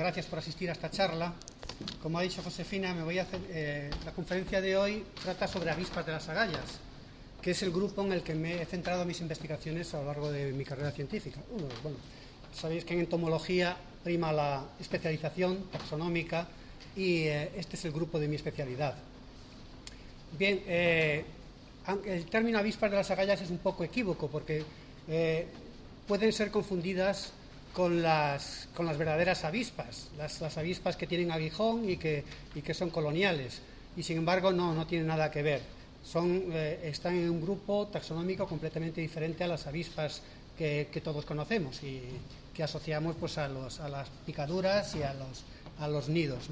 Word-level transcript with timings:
gracias 0.00 0.26
por 0.26 0.38
asistir 0.38 0.70
a 0.70 0.72
esta 0.72 0.90
charla. 0.90 1.34
Como 2.02 2.18
ha 2.18 2.22
dicho 2.22 2.42
Josefina, 2.42 2.94
me 2.94 3.02
voy 3.02 3.18
a 3.18 3.22
hacer, 3.22 3.40
eh, 3.50 3.90
la 4.04 4.12
conferencia 4.12 4.60
de 4.60 4.76
hoy 4.76 5.04
trata 5.22 5.46
sobre 5.46 5.70
avispas 5.70 6.06
de 6.06 6.12
las 6.12 6.28
agallas, 6.28 6.80
que 7.42 7.50
es 7.50 7.62
el 7.62 7.70
grupo 7.70 8.02
en 8.02 8.12
el 8.12 8.22
que 8.22 8.34
me 8.34 8.62
he 8.62 8.64
centrado 8.64 9.04
mis 9.04 9.20
investigaciones 9.20 9.92
a 9.92 10.00
lo 10.00 10.06
largo 10.06 10.32
de 10.32 10.52
mi 10.52 10.64
carrera 10.64 10.90
científica. 10.90 11.40
sabéis 12.52 12.84
que 12.84 12.94
en 12.94 13.00
entomología 13.00 13.76
prima 14.02 14.32
la 14.32 14.64
especialización 14.80 15.70
taxonómica 15.70 16.48
y 16.96 17.24
eh, 17.24 17.52
este 17.56 17.76
es 17.76 17.84
el 17.84 17.92
grupo 17.92 18.18
de 18.18 18.28
mi 18.28 18.36
especialidad. 18.36 18.94
Bien, 20.38 20.62
eh, 20.66 21.24
el 22.06 22.24
término 22.26 22.58
avispas 22.58 22.90
de 22.90 22.96
las 22.96 23.10
agallas 23.10 23.42
es 23.42 23.50
un 23.50 23.58
poco 23.58 23.84
equívoco 23.84 24.28
porque 24.28 24.64
pueden 26.06 26.32
ser 26.32 26.50
confundidas 26.50 27.32
con 27.72 28.02
las, 28.02 28.68
con 28.74 28.86
las 28.86 28.98
verdaderas 28.98 29.44
avispas, 29.44 30.08
las, 30.18 30.56
avispas 30.58 30.96
que 30.96 31.06
tienen 31.06 31.30
aguijón 31.30 31.88
y 31.88 31.96
que, 31.96 32.24
y 32.54 32.62
que 32.62 32.74
son 32.74 32.90
coloniales. 32.90 33.62
Y 33.96 34.02
sin 34.02 34.18
embargo 34.18 34.52
no, 34.52 34.74
no 34.74 34.86
tienen 34.86 35.06
nada 35.06 35.30
que 35.30 35.42
ver. 35.42 35.62
Son, 36.04 36.44
eh, 36.52 36.80
están 36.84 37.16
en 37.16 37.30
un 37.30 37.40
grupo 37.40 37.86
taxonómico 37.88 38.46
completamente 38.46 39.00
diferente 39.00 39.44
a 39.44 39.48
las 39.48 39.66
avispas 39.66 40.22
que, 40.56 41.00
todos 41.02 41.24
conocemos 41.24 41.82
y 41.82 42.02
que 42.54 42.62
asociamos 42.62 43.16
pues, 43.18 43.38
a, 43.38 43.48
los, 43.48 43.80
a 43.80 43.88
las 43.88 44.08
picaduras 44.26 44.94
y 44.94 45.02
a 45.02 45.14
los, 45.14 45.44
a 45.78 45.88
los 45.88 46.08
nidos. 46.08 46.48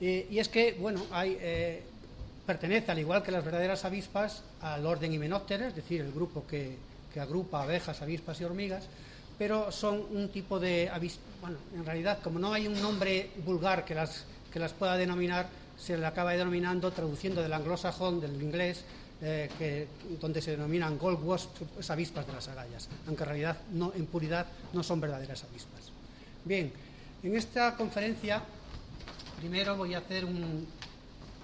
Y, 0.00 0.38
es 0.38 0.48
que, 0.48 0.72
bueno, 0.72 1.04
eh, 1.14 1.82
pertenece, 2.46 2.90
al 2.90 2.98
igual 2.98 3.22
que 3.22 3.30
las 3.30 3.44
verdaderas 3.44 3.84
avispas, 3.84 4.42
al 4.62 4.86
orden 4.86 5.12
Hymenoptera, 5.12 5.68
es 5.68 5.74
decir, 5.74 6.00
el 6.00 6.12
grupo 6.12 6.46
que, 6.46 6.76
que 7.12 7.20
agrupa 7.20 7.62
abejas, 7.62 8.00
avispas 8.00 8.40
y 8.40 8.44
hormigas, 8.44 8.84
pero 9.38 9.70
son 9.70 10.04
un 10.10 10.28
tipo 10.28 10.58
de 10.58 10.90
bueno, 11.40 11.56
en 11.74 11.84
realidad 11.84 12.18
como 12.22 12.38
no 12.38 12.52
hay 12.52 12.66
un 12.66 12.80
nombre 12.82 13.30
vulgar 13.44 13.84
que 13.84 13.94
las, 13.94 14.24
que 14.52 14.58
las 14.58 14.72
pueda 14.72 14.96
denominar, 14.96 15.48
se 15.78 15.96
le 15.96 16.04
acaba 16.04 16.32
denominando, 16.32 16.90
traduciendo 16.90 17.40
del 17.40 17.52
anglosajón, 17.52 18.20
del 18.20 18.42
inglés, 18.42 18.84
eh, 19.22 19.86
donde 20.20 20.42
se 20.42 20.52
denominan 20.52 20.98
gold 20.98 21.22
wasp, 21.22 21.50
avispas 21.88 22.26
de 22.26 22.32
las 22.32 22.48
agallas, 22.48 22.88
aunque 23.06 23.22
en 23.22 23.28
realidad 23.28 23.56
no, 23.72 23.92
en 23.94 24.06
puridad 24.06 24.46
no 24.72 24.82
son 24.82 25.00
verdaderas 25.00 25.44
avispas. 25.44 25.92
Bien, 26.44 26.72
en 27.22 27.36
esta 27.36 27.76
conferencia 27.76 28.42
primero 29.38 29.76
voy 29.76 29.94
a 29.94 29.98
hacer 29.98 30.24
un, 30.24 30.66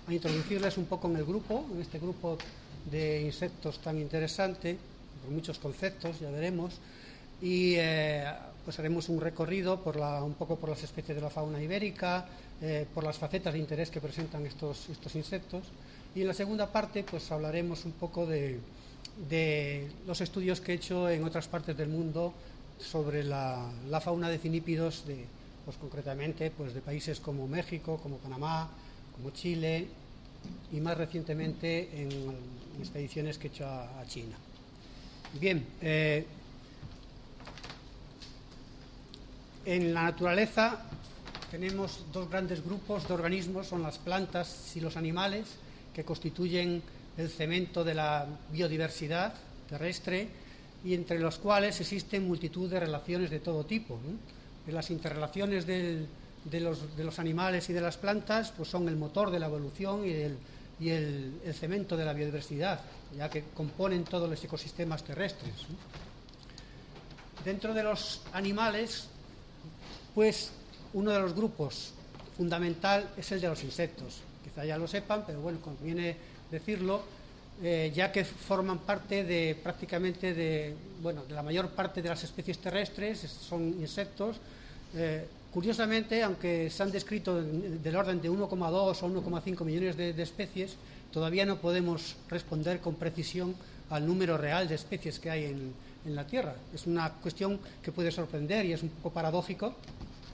a 0.07 0.13
introducirles 0.13 0.77
un 0.79 0.87
poco 0.87 1.09
en 1.09 1.17
el 1.17 1.25
grupo, 1.25 1.67
en 1.73 1.81
este 1.81 1.99
grupo 1.99 2.39
de 2.91 3.23
insectos 3.23 3.79
tan 3.79 3.99
interesante, 3.99 4.77
por 5.23 5.33
muchos 5.33 5.59
conceptos, 5.59 6.21
ya 6.21 6.31
veremos 6.31 6.75
y 7.41 7.75
eh, 7.77 8.25
pues 8.65 8.79
haremos 8.79 9.09
un 9.09 9.21
recorrido 9.21 9.81
por 9.83 9.99
un 9.99 10.35
poco 10.35 10.57
por 10.57 10.71
las 10.71 10.83
especies 10.83 11.17
de 11.17 11.23
la 11.23 11.31
fauna 11.31 11.63
ibérica, 11.63 12.27
eh, 12.63 12.87
por 12.95 13.05
las 13.05 13.19
facetas 13.19 13.53
de 13.53 13.61
interés 13.61 13.91
que 13.91 14.01
presentan 14.01 14.47
estos, 14.47 14.89
estos 14.89 15.15
insectos. 15.17 15.65
Y 16.15 16.23
en 16.23 16.29
la 16.29 16.35
segunda 16.35 16.71
parte 16.71 17.05
pues 17.05 17.31
hablaremos 17.31 17.85
un 17.85 17.93
poco 17.93 18.25
de, 18.27 18.61
los 20.07 20.21
estudios 20.21 20.61
que 20.61 20.73
he 20.73 20.75
hecho 20.77 21.09
en 21.11 21.25
otras 21.25 21.49
partes 21.49 21.77
del 21.77 21.89
mundo 21.89 22.33
sobre 22.79 23.23
la, 23.25 23.71
fauna 24.03 24.29
de 24.29 24.39
cinípidos, 24.39 25.07
de, 25.07 25.25
pues 25.65 25.77
concretamente 25.77 26.51
pues 26.51 26.73
de 26.73 26.81
países 26.81 27.21
como 27.21 27.47
México, 27.47 27.99
como 28.03 28.17
Panamá, 28.17 28.69
como 29.15 29.31
Chile 29.31 29.87
y 30.73 30.81
más 30.81 30.97
recientemente 30.97 31.89
en, 32.01 32.55
expediciones 32.79 33.39
que 33.39 33.49
he 33.49 33.51
hecho 33.51 33.67
a, 33.67 34.05
China. 34.09 34.37
Bien, 35.41 35.65
eh, 35.81 36.25
En 39.67 39.95
la 39.95 40.03
naturaleza 40.03 40.79
tenemos 41.51 42.05
dos 42.13 42.29
grandes 42.29 42.63
grupos 42.63 43.09
de 43.09 43.15
organismos, 43.15 43.67
son 43.69 43.83
las 43.83 43.97
plantas 43.97 44.77
y 44.77 44.81
los 44.81 44.99
animales, 44.99 45.47
que 45.95 46.05
constituyen 46.05 46.83
el 47.17 47.31
cemento 47.31 47.83
de 47.83 47.95
la 47.95 48.27
biodiversidad 48.53 49.33
terrestre 49.67 50.29
y 50.85 50.93
entre 50.93 51.19
los 51.19 51.39
cuales 51.39 51.81
existen 51.81 52.29
multitud 52.29 52.69
de 52.69 52.81
relaciones 52.81 53.31
de 53.31 53.41
todo 53.41 53.65
tipo. 53.65 53.99
Las 54.67 54.91
interrelaciones 54.91 55.67
de, 55.67 56.07
los, 56.61 57.19
animales 57.19 57.71
y 57.71 57.73
de 57.73 57.81
las 57.81 57.97
plantas 57.97 58.53
pues 58.55 58.69
son 58.69 58.87
el 58.89 58.97
motor 58.97 59.31
de 59.31 59.39
la 59.39 59.47
evolución 59.47 60.07
y, 60.07 60.91
el, 60.91 61.55
cemento 61.55 61.97
de 61.97 62.05
la 62.05 62.13
biodiversidad, 62.13 62.81
ya 63.17 63.31
que 63.31 63.45
componen 63.55 64.05
todos 64.05 64.29
los 64.29 64.45
ecosistemas 64.45 65.03
terrestres. 65.03 65.55
Dentro 67.43 67.73
de 67.73 67.83
los 67.83 68.23
animales 68.35 69.09
pues 70.15 70.51
uno 70.93 71.11
de 71.11 71.21
los 71.21 71.35
grupos 71.35 71.93
fundamental 72.37 73.11
es 73.17 73.31
el 73.33 73.41
de 73.41 73.49
los 73.49 73.63
insectos. 73.65 74.21
Quizá 74.43 74.65
ya 74.65 74.79
lo 74.79 74.87
sepan, 74.87 75.25
pero 75.27 75.41
bueno, 75.41 75.61
conviene 75.61 76.17
decirlo, 76.51 77.03
eh, 77.63 77.93
ya 77.95 78.11
que 78.11 78.25
forman 78.25 78.79
parte 78.79 79.25
de 79.25 79.57
prácticamente 79.63 80.35
de, 80.35 80.75
bueno, 81.03 81.25
de 81.25 81.35
la 81.35 81.43
mayor 81.43 81.71
parte 81.71 82.03
de 82.03 82.09
las 82.09 82.23
especies 82.25 82.59
terrestres, 82.59 83.21
son 83.21 83.63
insectos. 83.81 84.37
Eh, 84.95 85.27
curiosamente, 85.53 86.23
aunque 86.23 86.71
se 86.71 86.83
han 86.83 86.91
descrito 86.91 87.43
del 87.43 87.97
orden 87.97 88.21
de 88.21 88.31
1,2 88.31 88.49
o 88.51 88.95
1,5 88.95 89.65
millones 89.65 89.97
de, 89.97 90.23
especies, 90.23 90.77
todavía 91.13 91.47
no 91.47 91.59
podemos 91.59 92.17
responder 92.29 92.81
con 92.81 92.97
precisión 92.97 93.55
al 93.91 94.07
número 94.07 94.37
real 94.37 94.67
de 94.67 94.75
especies 94.75 95.21
que 95.21 95.31
hay 95.31 95.45
en, 95.45 95.73
en 96.07 96.15
la 96.15 96.27
Tierra. 96.27 96.57
Es 96.75 96.87
una 96.87 97.11
cuestión 97.11 97.61
que 97.83 97.93
puede 97.93 98.11
sorprender 98.11 98.67
y 98.67 98.73
es 98.73 98.83
un 98.83 98.89
poco 98.89 99.15
paradójico, 99.15 99.77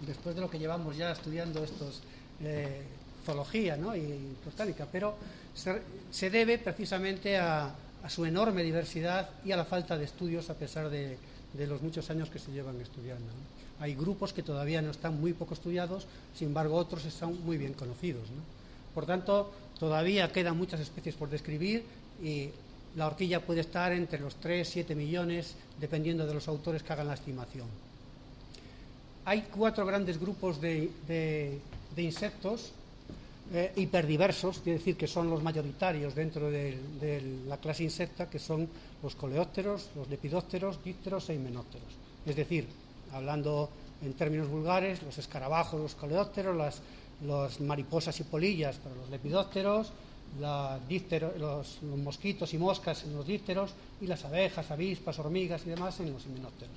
después 0.06 0.34
de 0.34 0.40
lo 0.40 0.50
que 0.50 0.58
llevamos 0.58 0.96
ya 0.96 1.12
estudiando 1.12 1.62
estos 1.62 2.00
eh, 2.42 2.82
zoología 3.24 3.76
y 3.76 4.34
botánica, 4.44 4.86
pero 4.90 5.14
se, 5.54 6.30
debe 6.30 6.58
precisamente 6.58 7.36
a, 7.36 7.74
su 8.08 8.24
enorme 8.24 8.62
diversidad 8.62 9.28
y 9.44 9.52
a 9.52 9.58
la 9.58 9.66
falta 9.66 9.98
de 9.98 10.04
estudios 10.04 10.48
a 10.48 10.54
pesar 10.54 10.88
de, 10.88 11.18
los 11.66 11.82
muchos 11.82 12.08
años 12.08 12.30
que 12.30 12.38
se 12.38 12.50
llevan 12.50 12.80
estudiando. 12.80 13.26
Hay 13.78 13.94
grupos 13.94 14.32
que 14.32 14.42
todavía 14.42 14.80
no 14.80 14.90
están 14.90 15.20
muy 15.20 15.34
poco 15.34 15.54
estudiados, 15.54 16.06
sin 16.34 16.48
embargo 16.48 16.76
otros 16.76 17.04
están 17.04 17.44
muy 17.44 17.58
bien 17.58 17.74
conocidos. 17.74 18.28
Por 18.94 19.04
tanto, 19.04 19.52
todavía 19.78 20.32
quedan 20.32 20.56
muchas 20.56 20.80
especies 20.80 21.14
por 21.14 21.28
describir 21.28 21.84
y 22.22 22.50
la 22.96 23.06
horquilla 23.06 23.44
puede 23.44 23.60
estar 23.60 23.92
entre 23.92 24.18
los 24.18 24.36
3, 24.36 24.66
7 24.66 24.94
millones, 24.94 25.54
dependiendo 25.78 26.26
de 26.26 26.34
los 26.34 26.48
autores 26.48 26.82
que 26.82 26.92
hagan 26.92 27.08
la 27.08 27.14
estimación 27.14 27.89
hay 29.30 29.42
cuatro 29.42 29.86
grandes 29.86 30.18
grupos 30.18 30.60
de, 30.60 31.60
insectos 31.96 32.72
eh, 33.54 33.72
hiperdiversos, 33.76 34.58
quiere 34.58 34.80
decir 34.80 34.96
que 34.96 35.06
son 35.06 35.30
los 35.30 35.40
mayoritarios 35.40 36.16
dentro 36.16 36.50
de, 36.50 36.76
la 37.46 37.56
clase 37.58 37.84
insecta, 37.84 38.28
que 38.28 38.40
son 38.40 38.68
los 39.00 39.14
coleópteros, 39.14 39.90
los 39.94 40.10
lepidópteros, 40.10 40.82
dípteros 40.82 41.30
e 41.30 41.34
himenópteros. 41.34 41.94
Es 42.26 42.34
decir, 42.34 42.66
hablando 43.12 43.70
en 44.02 44.14
términos 44.14 44.48
vulgares, 44.48 45.00
los 45.04 45.16
escarabajos, 45.16 45.80
los 45.80 45.94
coleópteros, 45.94 46.56
las, 47.22 47.60
mariposas 47.60 48.18
y 48.18 48.24
polillas 48.24 48.78
para 48.78 48.96
los 48.96 49.10
lepidópteros, 49.10 49.92
los, 51.38 51.82
mosquitos 51.84 52.52
y 52.52 52.58
moscas 52.58 53.04
en 53.04 53.14
los 53.14 53.24
dípteros 53.28 53.70
y 54.00 54.08
las 54.08 54.24
abejas, 54.24 54.72
avispas, 54.72 55.20
hormigas 55.20 55.62
y 55.66 55.70
demás 55.70 56.00
en 56.00 56.12
los 56.12 56.26
himenópteros. 56.26 56.74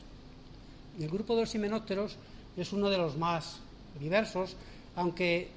El 1.00 1.10
grupo 1.10 1.34
de 1.36 1.42
los 1.42 1.56
himenópteros 1.56 2.16
es 2.58 2.74
uno 2.74 2.90
de 2.90 2.98
los 2.98 3.18
más 3.18 3.60
diversos, 4.00 4.56
aunque 4.96 5.50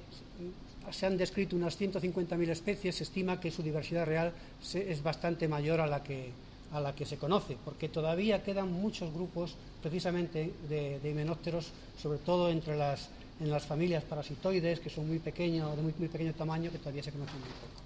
se 0.91 1.05
han 1.05 1.17
descrito 1.17 1.55
unas 1.55 1.79
150.000 1.79 2.49
especies, 2.49 2.95
se 2.95 3.03
estima 3.03 3.39
que 3.39 3.51
su 3.51 3.61
diversidad 3.61 4.05
real 4.05 4.31
es 4.73 5.03
bastante 5.03 5.47
mayor 5.47 5.81
a 5.81 5.87
la 5.87 6.01
que, 6.01 6.31
a 6.71 6.79
la 6.79 6.95
que 6.95 7.05
se 7.05 7.17
conoce, 7.17 7.57
porque 7.63 7.89
todavía 7.89 8.43
quedan 8.43 8.71
muchos 8.71 9.13
grupos 9.13 9.55
precisamente 9.81 10.51
de, 10.69 10.99
himenópteros, 11.03 11.71
sobre 12.01 12.19
todo 12.19 12.49
entre 12.49 12.77
las, 12.77 13.09
en 13.39 13.49
las 13.49 13.65
familias 13.65 14.03
parasitoides, 14.03 14.79
que 14.79 14.89
son 14.89 15.07
muy 15.07 15.19
pequeños, 15.19 15.75
de 15.75 15.81
muy, 15.81 15.93
pequeño 15.93 16.33
tamaño, 16.33 16.71
que 16.71 16.77
todavía 16.77 17.03
se 17.03 17.11
conocen 17.11 17.39
muy 17.39 17.49
poco. 17.49 17.83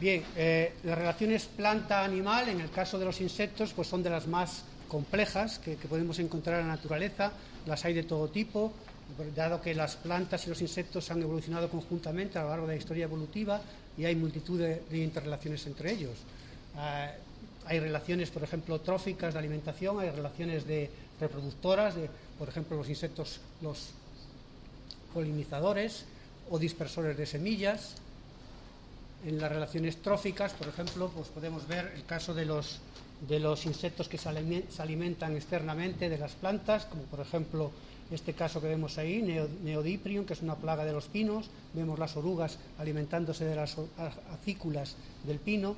Bien, 0.00 0.24
eh, 0.36 0.72
las 0.84 0.98
relaciones 0.98 1.46
planta-animal, 1.46 2.48
en 2.48 2.60
el 2.60 2.70
caso 2.70 2.98
de 2.98 3.04
los 3.04 3.20
insectos, 3.20 3.72
pues 3.72 3.88
son 3.88 4.02
de 4.02 4.10
las 4.10 4.26
más 4.26 4.64
complejas 4.88 5.58
que, 5.58 5.76
podemos 5.76 6.18
encontrar 6.18 6.60
en 6.60 6.68
la 6.68 6.74
naturaleza, 6.76 7.32
las 7.66 7.84
hay 7.84 7.94
de 7.94 8.02
todo 8.02 8.28
tipo, 8.28 8.72
dado 9.34 9.60
que 9.60 9.74
las 9.74 9.96
plantas 9.96 10.46
y 10.46 10.50
los 10.50 10.60
insectos 10.60 11.10
han 11.10 11.22
evolucionado 11.22 11.68
conjuntamente 11.68 12.38
a 12.38 12.42
lo 12.42 12.48
largo 12.50 12.66
de 12.66 12.74
la 12.74 12.78
historia 12.78 13.04
evolutiva 13.04 13.60
y 13.96 14.04
hay 14.04 14.16
multitud 14.16 14.58
de, 14.58 14.98
interrelaciones 14.98 15.66
entre 15.66 15.92
ellos. 15.92 16.18
Ah, 16.76 17.10
hay 17.66 17.80
relaciones, 17.80 18.30
por 18.30 18.42
ejemplo, 18.42 18.80
tróficas 18.80 19.32
de 19.32 19.38
alimentación, 19.38 20.00
hay 20.00 20.10
relaciones 20.10 20.66
de 20.66 20.90
reproductoras, 21.20 21.94
de, 21.94 22.10
por 22.38 22.48
ejemplo, 22.48 22.76
los 22.76 22.88
insectos, 22.88 23.40
los 23.62 23.90
polinizadores 25.14 26.04
o 26.50 26.58
dispersores 26.58 27.16
de 27.16 27.26
semillas. 27.26 27.94
En 29.24 29.40
las 29.40 29.50
relaciones 29.50 30.02
tróficas, 30.02 30.52
por 30.52 30.68
ejemplo, 30.68 31.10
pues 31.14 31.28
podemos 31.28 31.66
ver 31.66 31.92
el 31.94 32.04
caso 32.04 32.34
de 32.34 32.44
los 32.44 32.80
de 33.28 33.40
los 33.40 33.66
insectos 33.66 34.08
que 34.08 34.18
se 34.18 34.28
alimentan 34.28 35.36
externamente 35.36 36.08
de 36.08 36.18
las 36.18 36.32
plantas, 36.32 36.84
como 36.86 37.02
por 37.04 37.20
ejemplo 37.20 37.70
este 38.10 38.34
caso 38.34 38.60
que 38.60 38.68
vemos 38.68 38.98
ahí, 38.98 39.22
Neodiprium, 39.22 40.26
que 40.26 40.34
es 40.34 40.42
una 40.42 40.56
plaga 40.56 40.84
de 40.84 40.92
los 40.92 41.06
pinos, 41.06 41.46
vemos 41.72 41.98
las 41.98 42.16
orugas 42.16 42.58
alimentándose 42.78 43.44
de 43.44 43.56
las 43.56 43.76
acículas 44.32 44.96
del 45.24 45.38
pino. 45.38 45.76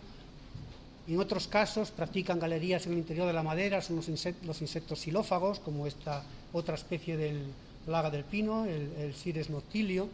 En 1.06 1.20
otros 1.20 1.46
casos 1.46 1.92
practican 1.92 2.40
galerías 2.40 2.86
en 2.86 2.92
el 2.92 2.98
interior 2.98 3.28
de 3.28 3.32
la 3.32 3.44
madera, 3.44 3.80
son 3.80 3.96
los, 3.96 4.08
insectos, 4.08 4.98
xilófagos, 4.98 5.60
como 5.60 5.86
esta 5.86 6.24
otra 6.52 6.74
especie 6.74 7.16
de 7.16 7.42
plaga 7.84 8.10
del 8.10 8.24
pino, 8.24 8.64
el, 8.64 8.92
el 8.98 9.14
Sires 9.14 9.48
noctilio. 9.48 10.08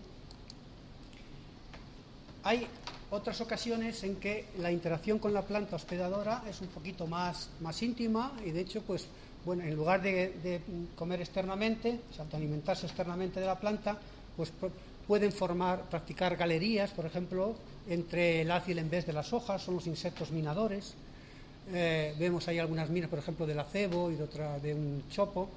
Hay 2.44 2.67
otras 3.12 3.43
ocasiones 3.43 4.03
en 4.05 4.17
que 4.17 4.47
la 4.59 4.73
interacción 4.73 5.19
con 5.19 5.35
la 5.35 5.43
planta 5.43 5.76
hospedadora 5.76 6.43
es 6.49 6.62
un 6.62 6.69
poquito 6.69 7.06
más, 7.06 7.50
más 7.61 7.82
íntima 7.82 8.32
y 8.44 8.50
de 8.50 8.61
hecho, 8.61 8.81
pues, 8.82 9.06
bueno, 9.44 9.62
en 9.64 9.76
lugar 9.76 10.00
de, 10.00 10.61
comer 10.97 11.20
externamente, 11.20 12.00
o 12.11 12.14
sea, 12.14 12.25
de 12.25 12.37
alimentarse 12.38 12.87
externamente 12.87 13.38
de 13.38 13.47
la 13.47 13.61
planta, 13.61 13.99
pues 14.35 14.50
pueden 15.06 15.31
formar, 15.31 15.82
practicar 15.91 16.37
galerías, 16.37 16.91
por 16.93 17.05
ejemplo, 17.05 17.55
entre 17.87 18.41
el 18.41 18.50
haz 18.50 18.69
y 18.69 18.73
el 18.73 18.88
de 18.88 19.12
las 19.12 19.32
hojas, 19.35 19.61
son 19.61 19.75
los 19.75 19.87
insectos 19.87 20.31
minadores. 20.31 20.94
Eh, 21.70 22.15
vemos 22.19 22.49
ahí 22.49 22.58
algunas 22.58 22.88
minas, 22.88 23.11
por 23.11 23.19
ejemplo, 23.19 23.47
del 23.47 23.58
acebo 23.58 24.11
y 24.11 24.15
de 24.15 24.25
otra 24.25 24.58
de 24.58 24.75
un 24.75 25.05
chopo. 25.11 25.50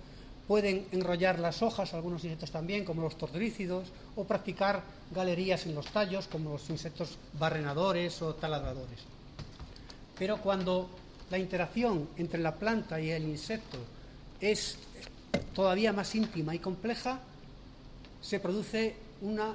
Pueden 0.47 0.87
enrollar 0.91 1.39
las 1.39 1.61
hojas, 1.63 1.93
algunos 1.93 2.23
insectos 2.23 2.51
también, 2.51 2.85
como 2.85 3.01
los 3.01 3.17
tordrícidos, 3.17 3.87
o 4.15 4.25
practicar 4.25 4.83
galerías 5.11 5.65
en 5.65 5.73
los 5.73 5.87
tallos, 5.87 6.27
como 6.27 6.51
los 6.51 6.69
insectos 6.69 7.17
barrenadores 7.33 8.21
o 8.21 8.35
taladradores. 8.35 8.99
Pero 10.17 10.37
cuando 10.37 10.89
la 11.29 11.39
interacción 11.39 12.09
entre 12.17 12.39
la 12.39 12.55
planta 12.55 13.01
y 13.01 13.09
el 13.09 13.23
insecto 13.23 13.77
es 14.39 14.77
todavía 15.53 15.91
más 15.93 16.13
íntima 16.13 16.53
y 16.53 16.59
compleja, 16.59 17.19
se 18.21 18.39
produce 18.39 18.95
una, 19.21 19.53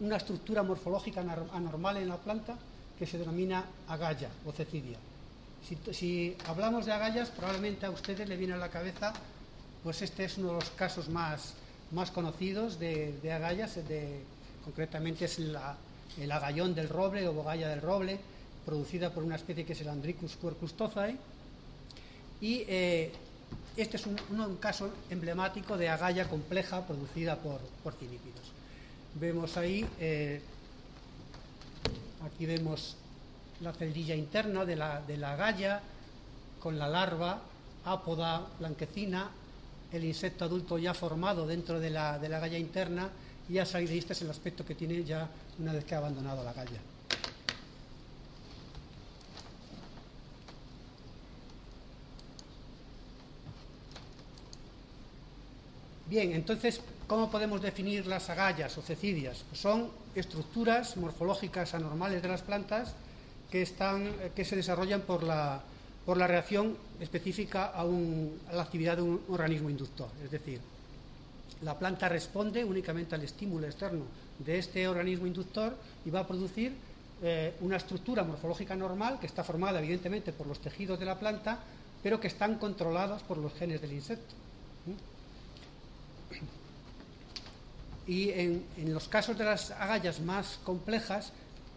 una 0.00 0.16
estructura 0.16 0.62
morfológica 0.62 1.20
anormal 1.20 1.96
en 1.96 2.08
la 2.08 2.16
planta 2.16 2.56
que 2.98 3.06
se 3.06 3.18
denomina 3.18 3.64
agalla 3.88 4.28
o 4.44 4.52
cecidia. 4.52 4.98
Si, 5.66 5.76
si, 5.92 6.36
hablamos 6.46 6.86
de 6.86 6.92
agallas, 6.92 7.30
probablemente 7.30 7.86
a 7.86 7.90
ustedes 7.90 8.28
le 8.28 8.36
viene 8.36 8.54
a 8.54 8.56
la 8.56 8.70
cabeza 8.70 9.12
pues 9.82 10.02
este 10.02 10.24
es 10.24 10.38
uno 10.38 10.48
de 10.48 10.54
los 10.54 10.70
casos 10.70 11.08
más, 11.08 11.54
más 11.90 12.10
conocidos 12.10 12.78
de, 12.78 13.18
agallas, 13.32 13.76
de, 13.76 14.22
concretamente 14.64 15.24
es 15.24 15.38
el 15.38 16.32
agallón 16.32 16.74
del 16.74 16.88
roble 16.88 17.26
o 17.28 17.32
bogalla 17.32 17.68
del 17.68 17.80
roble, 17.80 18.18
producida 18.64 19.10
por 19.10 19.24
una 19.24 19.36
especie 19.36 19.64
que 19.64 19.72
es 19.72 19.80
el 19.80 19.88
Andricus 19.88 20.36
quercus 20.36 20.74
y 22.40 22.64
eh, 22.68 23.12
este 23.76 23.96
es 23.96 24.06
un, 24.06 24.56
caso 24.56 24.90
emblemático 25.10 25.76
de 25.76 25.88
agalla 25.88 26.28
compleja 26.28 26.86
producida 26.86 27.36
por, 27.36 27.60
por 27.82 27.94
cinípidos. 27.94 28.52
Vemos 29.14 29.56
ahí, 29.56 29.86
eh, 29.98 30.40
aquí 32.24 32.46
vemos 32.46 32.96
la 33.60 33.72
celdilla 33.72 34.14
interna 34.14 34.64
de 34.64 34.76
la, 34.76 35.02
de 35.02 35.16
la 35.16 35.34
agalla 35.34 35.80
con 36.60 36.78
la 36.78 36.88
larva, 36.88 37.42
ápoda 37.84 38.46
blanquecina, 38.58 39.30
el 39.92 40.04
insecto 40.04 40.44
adulto 40.44 40.78
ya 40.78 40.94
formado 40.94 41.46
dentro 41.46 41.80
de 41.80 41.90
la, 41.90 42.18
de 42.18 42.28
la 42.28 42.38
galla 42.38 42.58
interna 42.58 43.10
y 43.48 43.54
ya 43.54 43.66
sabéis, 43.66 43.90
este 43.90 44.12
es 44.12 44.22
el 44.22 44.30
aspecto 44.30 44.64
que 44.64 44.74
tiene 44.74 45.02
ya 45.02 45.28
una 45.58 45.72
vez 45.72 45.84
que 45.84 45.94
ha 45.94 45.98
abandonado 45.98 46.44
la 46.44 46.52
galla. 46.52 46.80
Bien, 56.06 56.32
entonces, 56.32 56.80
¿cómo 57.06 57.30
podemos 57.30 57.62
definir 57.62 58.06
las 58.06 58.30
agallas 58.30 58.76
o 58.78 58.82
cecidias? 58.82 59.44
Pues 59.48 59.60
son 59.60 59.90
estructuras 60.16 60.96
morfológicas 60.96 61.72
anormales 61.74 62.20
de 62.20 62.28
las 62.28 62.42
plantas 62.42 62.94
que, 63.48 63.62
están, 63.62 64.12
que 64.34 64.44
se 64.44 64.56
desarrollan 64.56 65.02
por 65.02 65.22
la, 65.22 65.62
por 66.04 66.16
la 66.16 66.26
reacción 66.26 66.76
específica 66.98 67.72
a, 67.74 67.84
la 67.84 68.62
actividad 68.62 68.96
de 68.96 69.02
un 69.02 69.20
organismo 69.28 69.70
inductor. 69.70 70.08
Es 70.24 70.30
decir, 70.30 70.60
la 71.62 71.78
planta 71.78 72.08
responde 72.08 72.64
únicamente 72.64 73.14
al 73.14 73.22
estímulo 73.22 73.66
externo 73.66 74.04
de 74.38 74.58
este 74.58 74.88
organismo 74.88 75.26
inductor 75.26 75.76
y 76.04 76.10
va 76.10 76.20
a 76.20 76.26
producir 76.26 76.72
eh, 77.22 77.54
una 77.60 77.76
estructura 77.76 78.24
morfológica 78.24 78.74
normal 78.74 79.18
que 79.20 79.26
está 79.26 79.44
formada 79.44 79.78
evidentemente 79.78 80.32
por 80.32 80.46
los 80.46 80.58
tejidos 80.58 80.98
de 80.98 81.04
la 81.04 81.18
planta, 81.18 81.58
pero 82.02 82.18
que 82.18 82.28
están 82.28 82.56
controlados 82.56 83.22
por 83.22 83.36
los 83.36 83.52
genes 83.54 83.80
del 83.82 83.92
insecto. 83.92 84.34
Y 88.06 88.30
en, 88.30 88.64
los 88.86 89.06
casos 89.08 89.36
de 89.36 89.44
las 89.44 89.70
agallas 89.70 90.20
más 90.20 90.58
complejas, 90.64 91.32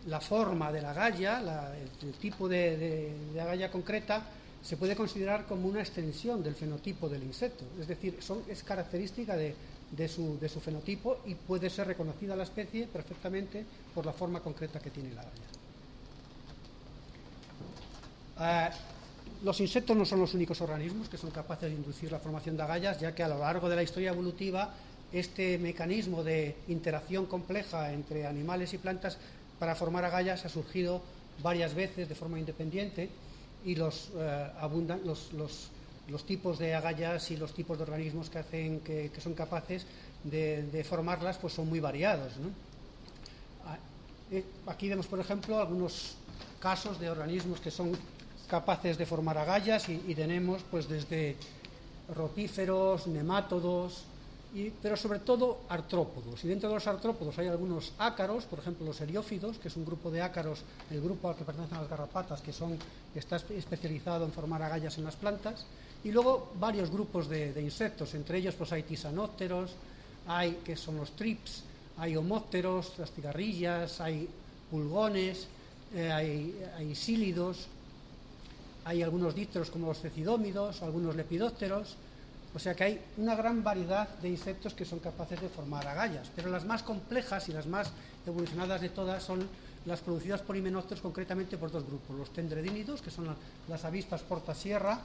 la 0.07 0.19
forma 0.19 0.71
de 0.71 0.81
la 0.81 0.91
agalla, 0.91 1.73
el, 2.01 2.13
tipo 2.13 2.47
de, 2.47 3.11
agalla 3.39 3.71
concreta, 3.71 4.23
se 4.61 4.77
puede 4.77 4.95
considerar 4.95 5.45
como 5.45 5.67
una 5.67 5.81
extensión 5.81 6.43
del 6.43 6.55
fenotipo 6.55 7.09
del 7.09 7.23
insecto. 7.23 7.65
Es 7.79 7.87
decir, 7.87 8.19
es 8.47 8.63
característica 8.63 9.35
de, 9.35 9.55
su, 10.07 10.37
fenotipo 10.61 11.19
y 11.25 11.35
puede 11.35 11.69
ser 11.69 11.87
reconocida 11.87 12.35
la 12.35 12.43
especie 12.43 12.87
perfectamente 12.87 13.65
por 13.93 14.05
la 14.05 14.13
forma 14.13 14.39
concreta 14.39 14.79
que 14.79 14.89
tiene 14.89 15.13
la 15.13 15.21
agalla. 15.21 15.41
Ah, 18.37 18.71
los 19.43 19.59
insectos 19.59 19.95
no 19.95 20.05
son 20.05 20.21
los 20.21 20.33
únicos 20.33 20.59
organismos 20.61 21.09
que 21.09 21.17
son 21.17 21.31
capaces 21.31 21.69
de 21.69 21.75
inducir 21.75 22.11
la 22.11 22.19
formación 22.19 22.57
de 22.57 22.63
agallas, 22.63 22.99
ya 22.99 23.13
que 23.13 23.23
a 23.23 23.27
lo 23.27 23.39
largo 23.39 23.69
de 23.69 23.75
la 23.75 23.83
historia 23.83 24.11
evolutiva 24.11 24.73
este 25.11 25.59
mecanismo 25.59 26.23
de 26.23 26.55
interacción 26.67 27.27
compleja 27.27 27.91
entre 27.93 28.25
animales 28.25 28.73
y 28.73 28.79
plantas 28.79 29.17
para 29.63 29.75
formar 29.75 30.03
agallas 30.03 30.43
ha 30.43 30.49
surgido 30.49 31.01
varias 31.41 31.73
veces 31.73 32.09
de 32.09 32.15
forma 32.15 32.37
independiente 32.37 33.07
y 33.63 33.75
los, 33.75 34.11
eh, 34.13 34.51
abundan, 34.59 34.99
los, 35.05 35.71
tipos 36.25 36.59
de 36.59 36.75
agallas 36.75 37.31
y 37.31 37.37
los 37.37 37.53
tipos 37.53 37.77
de 37.77 37.83
organismos 37.83 38.29
que, 38.29 38.39
hacen, 38.39 38.81
que, 38.81 39.09
son 39.23 39.33
capaces 39.33 39.85
de, 40.25 40.85
formarlas 40.85 41.37
pues 41.37 41.53
son 41.53 41.69
muy 41.69 41.79
variados. 41.79 42.33
Ah, 43.65 43.77
eh, 44.31 44.43
aquí 44.67 44.89
vemos, 44.89 45.07
por 45.07 45.21
ejemplo, 45.21 45.57
algunos 45.57 46.17
casos 46.59 46.99
de 46.99 47.09
organismos 47.09 47.61
que 47.61 47.71
son 47.71 47.93
capaces 48.49 48.97
de 48.97 49.05
formar 49.05 49.37
agallas 49.37 49.87
y, 49.87 50.03
y 50.09 50.13
tenemos 50.13 50.61
pues 50.69 50.89
desde 50.89 51.37
rotíferos, 52.13 53.07
nemátodos, 53.07 54.03
pero 54.81 54.95
sobre 54.95 55.19
todo 55.19 55.61
artrópodos. 55.67 56.43
Y 56.43 56.47
dentro 56.47 56.69
de 56.69 56.75
los 56.75 56.85
artrópodos 56.85 57.37
hay 57.39 57.47
algunos 57.47 57.93
ácaros, 57.97 58.45
por 58.45 58.59
ejemplo 58.59 58.85
los 58.85 59.01
eriófidos, 59.01 59.57
que 59.57 59.67
es 59.67 59.75
un 59.75 59.85
grupo 59.85 60.11
de 60.11 60.21
ácaros, 60.21 60.61
el 60.91 61.01
grupo 61.01 61.29
al 61.29 61.35
que 61.35 61.43
pertenecen 61.43 61.79
las 61.79 61.89
garrapatas, 61.89 62.41
que 62.41 62.53
son, 62.53 62.77
está 63.15 63.37
especializado 63.37 64.25
en 64.25 64.31
formar 64.31 64.61
agallas 64.61 64.97
en 64.99 65.05
las 65.05 65.15
plantas, 65.15 65.65
y 66.03 66.11
luego 66.11 66.51
varios 66.59 66.91
grupos 66.91 67.27
de, 67.27 67.59
insectos, 67.61 68.13
entre 68.13 68.37
ellos 68.37 68.53
pues 68.55 68.71
hay 68.71 68.83
tisanópteros, 68.83 69.71
hay 70.27 70.59
que 70.63 70.75
son 70.75 70.97
los 70.97 71.11
trips, 71.15 71.63
hay 71.97 72.15
homópteros, 72.15 72.93
las 72.99 73.11
cigarrillas, 73.11 74.01
hay 74.01 74.29
pulgones, 74.69 75.47
eh, 75.95 76.11
hay, 76.11 76.63
hay 76.77 76.93
sílidos, 76.93 77.67
hay 78.85 79.01
algunos 79.01 79.33
dípteros 79.33 79.71
como 79.71 79.87
los 79.87 79.99
cecidómidos, 79.99 80.83
algunos 80.83 81.15
lepidópteros, 81.15 81.95
o 82.55 82.59
sea 82.59 82.75
que 82.75 82.83
hay 82.83 83.01
una 83.17 83.35
gran 83.35 83.63
variedad 83.63 84.07
de 84.19 84.29
insectos 84.29 84.73
que 84.73 84.85
son 84.85 84.99
capaces 84.99 85.41
de 85.41 85.49
formar 85.49 85.87
agallas, 85.87 86.29
pero 86.35 86.49
las 86.49 86.65
más 86.65 86.83
complejas 86.83 87.49
y 87.49 87.53
las 87.53 87.65
más 87.65 87.91
evolucionadas 88.25 88.81
de 88.81 88.89
todas 88.89 89.23
son 89.23 89.47
las 89.85 89.99
producidas 89.99 90.41
por 90.41 90.55
himenópteros 90.55 91.01
concretamente 91.01 91.57
por 91.57 91.71
dos 91.71 91.85
grupos, 91.85 92.17
los 92.17 92.31
tendredínidos, 92.31 93.01
que 93.01 93.11
son 93.11 93.35
las 93.67 93.85
avispas 93.85 94.21
portasierra, 94.21 94.99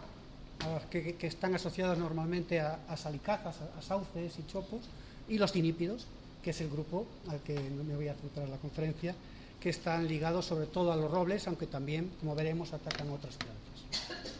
que, 0.90 1.17
están 1.21 1.55
asociadas 1.55 1.99
normalmente 1.99 2.61
a, 2.61 2.78
salicazas, 2.97 3.57
a, 3.76 3.83
sauces 3.83 4.38
y 4.38 4.47
chopos, 4.47 4.83
y 5.28 5.38
los 5.38 5.52
tinípidos, 5.52 6.07
que 6.43 6.50
es 6.50 6.61
el 6.61 6.69
grupo 6.69 7.07
al 7.28 7.40
que 7.40 7.59
me 7.59 7.97
voy 7.97 8.09
a 8.09 8.14
centrar 8.14 8.47
en 8.47 8.52
la 8.52 8.59
conferencia, 8.59 9.14
que 9.61 9.71
están 9.71 10.07
ligados 10.07 10.47
sobre 10.47 10.67
todo 10.67 10.93
a 10.93 10.97
los 10.97 11.11
robles, 11.11 11.47
aunque 11.49 11.67
también, 11.67 12.11
como 12.21 12.35
veremos, 12.35 12.73
atacan 12.73 13.11
otras 13.11 13.37
plantas. 13.37 14.38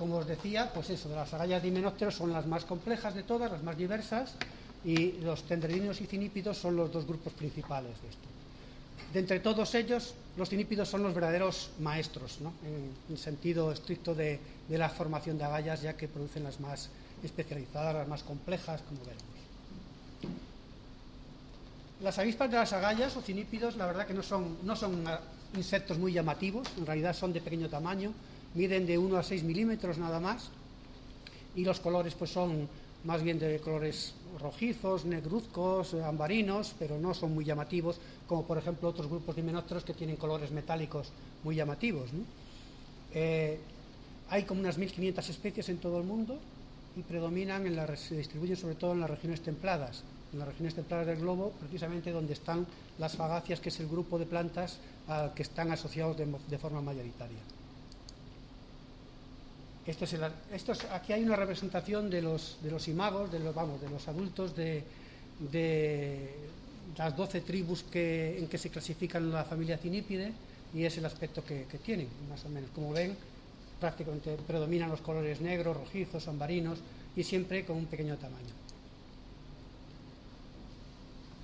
Como 0.00 0.16
os 0.16 0.26
decía, 0.26 0.72
pues 0.72 0.88
eso, 0.88 1.12
las 1.14 1.28
agallas 1.34 1.60
de 1.60 1.68
himenópteros 1.68 2.14
son 2.14 2.32
las 2.32 2.46
más 2.46 2.64
complejas 2.64 3.14
de 3.14 3.22
todas, 3.22 3.52
las 3.52 3.62
más 3.62 3.76
diversas, 3.76 4.32
y 4.82 5.20
los 5.20 5.42
tendredinos 5.42 6.00
y 6.00 6.06
cinípidos 6.06 6.56
son 6.56 6.74
los 6.74 6.90
dos 6.90 7.04
grupos 7.04 7.34
principales 7.34 8.00
de 8.00 8.08
esto. 8.08 8.28
De 9.12 9.20
entre 9.20 9.40
todos 9.40 9.74
ellos, 9.74 10.14
los 10.38 10.48
cinípidos 10.48 10.88
son 10.88 11.02
los 11.02 11.12
verdaderos 11.12 11.72
maestros, 11.80 12.38
en, 12.64 13.18
sentido 13.18 13.72
estricto 13.72 14.14
de, 14.14 14.40
la 14.70 14.88
formación 14.88 15.36
de 15.36 15.44
agallas, 15.44 15.82
ya 15.82 15.94
que 15.98 16.08
producen 16.08 16.44
las 16.44 16.60
más 16.60 16.88
especializadas, 17.22 17.92
las 17.94 18.08
más 18.08 18.22
complejas, 18.22 18.80
como 18.80 19.00
veremos. 19.00 19.36
Las 22.00 22.18
avispas 22.18 22.50
de 22.50 22.56
las 22.56 22.72
agallas 22.72 23.14
o 23.18 23.20
cinípidos, 23.20 23.76
la 23.76 23.84
verdad 23.84 24.06
que 24.06 24.14
no 24.14 24.22
son, 24.22 24.56
no 24.64 24.74
son 24.76 25.04
insectos 25.54 25.98
muy 25.98 26.14
llamativos, 26.14 26.66
en 26.78 26.86
realidad 26.86 27.14
son 27.14 27.34
de 27.34 27.42
pequeño 27.42 27.68
tamaño, 27.68 28.14
miden 28.54 28.86
de 28.86 28.98
1 28.98 29.16
a 29.16 29.22
6 29.22 29.42
milímetros 29.44 29.98
nada 29.98 30.20
más, 30.20 30.50
y 31.54 31.64
los 31.64 31.80
colores 31.80 32.14
pues 32.14 32.30
son 32.30 32.68
más 33.04 33.22
bien 33.22 33.38
de 33.38 33.58
colores 33.60 34.14
rojizos, 34.40 35.04
negruzcos, 35.04 35.94
ambarinos, 35.94 36.74
pero 36.78 36.98
no 36.98 37.14
son 37.14 37.34
muy 37.34 37.44
llamativos, 37.44 37.98
como 38.26 38.44
por 38.44 38.58
ejemplo 38.58 38.88
otros 38.88 39.08
grupos 39.08 39.34
de 39.34 39.42
himenópteros 39.42 39.84
que 39.84 39.94
tienen 39.94 40.16
colores 40.16 40.50
metálicos 40.50 41.08
muy 41.42 41.56
llamativos. 41.56 42.10
Eh, 43.14 43.58
hay 44.28 44.44
como 44.44 44.60
unas 44.60 44.78
1.500 44.78 45.28
especies 45.28 45.68
en 45.70 45.78
todo 45.78 45.98
el 45.98 46.04
mundo 46.04 46.38
y 46.96 47.02
predominan, 47.02 47.66
en 47.66 47.76
la, 47.76 47.96
se 47.96 48.16
distribuyen 48.16 48.56
sobre 48.56 48.74
todo 48.74 48.92
en 48.92 49.00
las 49.00 49.10
regiones 49.10 49.40
templadas, 49.40 50.02
en 50.32 50.38
las 50.38 50.48
regiones 50.48 50.74
templadas 50.74 51.06
del 51.06 51.18
globo, 51.18 51.52
precisamente 51.58 52.12
donde 52.12 52.34
están 52.34 52.66
las 52.98 53.16
fagacias, 53.16 53.60
que 53.60 53.70
es 53.70 53.80
el 53.80 53.88
grupo 53.88 54.18
de 54.18 54.26
plantas 54.26 54.78
al 55.08 55.34
que 55.34 55.42
están 55.42 55.72
asociados 55.72 56.16
de 56.16 56.58
forma 56.58 56.80
mayoritaria. 56.80 57.38
Esto 59.86 60.04
es 60.04 60.84
aquí 60.92 61.12
hay 61.12 61.24
una 61.24 61.36
representación 61.36 62.10
de 62.10 62.20
los, 62.20 62.58
de 62.62 62.70
los 62.70 62.86
imagos, 62.88 63.32
de 63.32 63.38
los, 63.38 63.54
vamos, 63.54 63.80
de 63.80 63.88
los 63.88 64.06
adultos 64.08 64.54
de, 64.54 64.84
las 66.96 67.16
doce 67.16 67.40
tribus 67.40 67.84
que, 67.84 68.38
en 68.38 68.46
que 68.46 68.58
se 68.58 68.68
clasifican 68.68 69.32
la 69.32 69.44
familia 69.44 69.78
Cinípide 69.78 70.32
y 70.74 70.84
es 70.84 70.98
el 70.98 71.06
aspecto 71.06 71.42
que, 71.44 71.64
tienen, 71.82 72.08
más 72.28 72.44
o 72.44 72.48
menos. 72.50 72.70
Como 72.74 72.92
ven, 72.92 73.16
prácticamente 73.80 74.36
predominan 74.46 74.90
los 74.90 75.00
colores 75.00 75.40
negros, 75.40 75.76
rojizos, 75.76 76.28
ambarinos 76.28 76.78
y 77.16 77.24
siempre 77.24 77.64
con 77.64 77.76
un 77.76 77.86
pequeño 77.86 78.16
tamaño. 78.16 78.54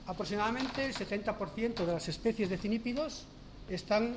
Aproximadamente 0.07 0.87
el 0.87 0.95
70% 0.95 1.75
de 1.75 1.93
las 1.93 2.09
especies 2.09 2.49
de 2.49 2.59
cinípidos 2.59 3.25
están 3.69 4.17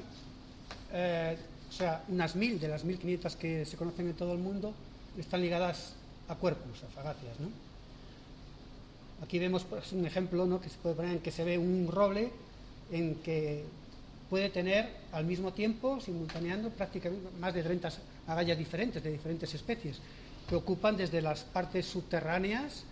eh, 0.91 1.37
o 1.69 1.71
sea, 1.71 2.03
unas 2.07 2.35
mil 2.35 2.59
de 2.59 2.67
las 2.67 2.83
1500 2.83 3.35
que 3.35 3.65
se 3.65 3.77
conocen 3.77 4.07
en 4.07 4.15
todo 4.15 4.33
el 4.33 4.39
mundo 4.39 4.73
están 5.17 5.41
ligadas 5.41 5.93
a 6.27 6.35
cuerpos, 6.35 6.83
a 6.83 6.87
fagacias. 6.87 7.35
Aquí 9.21 9.37
vemos 9.37 9.63
pues, 9.63 9.91
un 9.91 10.05
ejemplo 10.05 10.45
¿no? 10.45 10.59
que 10.59 10.69
se 10.69 10.77
puede 10.77 10.95
poner 10.95 11.11
en 11.11 11.19
que 11.19 11.31
se 11.31 11.43
ve 11.43 11.57
un 11.57 11.87
roble 11.91 12.31
en 12.91 13.15
que 13.15 13.63
puede 14.29 14.49
tener 14.49 14.89
al 15.11 15.25
mismo 15.25 15.53
tiempo, 15.53 15.99
simultaneando, 15.99 16.69
prácticamente 16.69 17.27
más 17.39 17.53
de 17.53 17.63
30 17.63 17.89
agallas 18.27 18.57
diferentes, 18.57 19.03
de 19.03 19.11
diferentes 19.11 19.53
especies, 19.53 19.99
que 20.47 20.55
ocupan 20.55 20.97
desde 20.97 21.21
las 21.21 21.41
partes 21.41 21.85
subterráneas 21.85 22.83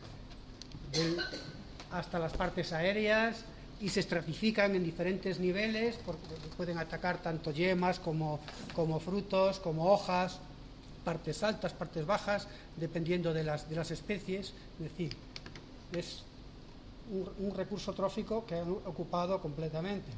hasta 1.92 2.20
las 2.20 2.34
partes 2.34 2.74
aéreas, 2.74 3.44
y 3.80 3.90
se 3.90 4.00
estratifican 4.00 4.76
en 4.76 4.84
diferentes 4.84 5.40
niveles, 5.40 5.98
porque 6.06 6.26
pueden 6.56 6.78
atacar 6.78 7.22
tanto 7.22 7.52
yemas 7.52 8.00
como, 8.00 8.40
como 8.74 9.00
frutos, 9.00 9.60
como 9.60 9.92
hojas, 9.92 10.40
partes 11.06 11.44
altas, 11.44 11.74
partes 11.74 12.06
bajas, 12.06 12.48
dependiendo 12.76 13.34
de 13.34 13.44
las, 13.44 13.70
de 13.70 13.76
las 13.76 13.92
especies. 13.92 14.54
Es 14.80 14.92
decir, 14.92 15.16
es 15.94 16.24
un, 17.12 17.48
un 17.48 17.56
recurso 17.56 17.94
trófico 17.94 18.46
que 18.46 18.56
han 18.56 18.70
ocupado 18.70 19.40
completamente. 19.40 20.12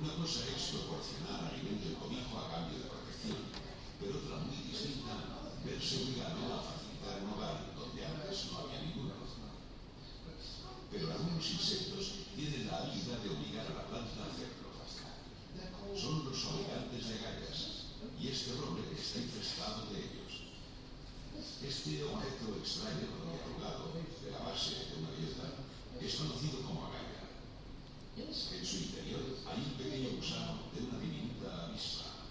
Una 0.00 0.14
cosa 0.14 0.44
es 0.54 0.62
proporcionar 0.70 1.50
alimento 1.50 1.88
y 1.88 1.94
cobijo 1.98 2.38
a 2.38 2.52
cambio 2.52 2.78
de 2.78 2.88
protección, 2.88 3.42
pero 3.98 4.20
otra 4.22 4.38
muy 4.44 4.56
distinta, 4.68 5.12
verse 5.64 5.96
obligado 6.04 6.62
a 6.62 6.76
un 7.16 7.32
hogar 7.32 7.74
donde 7.74 8.04
antes 8.04 8.52
no 8.52 8.58
había 8.60 8.82
ninguno. 8.82 9.14
Pero 10.92 11.10
algunos 11.10 11.50
insectos 11.50 12.28
tienen 12.36 12.68
la 12.68 12.76
habilidad 12.76 13.18
de 13.18 13.30
obligar 13.30 13.66
a 13.66 13.74
la 13.74 13.86
planta 13.88 14.20
a 14.20 14.30
hacerlo. 14.30 14.68
Son 15.96 16.24
los 16.28 16.44
obligantes 16.44 17.08
de 17.08 17.16
gallas, 17.16 17.58
y 18.20 18.28
este 18.28 18.52
roble 18.52 18.84
está 18.92 19.18
infestado 19.18 19.90
de 19.90 19.98
ellos. 19.98 20.44
Este 21.64 22.04
objeto 22.04 22.55
extraño 22.66 22.98
y 22.98 23.38
arrugado 23.38 23.94
de 23.94 24.30
la 24.32 24.42
base 24.42 24.90
de 24.90 24.98
una 24.98 25.14
dieta 25.14 25.54
es 26.02 26.14
conocido 26.18 26.66
como 26.66 26.90
agalla. 26.90 27.30
En 28.18 28.34
su 28.34 28.76
interior 28.76 29.22
hay 29.46 29.70
un 29.70 29.78
pequeño 29.78 30.18
gusano 30.18 30.66
de 30.74 30.82
una 30.82 30.98
diminuta 30.98 31.70
avispa. 31.70 32.26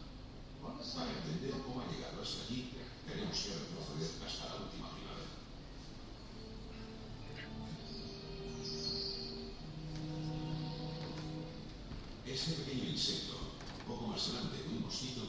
Para 0.59 1.11
entender 1.11 1.51
cómo 1.63 1.81
ha 1.81 1.91
llegado 1.91 2.21
hasta 2.21 2.43
aquí, 2.43 2.71
tenemos 3.07 3.35
que 3.35 3.55
retroceder 3.55 4.11
hasta 4.27 4.45
la 4.51 4.55
última 4.67 4.91
primavera. 4.91 5.31
Este 12.27 12.51
pequeño 12.59 12.89
insecto, 12.91 13.55
poco 13.87 14.07
más 14.07 14.31
grande 14.31 14.63
que 14.63 14.67
un 14.67 14.83
mosquito, 14.83 15.23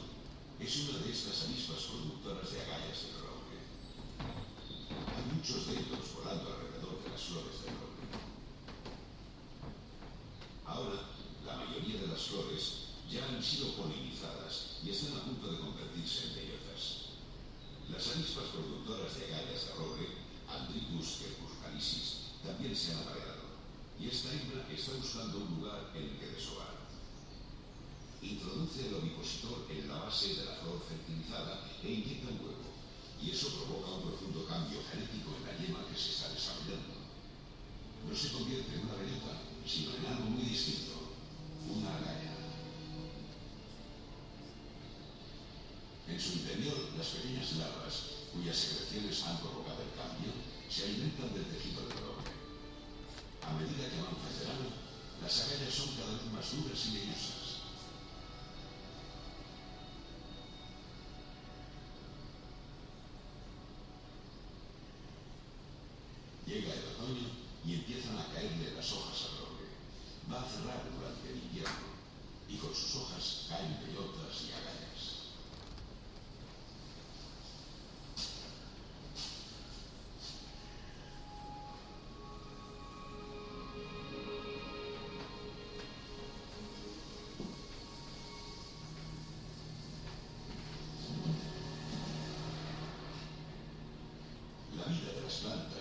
es 0.59 0.75
una 0.83 0.99
de 0.99 1.11
estas 1.11 1.43
avispas 1.47 1.83
productoras 1.83 2.51
de 2.51 2.61
agallas 2.61 3.07
roble. 3.15 3.26
Hay 4.89 5.23
muchos 5.35 5.67
de 5.67 5.83
volando 6.15 6.47
alrededor 6.49 7.03
de 7.03 7.09
las 7.09 7.21
flores 7.21 7.61
del 7.63 7.75
roble. 7.75 8.05
Ahora, 10.65 10.99
la 11.45 11.55
mayoría 11.57 12.01
de 12.01 12.07
las 12.07 12.21
flores 12.23 12.95
ya 13.09 13.25
han 13.25 13.41
sido 13.43 13.73
polinizadas 13.73 14.79
y 14.83 14.89
están 14.89 15.17
a 15.17 15.23
punto 15.23 15.51
de 15.51 15.59
convertirse 15.59 16.27
en 16.27 16.35
bellotas. 16.35 17.15
Las 17.89 18.07
avispas 18.15 18.51
productoras 18.51 19.15
de 19.17 19.25
agallas 19.25 19.67
de 19.67 19.73
roble, 19.75 20.07
Andricus 20.47 21.23
quercus 21.23 21.57
también 22.43 22.75
se 22.75 22.91
han 22.91 23.01
apareado, 23.01 23.43
y 23.99 24.07
esta 24.07 24.31
hembra 24.31 24.65
está 24.73 24.93
buscando 24.97 25.37
un 25.37 25.59
lugar 25.59 25.91
en 25.93 26.03
el 26.03 26.17
que 26.17 26.27
desovar. 26.27 26.73
Introduce 28.21 28.87
el 28.87 28.95
ovipositor 28.95 29.67
en 29.69 29.87
la 29.87 29.99
base 29.99 30.33
de 30.33 30.45
la 30.45 30.55
flor 30.55 30.81
fertilizada 30.87 31.69
e 31.83 31.91
inyecta 31.91 32.29
un 32.29 32.39
huevo, 32.39 32.66
y 33.21 33.31
eso 33.31 33.49
provoca 33.57 33.91
un 33.91 34.01
profundo 34.03 34.45
cambio 34.45 34.79
genético 34.91 35.35
en 35.37 35.45
la 35.45 35.57
yema 35.57 35.87
que 35.89 35.97
se 35.97 36.11
está 36.11 36.29
desarrollando. 36.29 36.93
No 38.07 38.15
se 38.15 38.31
convierte 38.31 38.75
en 38.75 38.85
una 38.85 38.95
bellota, 38.95 39.41
sino 39.65 39.95
en 39.95 40.05
algo 40.05 40.29
muy 40.29 40.43
distinto, 40.43 41.17
una 41.67 41.95
agalla. 41.97 42.37
En 46.07 46.19
su 46.19 46.33
interior, 46.39 46.77
las 46.97 47.07
pequeñas 47.07 47.51
larvas, 47.57 48.23
cuyas 48.31 48.55
secreciones 48.55 49.23
han 49.23 49.37
provocado 49.39 49.81
el 49.83 49.91
cambio, 49.97 50.31
se 50.69 50.85
alimentan 50.85 51.33
del 51.33 51.45
tejido 51.51 51.81
del 51.83 51.97
roble. 51.99 52.31
A 53.43 53.51
medida 53.59 53.89
que 53.89 53.99
avanza 53.99 54.29
el 54.29 54.39
verano, 54.39 54.69
las 55.21 55.41
agallas 55.41 55.73
son 55.73 55.95
cada 55.95 56.13
vez 56.13 56.31
más 56.31 56.55
duras 56.55 56.85
y 56.85 56.91
leñosas. 56.91 57.36
this 95.27 95.43
month, 95.43 95.76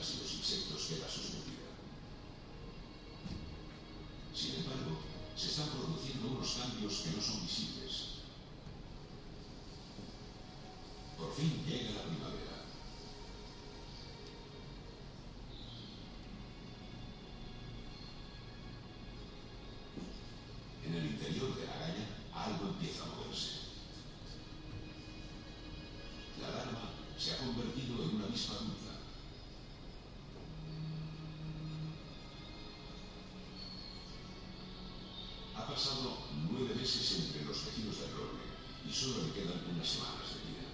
pasado 35.77 36.17
nueve 36.51 36.75
meses 36.75 37.19
entre 37.19 37.45
los 37.45 37.61
tejidos 37.65 38.01
del 38.01 38.11
roble 38.13 38.41
y 38.89 38.91
solo 38.91 39.27
le 39.27 39.33
quedan 39.35 39.61
unas 39.75 39.87
semanas 39.87 40.25
de 40.33 40.41
vida. 40.49 40.65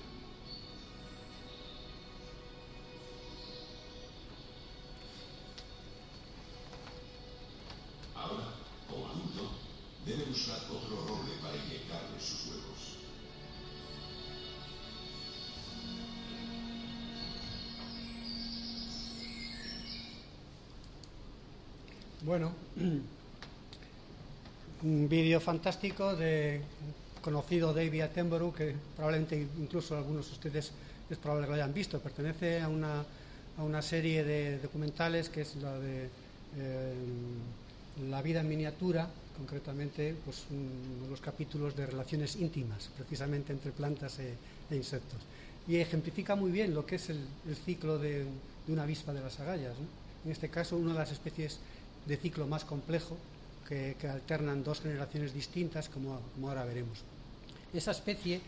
Ahora, 8.14 8.54
como 8.88 9.08
adulto, 9.08 9.50
debe 10.06 10.26
buscar 10.26 10.58
otro 10.70 11.04
roble 11.04 11.32
para 11.42 11.56
inyectarle 11.56 12.20
sus 12.20 12.46
huevos. 12.46 12.98
Bueno, 22.20 22.52
un 24.82 25.08
vídeo 25.08 25.40
fantástico 25.40 26.16
de 26.16 26.60
conocido 27.20 27.72
David 27.72 28.02
Attenborough, 28.02 28.54
que 28.54 28.74
probablemente 28.96 29.46
incluso 29.58 29.96
algunos 29.96 30.26
de 30.26 30.32
ustedes 30.32 30.72
es 31.08 31.18
probable 31.18 31.46
que 31.46 31.50
lo 31.50 31.54
hayan 31.56 31.74
visto. 31.74 32.00
Pertenece 32.00 32.60
a 32.60 32.68
una, 32.68 33.04
a 33.58 33.62
una 33.62 33.80
serie 33.80 34.24
de 34.24 34.58
documentales 34.58 35.28
que 35.28 35.42
es 35.42 35.56
la 35.56 35.78
de 35.78 36.08
eh, 36.56 36.94
La 38.08 38.22
vida 38.22 38.40
en 38.40 38.48
miniatura, 38.48 39.08
concretamente 39.36 40.16
pues, 40.24 40.46
de 40.50 41.08
los 41.08 41.20
capítulos 41.20 41.76
de 41.76 41.86
relaciones 41.86 42.36
íntimas, 42.36 42.88
precisamente 42.96 43.52
entre 43.52 43.70
plantas 43.70 44.18
e, 44.18 44.34
e 44.70 44.76
insectos. 44.76 45.20
Y 45.68 45.76
ejemplifica 45.76 46.34
muy 46.34 46.50
bien 46.50 46.74
lo 46.74 46.84
que 46.84 46.96
es 46.96 47.10
el, 47.10 47.20
el 47.46 47.56
ciclo 47.56 47.98
de, 47.98 48.24
de, 48.66 48.72
una 48.72 48.82
avispa 48.82 49.12
de 49.12 49.20
las 49.20 49.38
agallas. 49.38 49.78
¿no? 49.78 49.86
En 50.24 50.32
este 50.32 50.48
caso, 50.48 50.76
una 50.76 50.92
de 50.92 50.98
las 50.98 51.12
especies 51.12 51.60
de 52.06 52.16
ciclo 52.16 52.46
más 52.46 52.64
complejo 52.64 53.16
que, 53.72 53.96
que 53.98 54.08
alternan 54.08 54.62
dos 54.62 54.84
generaciones 54.84 55.32
distintas, 55.32 55.88
como, 55.88 56.20
como, 56.34 56.48
ahora 56.48 56.64
veremos. 56.64 57.00
Esa 57.72 57.92
especie 57.92 58.40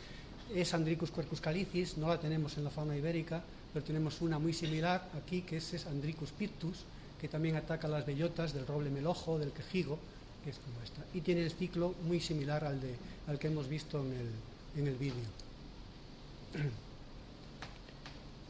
es 0.54 0.74
Andricus 0.74 1.10
quercus 1.10 1.40
calicis, 1.40 1.96
no 1.96 2.08
la 2.08 2.20
tenemos 2.20 2.58
en 2.58 2.64
la 2.64 2.70
fauna 2.70 2.94
ibérica, 2.94 3.42
pero 3.72 3.82
tenemos 3.84 4.20
una 4.20 4.38
muy 4.38 4.52
similar 4.52 5.08
aquí, 5.16 5.40
que 5.40 5.56
es, 5.56 5.72
es 5.72 5.86
Andricus 5.86 6.30
pictus, 6.30 6.84
que 7.18 7.28
también 7.28 7.56
ataca 7.56 7.88
las 7.88 8.04
bellotas 8.04 8.52
del 8.52 8.66
roble 8.66 8.90
melojo, 8.90 9.38
del 9.38 9.52
quejigo, 9.52 9.98
que 10.44 10.50
es 10.50 10.58
como 10.58 10.82
esta. 10.84 11.00
Y 11.14 11.22
tiene 11.22 11.42
el 11.42 11.52
ciclo 11.52 11.94
muy 12.04 12.20
similar 12.20 12.62
al, 12.64 12.78
de, 12.80 12.94
al 13.26 13.38
que 13.38 13.46
hemos 13.46 13.66
visto 13.66 14.00
en 14.00 14.12
el, 14.12 14.28
en 14.76 14.86
el 14.88 14.96
vídeo. 14.96 15.24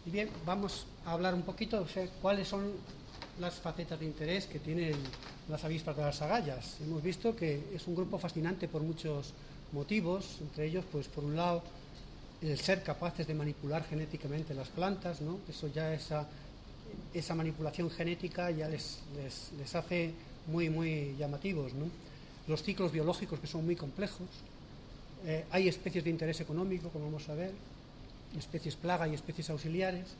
Y 0.06 0.10
bien, 0.10 0.28
vamos 0.44 0.86
a 1.06 1.12
hablar 1.12 1.34
un 1.34 1.42
poquito 1.42 1.80
o 1.80 1.88
sea, 1.88 2.06
cuáles 2.20 2.48
son 2.48 2.72
las 3.40 3.54
facetas 3.54 3.98
de 3.98 4.06
interés 4.06 4.46
que 4.46 4.58
tienen 4.58 4.94
las 5.48 5.64
avispas 5.64 5.96
de 5.96 6.02
las 6.02 6.22
agallas. 6.22 6.76
Hemos 6.80 7.02
visto 7.02 7.34
que 7.34 7.60
es 7.74 7.86
un 7.86 7.94
grupo 7.94 8.18
fascinante 8.18 8.68
por 8.68 8.82
muchos 8.82 9.32
motivos, 9.72 10.38
entre 10.40 10.66
ellos, 10.66 10.84
pues 10.90 11.08
por 11.08 11.24
un 11.24 11.36
lado, 11.36 11.62
el 12.40 12.58
ser 12.58 12.82
capaces 12.82 13.26
de 13.26 13.34
manipular 13.34 13.84
genéticamente 13.84 14.54
las 14.54 14.68
plantas, 14.68 15.20
¿no? 15.20 15.38
Eso 15.48 15.68
ya 15.68 15.92
esa, 15.92 16.26
esa 17.12 17.34
manipulación 17.34 17.90
genética 17.90 18.50
ya 18.50 18.68
les, 18.68 19.00
les, 19.58 19.74
hace 19.74 20.12
muy, 20.46 20.70
muy 20.70 21.16
llamativos. 21.18 21.72
Los 22.46 22.62
ciclos 22.62 22.92
biológicos 22.92 23.40
que 23.40 23.46
son 23.46 23.64
muy 23.64 23.76
complejos. 23.76 24.28
Eh, 25.26 25.44
hay 25.50 25.68
especies 25.68 26.04
de 26.04 26.10
interés 26.10 26.40
económico, 26.40 26.90
como 26.90 27.06
vamos 27.06 27.28
a 27.30 27.34
ver, 27.34 27.52
especies 28.36 28.76
plaga 28.76 29.08
y 29.08 29.14
especies 29.14 29.48
auxiliares 29.50 30.14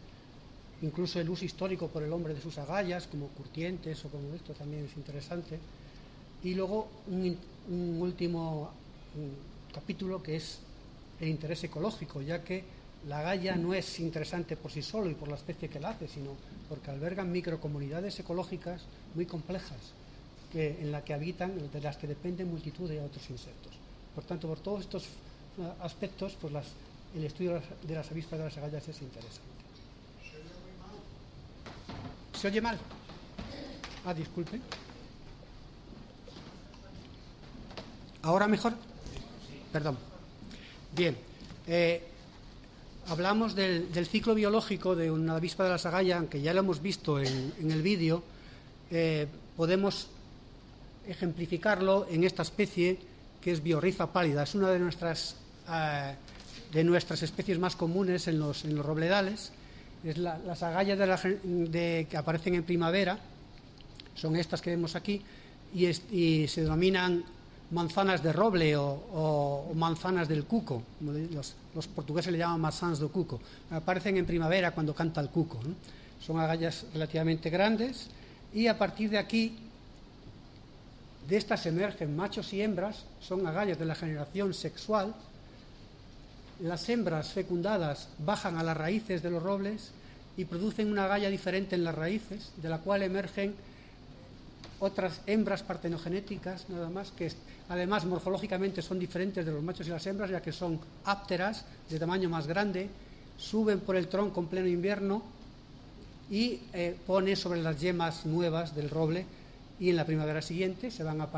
incluso 0.85 1.19
el 1.19 1.31
uso 1.31 1.45
histórico 1.45 1.89
por 1.89 2.03
el 2.03 2.13
hombre 2.13 2.35
de 2.35 2.41
sus 2.41 2.59
agallas, 2.59 3.07
como 3.07 3.29
curtientes 3.29 4.05
o 4.05 4.11
como 4.11 4.35
esto 4.35 4.53
también 4.53 4.85
es 4.85 4.97
interesante. 4.97 5.59
Y 6.43 6.55
luego 6.55 6.89
un, 7.09 7.39
último 8.01 8.71
capítulo 9.73 10.23
que 10.23 10.37
es 10.37 10.59
el 11.21 11.29
interés 11.29 11.65
ecológico, 11.65 12.21
ya 12.21 12.45
que 12.45 12.65
la 13.09 13.21
agalla 13.21 13.57
no 13.57 13.73
es 13.73 13.99
interesante 14.01 14.57
por 14.57 14.71
sí 14.71 14.83
solo 14.83 15.09
y 15.09 15.15
por 15.15 15.29
la 15.29 15.37
especie 15.37 15.71
que 15.71 15.81
la 15.81 15.91
hace, 15.91 16.07
sino 16.07 16.33
porque 16.69 16.91
albergan 16.91 17.33
microcomunidades 17.33 18.21
ecológicas 18.21 18.83
muy 19.15 19.25
complejas 19.25 19.79
que, 20.53 20.83
en 20.83 20.93
las 20.93 21.03
que 21.03 21.15
habitan, 21.15 21.71
de 21.73 21.81
las 21.81 21.97
que 21.97 22.07
dependen 22.07 22.51
multitud 22.51 22.89
de 22.89 23.01
otros 23.01 23.31
insectos. 23.31 23.73
Por 24.15 24.25
tanto, 24.25 24.49
por 24.49 24.61
todos 24.61 24.83
estos 24.83 25.09
aspectos, 25.81 26.37
pues 26.39 26.53
el 27.17 27.25
estudio 27.25 27.63
de 27.83 27.95
las 27.95 28.11
avispas 28.11 28.39
de 28.39 28.45
las 28.45 28.57
agallas 28.59 28.87
es 28.87 29.01
interesante. 29.01 29.54
¿Se 32.45 32.49
oye 32.49 32.61
mal? 32.61 32.79
Ah, 34.05 34.13
disculpe. 34.13 34.61
¿Ahora 38.21 38.47
mejor? 38.47 38.75
Perdón. 39.73 39.97
Bien. 40.95 41.17
Eh, 41.67 42.03
hablamos 43.09 43.55
del, 43.55 43.89
ciclo 44.07 44.35
biológico 44.35 44.95
de 44.95 45.11
una 45.11 45.37
avispa 45.37 45.65
de 45.65 45.71
la 45.71 45.79
sagalla, 45.79 46.19
aunque 46.19 46.43
ya 46.43 46.53
lo 46.53 46.61
hemos 46.61 46.83
visto 46.83 47.19
en, 47.19 47.55
en 47.59 47.71
el 47.71 47.81
vídeo. 47.81 48.23
Eh, 48.91 49.27
podemos 49.57 50.09
ejemplificarlo 51.09 52.07
en 52.11 52.25
esta 52.25 52.43
especie 52.43 52.99
que 53.41 53.53
es 53.53 53.63
biorriza 53.63 54.13
pálida. 54.13 54.43
Es 54.43 54.55
una 54.55 54.69
de 54.69 54.81
nuestras, 54.81 55.37
eh, 55.71 56.15
de 56.75 56.85
nuestras 56.85 57.23
especies 57.23 57.59
más 57.59 57.75
comunes 57.75 58.29
en 58.29 58.39
los, 58.39 58.67
en 58.67 58.75
los 58.75 58.85
robledales 58.85 59.51
es 60.05 60.19
la, 60.19 60.39
las 60.39 60.63
agallas 60.63 60.99
de 60.99 61.07
la, 61.07 61.21
de, 61.43 62.07
que 62.09 62.17
aparecen 62.17 62.55
en 62.55 62.63
primavera, 62.63 63.19
son 64.15 64.37
estas 64.37 64.61
que 64.61 64.71
vemos 64.71 64.95
aquí, 64.95 65.23
y, 65.75 66.47
se 66.47 66.63
denominan 66.63 67.25
manzanas 67.71 68.23
de 68.23 68.33
roble 68.33 68.77
o, 68.77 69.73
manzanas 69.75 70.29
del 70.29 70.45
cuco, 70.45 70.83
los, 71.01 71.89
portugueses 71.89 72.33
le 72.33 72.39
llaman 72.39 72.61
manzanas 72.61 73.01
de 73.01 73.09
cuco, 73.09 73.41
aparecen 73.71 74.17
en 74.17 74.27
primavera 74.27 74.71
cuando 74.71 74.95
canta 74.95 75.21
el 75.21 75.31
cuco. 75.31 75.59
Son 76.21 76.39
agallas 76.39 76.87
relativamente 76.95 77.51
grandes 77.51 78.09
y 78.53 78.69
a 78.69 78.79
partir 78.79 79.11
de 79.11 79.19
aquí, 79.19 79.57
de 81.29 81.37
estas 81.37 81.67
emergen 81.67 82.15
machos 82.15 82.53
y 82.53 82.63
hembras, 82.63 83.05
son 83.21 83.47
agallas 83.47 83.79
de 83.79 83.85
la 83.85 83.95
generación 83.95 84.55
sexual, 84.55 85.15
las 86.65 86.89
hembras 86.89 87.29
fecundadas 87.29 88.09
bajan 88.19 88.57
a 88.57 88.63
las 88.63 88.75
raíces 88.75 89.23
de 89.23 89.29
los 89.29 89.43
robles 89.43 89.91
y 90.35 90.47
producen 90.47 90.91
una 90.91 91.07
galla 91.07 91.29
diferente 91.29 91.75
en 91.75 91.85
las 91.85 91.95
raíces, 91.95 92.53
de 92.57 92.71
la 92.71 92.79
cual 92.79 93.03
emergen 93.03 93.55
otras 94.81 95.21
hembras 95.27 95.63
partenogenéticas, 95.63 96.71
nada 96.71 96.89
más, 96.89 97.11
que 97.11 97.31
además 97.69 98.07
morfológicamente 98.07 98.81
son 98.81 98.99
diferentes 98.99 99.45
de 99.45 99.53
los 99.53 99.63
machos 99.63 99.87
y 99.87 99.91
las 99.91 100.07
hembras, 100.07 100.31
ya 100.31 100.41
que 100.41 100.53
son 100.53 100.81
ápteras, 101.05 101.67
de 101.91 101.99
tamaño 101.99 102.31
más 102.31 102.47
grande, 102.47 102.89
suben 103.37 103.81
por 103.81 103.97
el 103.97 104.09
tronco 104.09 104.41
en 104.41 104.47
pleno 104.47 104.67
invierno 104.67 105.23
y 106.31 106.61
eh, 106.73 106.97
ponen 107.07 107.37
sobre 107.37 107.63
las 107.63 107.79
yemas 107.79 108.25
nuevas 108.25 108.75
del 108.75 108.89
roble 108.89 109.27
y 109.79 109.91
en 109.91 109.97
la 109.97 110.07
primavera 110.07 110.41
siguiente 110.41 110.91
se 110.91 111.05
van 111.05 111.21
a, 111.21 111.29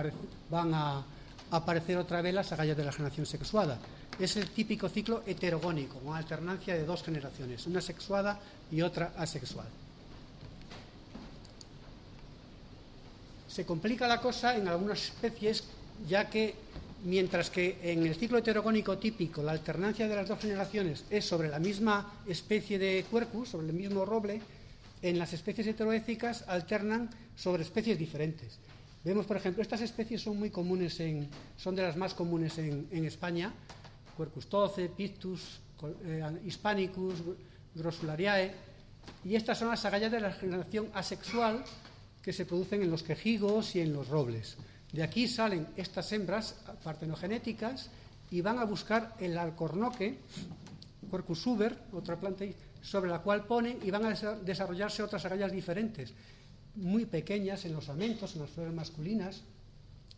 van 0.50 0.72
a 0.72 1.02
aparecer 1.50 1.98
otra 1.98 2.22
vez 2.22 2.32
las 2.32 2.52
agallas 2.52 2.76
de 2.76 2.84
la 2.84 2.92
generación 2.92 3.26
sexuada 3.26 3.78
es 4.18 4.36
el 4.36 4.48
típico 4.50 4.88
ciclo 4.88 5.22
heterogónico, 5.26 5.98
con 5.98 6.16
alternancia 6.16 6.74
de 6.74 6.84
dos 6.84 7.02
generaciones, 7.02 7.66
una 7.66 7.80
sexuada 7.80 8.38
y 8.70 8.80
otra 8.82 9.12
asexual. 9.16 9.66
Se 13.48 13.64
complica 13.64 14.06
la 14.06 14.20
cosa 14.20 14.56
en 14.56 14.68
algunas 14.68 15.04
especies, 15.04 15.64
ya 16.08 16.28
que 16.28 16.54
mientras 17.04 17.50
que 17.50 17.78
en 17.82 18.06
el 18.06 18.14
ciclo 18.14 18.38
heterogónico 18.38 18.98
típico 18.98 19.42
la 19.42 19.52
alternancia 19.52 20.08
de 20.08 20.16
las 20.16 20.28
dos 20.28 20.40
generaciones 20.40 21.04
es 21.10 21.24
sobre 21.24 21.48
la 21.48 21.58
misma 21.58 22.20
especie 22.26 22.78
de 22.78 23.04
cuerpus, 23.10 23.50
sobre 23.50 23.68
el 23.68 23.72
mismo 23.72 24.04
roble, 24.04 24.40
en 25.02 25.18
las 25.18 25.32
especies 25.32 25.66
heteroéticas 25.66 26.44
alternan 26.48 27.10
sobre 27.36 27.62
especies 27.62 27.98
diferentes. 27.98 28.58
Vemos, 29.04 29.24
por 29.26 29.36
ejemplo, 29.36 29.62
estas 29.62 29.82
especies 29.82 30.20
son 30.20 30.38
muy 30.38 30.50
comunes 30.50 30.98
en, 30.98 31.28
son 31.56 31.76
de 31.76 31.82
las 31.82 31.96
más 31.96 32.12
comunes 32.12 32.58
en 32.58 33.04
España, 33.04 33.52
Quercus 34.16 34.48
toce, 34.48 34.88
Pictus, 34.88 35.60
eh, 36.04 36.40
Hispanicus, 36.44 37.14
Grossulariae, 37.74 38.52
y 39.24 39.34
estas 39.36 39.58
son 39.58 39.68
las 39.68 39.84
agallas 39.84 40.10
de 40.10 40.20
la 40.20 40.32
generación 40.32 40.88
asexual 40.94 41.64
que 42.22 42.32
se 42.32 42.46
producen 42.46 42.82
en 42.82 42.90
los 42.90 43.02
quejigos 43.02 43.76
y 43.76 43.80
en 43.80 43.92
los 43.92 44.08
robles. 44.08 44.56
De 44.92 45.02
aquí 45.02 45.28
salen 45.28 45.66
estas 45.76 46.10
hembras 46.12 46.56
partenogenéticas 46.82 47.90
y 48.30 48.40
van 48.40 48.58
a 48.58 48.64
buscar 48.64 49.14
el 49.20 49.36
alcornoque, 49.38 50.18
Quercus 51.10 51.38
suber, 51.38 51.78
otra 51.92 52.18
planta 52.18 52.44
sobre 52.82 53.10
la 53.10 53.20
cual 53.20 53.44
ponen 53.44 53.78
y 53.82 53.90
van 53.90 54.06
a 54.06 54.14
desarrollarse 54.42 55.02
otras 55.02 55.24
agallas 55.24 55.52
diferentes, 55.52 56.12
muy 56.76 57.04
pequeñas 57.04 57.64
en 57.64 57.74
los 57.74 57.88
amentos, 57.88 58.34
en 58.34 58.42
las 58.42 58.50
flores 58.50 58.74
masculinas, 58.74 59.42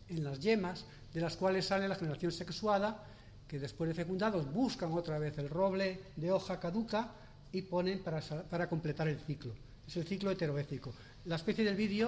en 0.07 0.23
las 0.23 0.39
yemas, 0.39 0.85
de 1.13 1.21
las 1.21 1.35
cuales 1.35 1.65
sale 1.65 1.87
la 1.87 1.95
generación 1.95 2.31
sexuada 2.31 3.03
que 3.49 3.59
después 3.59 3.87
de 3.87 3.95
fecundados 3.95 4.45
buscan 4.53 4.93
otra 4.93 5.17
vez 5.17 5.37
el 5.39 5.49
roble 5.49 5.99
de 6.15 6.31
hoja 6.31 6.59
caduca 6.59 7.11
y 7.51 7.63
ponen 7.63 7.99
para, 8.03 8.21
para 8.21 8.69
completar 8.69 9.07
el 9.07 9.19
ciclo. 9.19 9.53
Es 9.87 9.97
el 9.97 10.05
ciclo 10.05 10.29
heteroécico. 10.29 10.93
La 11.25 11.35
especie 11.35 11.65
del 11.65 11.75
vídeo 11.75 12.05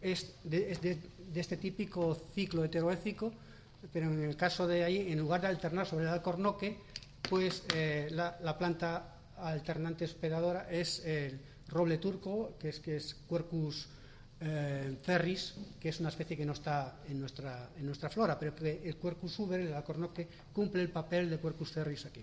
es, 0.00 0.36
de, 0.44 1.00
de, 1.32 1.40
este 1.40 1.56
típico 1.56 2.16
ciclo 2.32 2.64
heteroécico, 2.64 3.32
pero 3.92 4.06
en 4.06 4.22
el 4.22 4.36
caso 4.36 4.68
de 4.68 4.84
ahí, 4.84 5.10
en 5.10 5.18
lugar 5.18 5.40
de 5.40 5.48
alternar 5.48 5.84
sobre 5.84 6.04
el 6.04 6.10
alcornoque, 6.10 6.78
pues 7.28 7.64
eh, 7.74 8.08
la, 8.12 8.38
la, 8.42 8.56
planta 8.56 9.16
alternante 9.36 10.04
hospedadora 10.04 10.70
es 10.70 11.04
el 11.04 11.40
roble 11.68 11.98
turco, 11.98 12.54
que 12.60 12.68
es, 12.68 12.78
que 12.78 12.96
es 12.96 13.16
Quercus 13.28 13.88
eh, 14.46 14.98
cerris, 15.02 15.54
que 15.80 15.88
es 15.88 16.00
una 16.00 16.10
especie 16.10 16.36
que 16.36 16.44
no 16.44 16.52
está 16.52 16.98
en 17.08 17.18
nuestra, 17.18 17.70
en 17.78 17.86
nuestra 17.86 18.10
flora, 18.10 18.38
pero 18.38 18.54
que 18.54 18.82
el 18.84 18.96
Quercus 18.96 19.38
uber, 19.38 19.58
el 19.60 19.72
alcornoque, 19.72 20.28
cumple 20.52 20.82
el 20.82 20.90
papel 20.90 21.30
de 21.30 21.40
Quercus 21.40 21.72
cerris 21.72 22.04
aquí. 22.04 22.22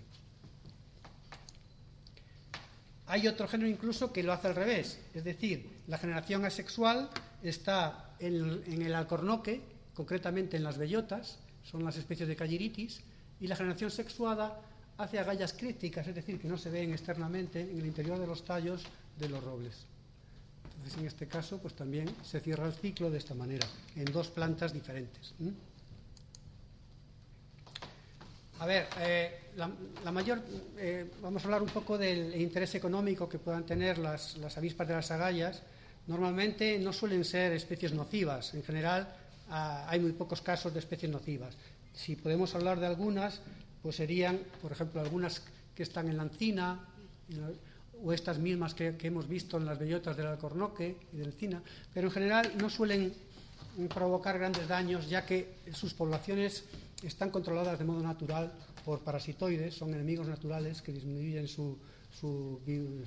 Hay 3.06 3.26
otro 3.26 3.48
género 3.48 3.68
incluso 3.68 4.12
que 4.12 4.22
lo 4.22 4.32
hace 4.32 4.46
al 4.46 4.54
revés, 4.54 5.00
es 5.12 5.24
decir, 5.24 5.68
la 5.88 5.98
generación 5.98 6.44
asexual 6.44 7.10
está 7.42 8.14
en, 8.20 8.82
el 8.82 8.94
alcornoque, 8.94 9.60
concretamente 9.92 10.56
en 10.56 10.62
las 10.62 10.78
bellotas, 10.78 11.38
son 11.64 11.84
las 11.84 11.96
especies 11.96 12.28
de 12.28 12.36
calliritis, 12.36 13.02
y 13.40 13.48
la 13.48 13.56
generación 13.56 13.90
sexuada 13.90 14.60
hace 14.96 15.18
agallas 15.18 15.52
críticas, 15.54 16.06
es 16.06 16.14
decir, 16.14 16.40
que 16.40 16.46
no 16.46 16.56
se 16.56 16.70
ven 16.70 16.92
externamente 16.92 17.62
en 17.62 17.80
el 17.80 17.86
interior 17.86 18.20
de 18.20 18.28
los 18.28 18.44
tallos 18.44 18.84
de 19.18 19.28
los 19.28 19.42
robles. 19.42 19.91
Entonces, 20.82 21.00
en 21.00 21.06
este 21.06 21.28
caso, 21.28 21.58
pues 21.58 21.74
también 21.74 22.10
se 22.24 22.40
cierra 22.40 22.66
el 22.66 22.72
ciclo 22.72 23.08
de 23.08 23.18
esta 23.18 23.34
manera, 23.34 23.64
en 23.94 24.04
dos 24.06 24.30
plantas 24.30 24.72
diferentes. 24.72 25.32
A 28.58 28.66
ver, 28.66 28.88
eh, 28.98 29.52
la, 29.54 30.10
mayor, 30.10 30.42
eh, 30.76 31.08
vamos 31.22 31.44
a 31.44 31.46
hablar 31.46 31.62
un 31.62 31.68
poco 31.68 31.96
del 31.96 32.34
interés 32.34 32.74
económico 32.74 33.28
que 33.28 33.38
puedan 33.38 33.64
tener 33.64 33.98
las, 33.98 34.36
avispas 34.56 34.88
de 34.88 34.94
las 34.94 35.08
agallas. 35.12 35.62
Normalmente 36.08 36.76
no 36.80 36.92
suelen 36.92 37.24
ser 37.24 37.52
especies 37.52 37.92
nocivas. 37.92 38.52
En 38.54 38.64
general, 38.64 39.06
ah, 39.50 39.86
hay 39.88 40.00
muy 40.00 40.12
pocos 40.12 40.42
casos 40.42 40.74
de 40.74 40.80
especies 40.80 41.12
nocivas. 41.12 41.54
Si 41.94 42.16
podemos 42.16 42.56
hablar 42.56 42.80
de 42.80 42.86
algunas, 42.86 43.40
pues 43.82 43.94
serían, 43.94 44.40
por 44.60 44.72
ejemplo, 44.72 45.00
algunas 45.00 45.42
que 45.76 45.84
están 45.84 46.08
en 46.08 46.16
la 46.16 46.24
encina, 46.24 46.88
o 48.04 48.12
estas 48.12 48.38
mismas 48.38 48.74
que, 48.74 48.96
hemos 49.02 49.28
visto 49.28 49.56
en 49.56 49.64
las 49.64 49.78
bellotas 49.78 50.16
del 50.16 50.26
alcornoque 50.26 50.96
y 51.12 51.18
de 51.18 51.24
encina, 51.24 51.62
pero 51.94 52.08
en 52.08 52.12
general 52.12 52.52
no 52.58 52.68
suelen 52.68 53.12
provocar 53.94 54.38
grandes 54.38 54.68
daños, 54.68 55.08
ya 55.08 55.24
que 55.24 55.54
sus 55.72 55.94
poblaciones 55.94 56.64
están 57.02 57.30
controladas 57.30 57.78
de 57.78 57.84
modo 57.84 58.02
natural 58.02 58.52
por 58.84 59.00
parasitoides, 59.00 59.74
son 59.74 59.94
enemigos 59.94 60.26
naturales 60.26 60.82
que 60.82 60.92
disminuyen 60.92 61.48
su, 61.48 61.78
su, 62.12 62.60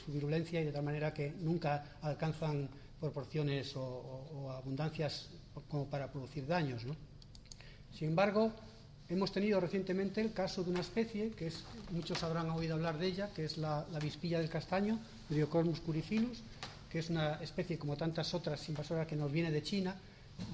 virulencia 0.08 0.62
y 0.62 0.66
de 0.66 0.72
tal 0.72 0.84
manera 0.84 1.14
que 1.14 1.34
nunca 1.40 1.98
alcanzan 2.02 2.70
proporciones 3.00 3.76
o, 3.76 4.52
abundancias 4.52 5.30
como 5.70 5.86
para 5.86 6.12
producir 6.12 6.48
daños. 6.48 6.84
Sin 7.94 8.10
embargo, 8.10 8.52
hemos 9.10 9.32
tenido 9.32 9.60
recientemente 9.60 10.22
el 10.22 10.34
caso 10.34 10.63
de 10.63 10.72
una 10.72 10.82
especie 10.82 11.32
que 11.32 11.52
muchos 11.91 12.24
habrán 12.24 12.50
oído 12.50 12.76
hablar 12.76 12.98
de 12.98 13.08
ella, 13.08 13.30
que 13.36 13.46
es 13.46 13.58
la, 13.58 13.86
la 13.91 14.00
vispilla 14.00 14.39
del 14.39 14.50
castaño, 14.50 15.00
Diocormus 15.30 15.80
curifilus, 15.80 16.41
que 16.89 17.00
es 17.00 17.10
una 17.10 17.36
especie 17.41 17.78
como 17.78 17.98
tantas 17.98 18.34
otras 18.34 18.68
invasoras 18.70 19.06
que 19.06 19.15
nos 19.15 19.32
viene 19.32 19.52
de 19.52 19.62
China, 19.62 19.96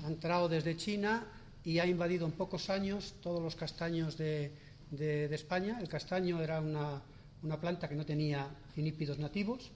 ha 0.03 0.07
entrado 0.07 0.49
desde 0.49 0.75
China 0.75 1.25
y 1.63 1.79
ha 1.79 1.85
invadido 1.85 2.25
en 2.25 2.31
pocos 2.31 2.69
años 2.69 3.13
todos 3.21 3.41
los 3.41 3.55
castaños 3.55 4.17
de, 4.17 4.51
España. 5.31 5.77
El 5.79 5.87
castaño 5.87 6.41
era 6.41 6.59
una, 6.59 7.01
planta 7.59 7.87
que 7.87 7.95
no 7.95 8.05
tenía 8.05 8.49
cinípidos 8.73 9.19
nativos 9.19 9.71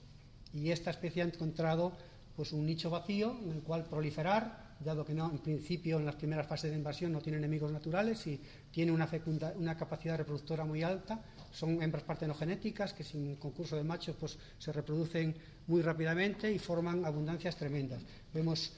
y 0.52 0.70
esta 0.70 0.90
especie 0.90 1.22
ha 1.22 1.26
encontrado 1.26 1.92
pues, 2.34 2.52
un 2.52 2.66
nicho 2.66 2.90
vacío 2.90 3.36
en 3.44 3.52
el 3.52 3.62
cual 3.62 3.84
proliferar, 3.84 4.65
dado 4.78 5.04
que 5.04 5.14
no, 5.14 5.30
en 5.30 5.38
principio 5.38 5.98
en 5.98 6.06
las 6.06 6.16
primeras 6.16 6.46
fases 6.46 6.70
de 6.70 6.76
invasión 6.76 7.12
no 7.12 7.20
tiene 7.20 7.38
enemigos 7.38 7.72
naturales 7.72 8.26
y 8.26 8.40
tiene 8.70 8.92
una, 8.92 9.08
una 9.56 9.76
capacidad 9.76 10.16
reproductora 10.16 10.64
muy 10.64 10.82
alta. 10.82 11.20
Son 11.50 11.82
hembras 11.82 12.04
partenogenéticas 12.04 12.92
que 12.92 13.04
sin 13.04 13.36
concurso 13.36 13.76
de 13.76 13.84
machos 13.84 14.16
pues, 14.18 14.38
se 14.58 14.72
reproducen 14.72 15.34
muy 15.66 15.82
rápidamente 15.82 16.52
y 16.52 16.58
forman 16.58 17.04
abundancias 17.04 17.56
tremendas. 17.56 18.02
Vemos 18.34 18.72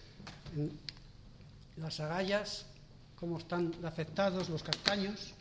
las 1.76 2.00
agallas 2.00 2.66
cómo 3.18 3.38
están 3.38 3.72
afectados 3.82 4.48
los 4.48 4.62
castaños 4.62 5.34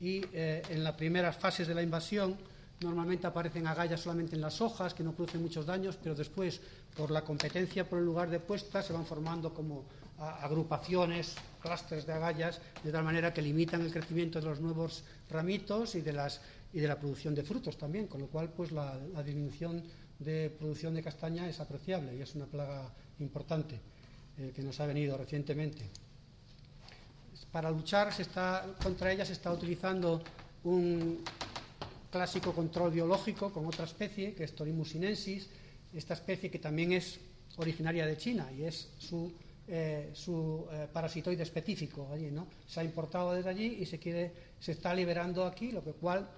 y 0.00 0.22
eh, 0.32 0.62
en 0.68 0.82
las 0.82 0.94
primeras 0.94 1.36
fases 1.36 1.68
de 1.68 1.74
la 1.74 1.82
invasión 1.82 2.36
normalmente 2.80 3.26
aparecen 3.26 3.66
agallas 3.66 4.00
solamente 4.00 4.34
en 4.34 4.42
las 4.42 4.60
hojas 4.60 4.92
que 4.92 5.02
no 5.02 5.12
producen 5.12 5.40
muchos 5.40 5.64
daños, 5.64 5.96
pero 6.02 6.14
después 6.14 6.60
por 6.96 7.10
la 7.10 7.22
competencia 7.22 7.88
por 7.88 7.98
el 7.98 8.04
lugar 8.04 8.30
de 8.30 8.40
puesta 8.40 8.82
se 8.82 8.92
van 8.92 9.04
formando 9.04 9.52
como 9.52 9.84
agrupaciones, 10.18 11.34
clústeres 11.60 12.06
de 12.06 12.14
agallas, 12.14 12.60
de 12.82 12.90
tal 12.90 13.04
manera 13.04 13.34
que 13.34 13.42
limitan 13.42 13.82
el 13.82 13.92
crecimiento 13.92 14.40
de 14.40 14.46
los 14.46 14.60
nuevos 14.60 15.04
ramitos 15.28 15.94
y 15.94 16.00
de, 16.00 16.12
la 16.14 16.98
producción 16.98 17.34
de 17.34 17.42
frutos 17.42 17.76
también, 17.76 18.06
con 18.06 18.22
lo 18.22 18.28
cual 18.28 18.48
pues 18.48 18.72
la 18.72 18.98
disminución 19.24 19.82
de 20.18 20.50
producción 20.58 20.94
de 20.94 21.02
castaña 21.02 21.48
es 21.48 21.60
apreciable 21.60 22.16
y 22.16 22.22
es 22.22 22.34
una 22.34 22.46
plaga 22.46 22.90
importante 23.20 23.78
eh, 24.38 24.52
que 24.54 24.62
nos 24.62 24.80
ha 24.80 24.86
venido 24.86 25.16
recientemente. 25.16 25.84
Para 27.52 27.70
luchar 27.70 28.12
contra 28.82 29.12
ella 29.12 29.24
se 29.24 29.32
está 29.32 29.52
utilizando 29.52 30.22
un 30.64 31.22
clásico 32.10 32.52
control 32.52 32.92
biológico 32.92 33.52
con 33.52 33.66
otra 33.66 33.84
especie, 33.84 34.34
que 34.34 34.44
es 34.44 34.54
Torimus 34.54 34.90
sinensis, 34.90 35.48
esta 35.94 36.14
especie 36.14 36.50
que 36.50 36.58
también 36.58 36.92
es 36.92 37.18
originaria 37.56 38.06
de 38.06 38.16
China 38.16 38.50
y 38.52 38.64
es 38.64 38.90
su, 38.98 39.32
eh, 39.68 40.12
eh, 40.12 40.88
parasitoide 40.92 41.42
específico 41.42 42.08
allí, 42.12 42.30
¿no? 42.30 42.46
Se 42.66 42.80
ha 42.80 42.84
importado 42.84 43.32
desde 43.32 43.50
allí 43.50 43.78
y 43.80 43.86
se, 43.86 43.98
quiere, 43.98 44.32
se 44.60 44.72
está 44.72 44.94
liberando 44.94 45.44
aquí, 45.44 45.72
lo 45.72 45.82
que 45.82 45.92
cual 45.92 46.28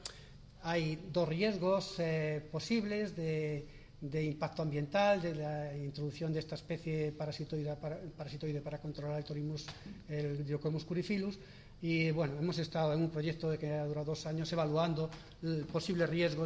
hay 0.63 0.99
dos 1.13 1.29
riesgos 1.29 1.97
eh, 1.99 2.47
posibles 2.51 3.17
de 3.17 3.79
de 4.01 4.25
impacto 4.25 4.63
ambiental, 4.63 5.21
de 5.21 5.35
la 5.35 5.77
introducción 5.77 6.33
de 6.33 6.39
esta 6.39 6.55
especie 6.55 7.13
parasitoide 7.13 7.75
para, 7.77 7.99
parasitoide 8.17 8.61
para 8.61 8.79
controlar 8.79 9.19
el 9.19 9.25
torimus, 9.25 9.67
el 10.09 10.45
curifilus. 10.87 11.39
Y 11.81 12.11
bueno, 12.11 12.35
hemos 12.39 12.59
estado 12.59 12.93
en 12.93 13.03
un 13.03 13.11
proyecto 13.11 13.57
que 13.57 13.73
ha 13.73 13.87
durado 13.87 14.07
dos 14.07 14.27
años 14.27 14.53
evaluando 14.53 15.09
el 15.43 15.65
posible 15.65 16.07
riesgo 16.07 16.45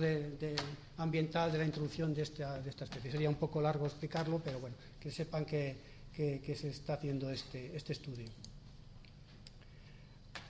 ambiental 0.99 1.51
de 1.51 1.59
la 1.59 1.65
introducción 1.65 2.13
de 2.13 2.23
esta, 2.23 2.61
de 2.61 2.69
especie. 2.69 3.11
Sería 3.11 3.31
un 3.31 3.37
poco 3.37 3.61
largo 3.61 3.87
explicarlo, 3.87 4.41
pero 4.45 4.61
bueno, 4.61 4.77
que 5.01 5.11
sepan 5.11 5.47
que, 5.47 5.77
que 6.15 6.55
se 6.55 6.69
está 6.69 6.95
haciendo 6.95 7.31
este, 7.31 7.75
este 7.75 7.95
estudio. 7.95 8.29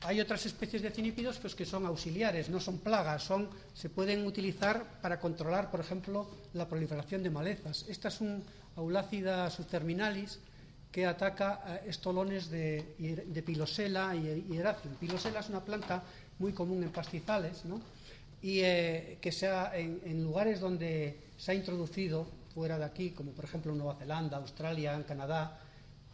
Hay 0.04 0.20
otras 0.20 0.44
especies 0.46 0.82
de 0.82 0.90
cinípidos 0.90 1.38
pues, 1.38 1.54
que 1.54 1.64
son 1.64 1.86
auxiliares, 1.86 2.50
no 2.50 2.58
son 2.58 2.78
plagas, 2.78 3.22
son, 3.22 3.48
se 3.72 3.88
pueden 3.88 4.26
utilizar 4.26 5.00
para 5.00 5.20
controlar, 5.20 5.70
por 5.70 5.78
ejemplo, 5.78 6.28
la 6.54 6.66
proliferación 6.66 7.22
de 7.22 7.30
malezas. 7.30 7.86
Esta 7.88 8.08
es 8.08 8.20
un 8.20 8.42
Aulacida 8.74 9.50
subterminalis 9.50 10.40
que 10.92 11.06
ataca 11.06 11.80
estolones 11.86 12.50
de, 12.50 13.24
de 13.26 13.42
pilosela 13.42 14.14
y 14.14 14.44
hieracium. 14.52 14.94
Pilosela 14.96 15.40
es 15.40 15.48
una 15.48 15.64
planta 15.64 16.02
muy 16.38 16.52
común 16.52 16.82
en 16.82 16.90
pastizales 16.90 17.64
¿no? 17.64 17.80
y 18.42 18.60
eh, 18.60 19.18
que 19.20 19.32
sea 19.32 19.72
en, 19.74 20.00
en, 20.04 20.22
lugares 20.22 20.60
donde 20.60 21.16
se 21.38 21.52
ha 21.52 21.54
introducido 21.54 22.26
fuera 22.54 22.78
de 22.78 22.84
aquí, 22.84 23.10
como 23.10 23.32
por 23.32 23.46
ejemplo 23.46 23.74
Nueva 23.74 23.96
Zelanda, 23.96 24.36
Australia, 24.36 24.94
en 24.94 25.04
Canadá, 25.04 25.58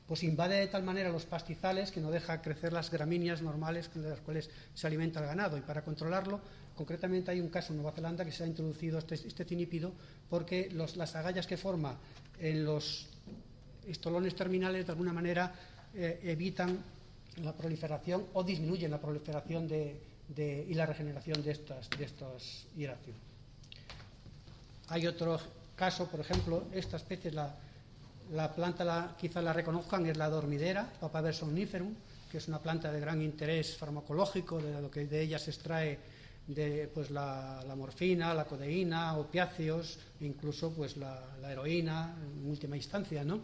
pues 0.07 0.23
invade 0.23 0.61
de 0.61 0.69
tal 0.69 0.85
manera 0.85 1.11
los 1.11 1.27
pastizales 1.27 1.91
que 1.91 2.01
no 2.01 2.11
deja 2.11 2.41
crecer 2.41 2.73
las 2.73 2.91
gramíneas 2.91 3.43
normales 3.43 3.91
de 3.93 4.09
las 4.09 4.21
cuales 4.21 4.49
se 4.75 4.87
alimenta 4.87 5.21
el 5.21 5.27
ganado. 5.27 5.59
Y 5.59 5.61
para 5.61 5.83
controlarlo, 5.83 6.41
concretamente 6.77 7.31
hay 7.31 7.41
un 7.41 7.49
caso 7.49 7.73
en 7.73 7.79
Nueva 7.79 7.93
Zelanda 7.93 8.25
que 8.25 8.33
se 8.33 8.45
ha 8.45 8.47
introducido 8.47 8.99
este, 8.99 9.17
este 9.17 9.45
cinípido 9.45 9.93
porque 10.31 10.71
las 10.73 11.17
agallas 11.17 11.47
que 11.47 11.57
forma 11.57 11.97
en 12.39 12.65
los 12.65 13.09
estolones 13.89 14.35
terminales 14.35 14.87
de 14.87 14.93
alguna 14.93 15.13
manera 15.13 15.53
eh, 15.95 16.21
evitan 16.25 16.79
la 17.43 17.53
proliferación 17.53 18.27
o 18.35 18.43
disminuyen 18.43 18.91
la 18.91 19.01
proliferación 19.01 19.69
y 19.71 20.75
la 20.75 20.87
regeneración 20.87 21.43
de 21.43 21.53
estas, 21.53 21.89
de 21.91 22.09
Hay 24.89 25.07
otro 25.07 25.39
caso, 25.77 26.07
por 26.07 26.21
ejemplo, 26.21 26.65
esta 26.73 26.97
especie, 26.97 27.31
la 27.31 27.55
la 28.33 28.53
planta 28.53 28.85
la, 28.85 29.15
quizá 29.19 29.41
la 29.41 29.53
reconozcan, 29.53 30.07
es 30.07 30.17
la 30.17 30.29
dormidera, 30.29 30.87
Papaver 31.01 31.35
somniferum, 31.35 31.95
que 32.31 32.39
es 32.39 32.49
una 32.49 32.59
planta 32.59 32.93
de 32.93 33.01
gran 33.01 33.23
interés 33.23 33.77
farmacológico, 33.77 34.61
de 34.61 34.81
lo 34.81 34.91
que 34.91 35.07
de 35.07 35.23
ella 35.23 35.39
se 35.39 35.51
extrae 35.51 35.99
de, 36.49 36.91
pues, 36.93 37.11
la, 37.11 37.63
morfina, 37.77 38.35
la 38.35 38.45
codeína, 38.45 39.17
opiáceos, 39.17 39.99
incluso 40.21 40.73
pues, 40.73 40.97
la, 40.97 41.23
heroína 41.49 42.17
en 42.21 42.51
última 42.51 42.77
instancia, 42.77 43.25
¿no? 43.25 43.41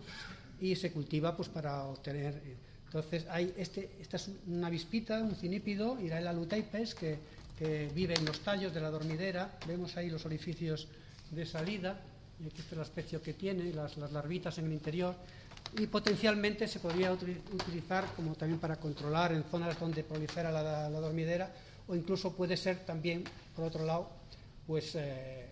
Y 0.61 0.75
se 0.77 0.91
cultiva 0.91 1.37
pues, 1.37 1.49
para 1.49 1.85
obtener. 1.85 2.43
Entonces, 2.87 3.27
hay 3.31 3.55
este, 3.57 3.91
esta 4.01 4.17
es 4.17 4.31
una 4.47 4.67
avispita, 4.67 5.21
un 5.21 5.35
cinípido, 5.37 6.01
Iraela 6.01 6.33
luteipes, 6.33 6.95
que, 6.95 7.19
que 7.59 7.89
vive 7.95 8.15
en 8.15 8.25
los 8.25 8.41
tallos 8.41 8.75
de 8.75 8.81
la 8.81 8.91
dormidera. 8.91 9.59
Vemos 9.67 9.97
ahí 9.97 10.11
los 10.11 10.27
orificios 10.27 10.89
de 11.31 11.47
salida 11.47 12.01
y 12.43 12.47
aquí 12.47 12.61
está 12.61 12.77
la 12.77 12.83
especie 12.83 13.21
que 13.21 13.35
tiene, 13.35 13.73
las, 13.73 13.97
larvitas 13.97 14.59
en 14.59 14.67
el 14.67 14.73
interior, 14.73 15.15
y 15.79 15.87
potencialmente 15.87 16.69
se 16.69 16.79
podría 16.79 17.13
utilizar 17.13 18.07
como 18.15 18.35
también 18.35 18.61
para 18.61 18.77
controlar 18.77 19.33
en 19.33 19.45
zonas 19.45 19.79
donde 19.79 20.05
prolifera 20.05 20.51
la, 20.51 20.89
dormidera, 20.91 21.51
o 21.89 21.95
incluso 21.95 22.33
puede 22.33 22.57
ser 22.57 22.85
también, 22.85 23.25
por 23.55 23.65
otro 23.65 23.85
lado, 23.85 24.11
pues 24.67 24.95
eh, 24.95 25.47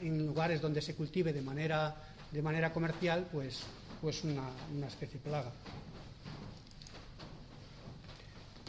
en 0.00 0.26
lugares 0.26 0.60
donde 0.60 0.80
se 0.80 0.94
cultive 0.94 1.32
de 1.32 1.42
manera, 1.42 1.94
de 2.32 2.42
manera 2.42 2.72
comercial, 2.72 3.28
pues, 3.30 3.60
pues 4.00 4.24
una, 4.24 4.48
una 4.74 4.86
especie 4.86 5.20
plaga. 5.20 5.52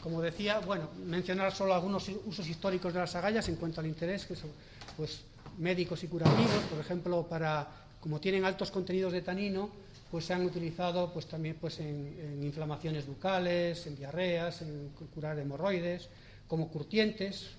Como 0.01 0.21
decía, 0.21 0.59
bueno, 0.59 0.89
mencionar 1.05 1.53
solo 1.53 1.73
algunos 1.73 2.07
usos 2.25 2.47
históricos 2.47 2.93
de 2.93 2.99
las 2.99 3.15
agallas 3.15 3.47
en 3.49 3.55
cuanto 3.55 3.81
al 3.81 3.87
interés, 3.87 4.25
que 4.25 4.35
son, 4.35 4.51
pues 4.95 5.21
médicos 5.57 6.03
y 6.03 6.07
curativos, 6.07 6.63
por 6.69 6.79
ejemplo, 6.79 7.23
para, 7.27 7.67
como 7.99 8.19
tienen 8.19 8.45
altos 8.45 8.71
contenidos 8.71 9.13
de 9.13 9.21
tanino, 9.21 9.69
pues 10.11 10.25
se 10.25 10.33
han 10.33 10.45
utilizado 10.45 11.11
pues 11.11 11.25
también 11.25 11.57
pues 11.59 11.79
en, 11.79 12.41
inflamaciones 12.41 13.05
bucales, 13.05 13.85
en 13.87 13.95
diarreas, 13.97 14.61
en 14.61 14.89
curar 15.13 15.37
hemorroides, 15.39 16.07
como 16.47 16.69
curtientes, 16.69 17.49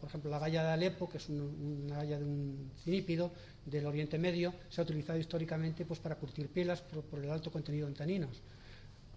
por 0.00 0.08
ejemplo 0.08 0.30
la 0.30 0.38
galla 0.38 0.62
de 0.62 0.70
Alepo, 0.70 1.08
que 1.08 1.18
es 1.18 1.28
una 1.28 1.96
galla 1.96 2.18
de 2.18 2.24
un 2.24 2.70
cinípido 2.84 3.32
del 3.64 3.86
Oriente 3.86 4.18
Medio, 4.18 4.54
se 4.68 4.80
ha 4.80 4.84
utilizado 4.84 5.18
históricamente 5.18 5.84
pues 5.84 5.98
para 5.98 6.16
curtir 6.16 6.48
pielas 6.48 6.80
por, 6.80 7.18
el 7.18 7.30
alto 7.30 7.50
contenido 7.50 7.88
en 7.88 7.94
taninos. 7.94 8.40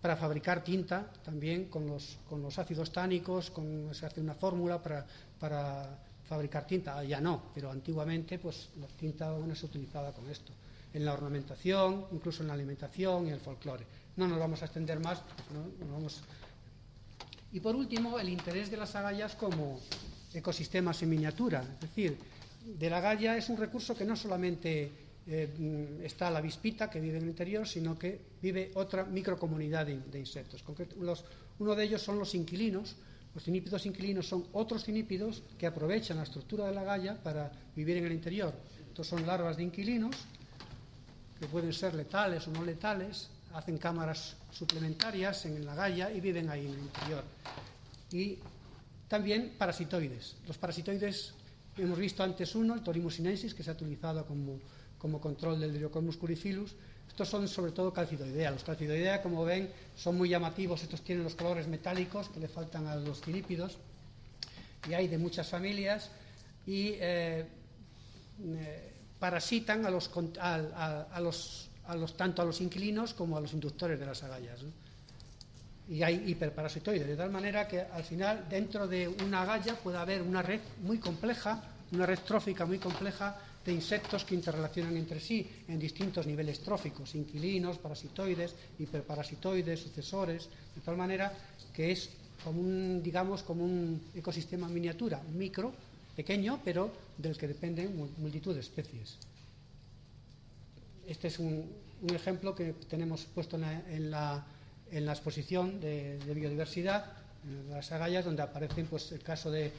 Para 0.01 0.15
fabricar 0.15 0.63
tinta 0.63 1.11
también 1.23 1.65
con 1.65 1.85
los, 1.85 2.17
con 2.27 2.41
los 2.41 2.57
ácidos 2.57 2.91
tánicos, 2.91 3.51
con, 3.51 3.93
se 3.93 4.05
hace 4.05 4.21
una 4.21 4.33
fórmula 4.33 4.81
para, 4.81 5.05
para 5.39 5.99
fabricar 6.27 6.65
tinta, 6.65 7.03
ya 7.03 7.21
no, 7.21 7.51
pero 7.53 7.69
antiguamente 7.69 8.39
pues 8.39 8.69
la 8.79 8.87
tinta 8.87 9.31
bueno, 9.31 9.53
se 9.55 9.65
utilizaba 9.65 10.11
con 10.11 10.27
esto 10.29 10.53
en 10.93 11.05
la 11.05 11.13
ornamentación, 11.13 12.05
incluso 12.11 12.41
en 12.41 12.47
la 12.47 12.55
alimentación 12.55 13.27
y 13.27 13.31
el 13.31 13.39
folclore. 13.39 13.85
No 14.15 14.27
nos 14.27 14.39
vamos 14.39 14.61
a 14.61 14.65
extender 14.65 14.99
más, 14.99 15.21
vamos... 15.91 16.21
Y 17.51 17.59
por 17.59 17.75
último, 17.75 18.19
el 18.19 18.29
interés 18.29 18.69
de 18.69 18.77
las 18.77 18.95
agallas 18.95 19.35
como 19.35 19.79
ecosistemas 20.33 21.01
en 21.01 21.09
miniatura. 21.09 21.61
Es 21.61 21.81
decir, 21.81 22.17
de 22.65 22.89
la 22.89 23.01
galla 23.01 23.37
es 23.37 23.49
un 23.49 23.57
recurso 23.57 23.95
que 23.95 24.05
no 24.05 24.15
solamente 24.15 24.91
eh, 25.25 25.99
está 26.03 26.29
la 26.29 26.41
vispita 26.41 26.89
que 26.89 26.99
vive 26.99 27.17
en 27.17 27.23
el 27.23 27.29
interior, 27.29 27.67
sino 27.67 27.97
que 27.97 28.19
vive 28.41 28.71
otra 28.75 29.05
microcomunidad 29.05 29.87
de, 29.87 30.19
insectos. 30.19 30.63
uno 31.59 31.75
de 31.75 31.83
ellos 31.83 32.01
son 32.01 32.19
los 32.19 32.35
inquilinos. 32.35 32.95
Los 33.33 33.43
cinípidos 33.43 33.85
inquilinos 33.85 34.27
son 34.27 34.47
otros 34.53 34.83
cinípidos 34.83 35.43
que 35.57 35.67
aprovechan 35.67 36.17
la 36.17 36.23
estructura 36.23 36.65
de 36.65 36.73
la 36.73 36.83
galla 36.83 37.15
para 37.21 37.51
vivir 37.75 37.97
en 37.97 38.05
el 38.05 38.11
interior. 38.11 38.53
Estos 38.87 39.07
son 39.07 39.25
larvas 39.25 39.57
de 39.57 39.63
inquilinos 39.63 40.15
que 41.39 41.47
pueden 41.47 41.71
ser 41.71 41.93
letales 41.93 42.47
o 42.47 42.51
no 42.51 42.65
letales, 42.65 43.29
hacen 43.53 43.77
cámaras 43.77 44.35
suplementarias 44.51 45.45
en 45.45 45.65
la 45.65 45.75
galla 45.75 46.11
y 46.11 46.21
viven 46.21 46.49
ahí 46.49 46.65
en 46.65 46.73
el 46.73 46.79
interior. 46.79 47.23
Y 48.11 48.37
también 49.07 49.55
parasitoides. 49.57 50.35
Los 50.47 50.57
parasitoides, 50.57 51.33
hemos 51.77 51.97
visto 51.97 52.23
antes 52.23 52.55
uno, 52.55 52.75
el 52.75 52.81
Torimus 52.81 53.15
sinensis, 53.15 53.53
que 53.53 53.63
se 53.63 53.71
ha 53.71 53.73
utilizado 53.73 54.25
como, 54.25 54.59
como 54.97 55.19
control 55.19 55.59
del 55.59 55.77
Diocomus 55.77 56.17
curifilus. 56.17 56.75
Estos 57.07 57.27
son 57.27 57.47
sobre 57.47 57.71
todo 57.71 57.91
calcidoidea. 57.91 58.51
Los 58.51 58.63
calcidoidea, 58.63 59.21
como 59.21 59.43
ven, 59.43 59.71
son 59.97 60.15
muy 60.15 60.29
llamativos. 60.29 60.83
Estos 60.83 61.01
tienen 61.01 61.23
los 61.23 61.35
colores 61.35 61.67
metálicos 61.67 62.29
que 62.29 62.39
le 62.39 62.47
faltan 62.47 62.87
a 62.87 62.95
los 62.95 63.21
cilípidos. 63.21 63.77
Y 64.87 64.93
hay 64.93 65.07
de 65.07 65.17
muchas 65.17 65.49
familias. 65.49 66.11
Y 66.65 66.93
eh, 66.99 67.45
eh, 68.41 68.93
parasitan 69.19 69.85
a 69.85 69.89
los, 69.89 70.09
a, 70.39 71.19
los, 71.19 71.68
a 71.89 71.95
los, 71.95 72.15
tanto 72.15 72.41
a 72.41 72.45
los 72.45 72.61
inquilinos 72.61 73.13
como 73.13 73.35
a 73.35 73.41
los 73.41 73.53
inductores 73.53 73.99
de 73.99 74.05
las 74.05 74.23
agallas. 74.23 74.61
Y 75.89 76.03
hay 76.03 76.23
hiperparasitoides, 76.29 77.07
de 77.07 77.15
tal 77.15 77.31
manera 77.31 77.67
que 77.67 77.81
al 77.81 78.03
final 78.03 78.45
dentro 78.47 78.87
de 78.87 79.07
una 79.07 79.41
agalla 79.41 79.73
puede 79.73 79.97
haber 79.97 80.21
una 80.21 80.43
red 80.43 80.61
muy 80.83 80.99
compleja, 80.99 81.63
una 81.91 82.05
red 82.05 82.19
trófica 82.19 82.65
muy 82.67 82.77
compleja 82.77 83.35
de 83.65 83.73
insectos 83.73 84.23
que 84.23 84.35
interrelacionan 84.35 84.95
entre 84.97 85.19
sí 85.19 85.49
en 85.67 85.79
distintos 85.79 86.27
niveles 86.27 86.59
tróficos, 86.59 87.15
inquilinos, 87.15 87.79
parasitoides, 87.79 88.53
hiperparasitoides, 88.77 89.79
sucesores, 89.79 90.47
de 90.75 90.81
tal 90.81 90.95
manera 90.95 91.33
que 91.73 91.91
es 91.91 92.09
como 92.43 92.61
un, 92.61 93.01
digamos, 93.01 93.41
como 93.41 93.65
un 93.65 93.99
ecosistema 94.13 94.69
miniatura, 94.69 95.21
micro, 95.33 95.73
pequeño, 96.15 96.61
pero 96.63 96.91
del 97.17 97.35
que 97.35 97.47
dependen 97.47 97.97
multitud 98.19 98.53
de 98.53 98.61
especies. 98.61 99.17
Este 101.09 101.27
es 101.27 101.39
un, 101.39 101.67
ejemplo 102.13 102.53
que 102.53 102.73
tenemos 102.87 103.25
puesto 103.25 103.57
en 103.57 104.11
la, 104.11 104.45
exposición 104.91 105.81
de, 105.81 106.19
biodiversidad, 106.35 107.03
en 107.43 107.71
las 107.71 107.91
agallas, 107.91 108.25
donde 108.25 108.43
aparecen 108.43 108.85
pues, 108.85 109.11
el 109.11 109.23
caso 109.23 109.49
de, 109.49 109.71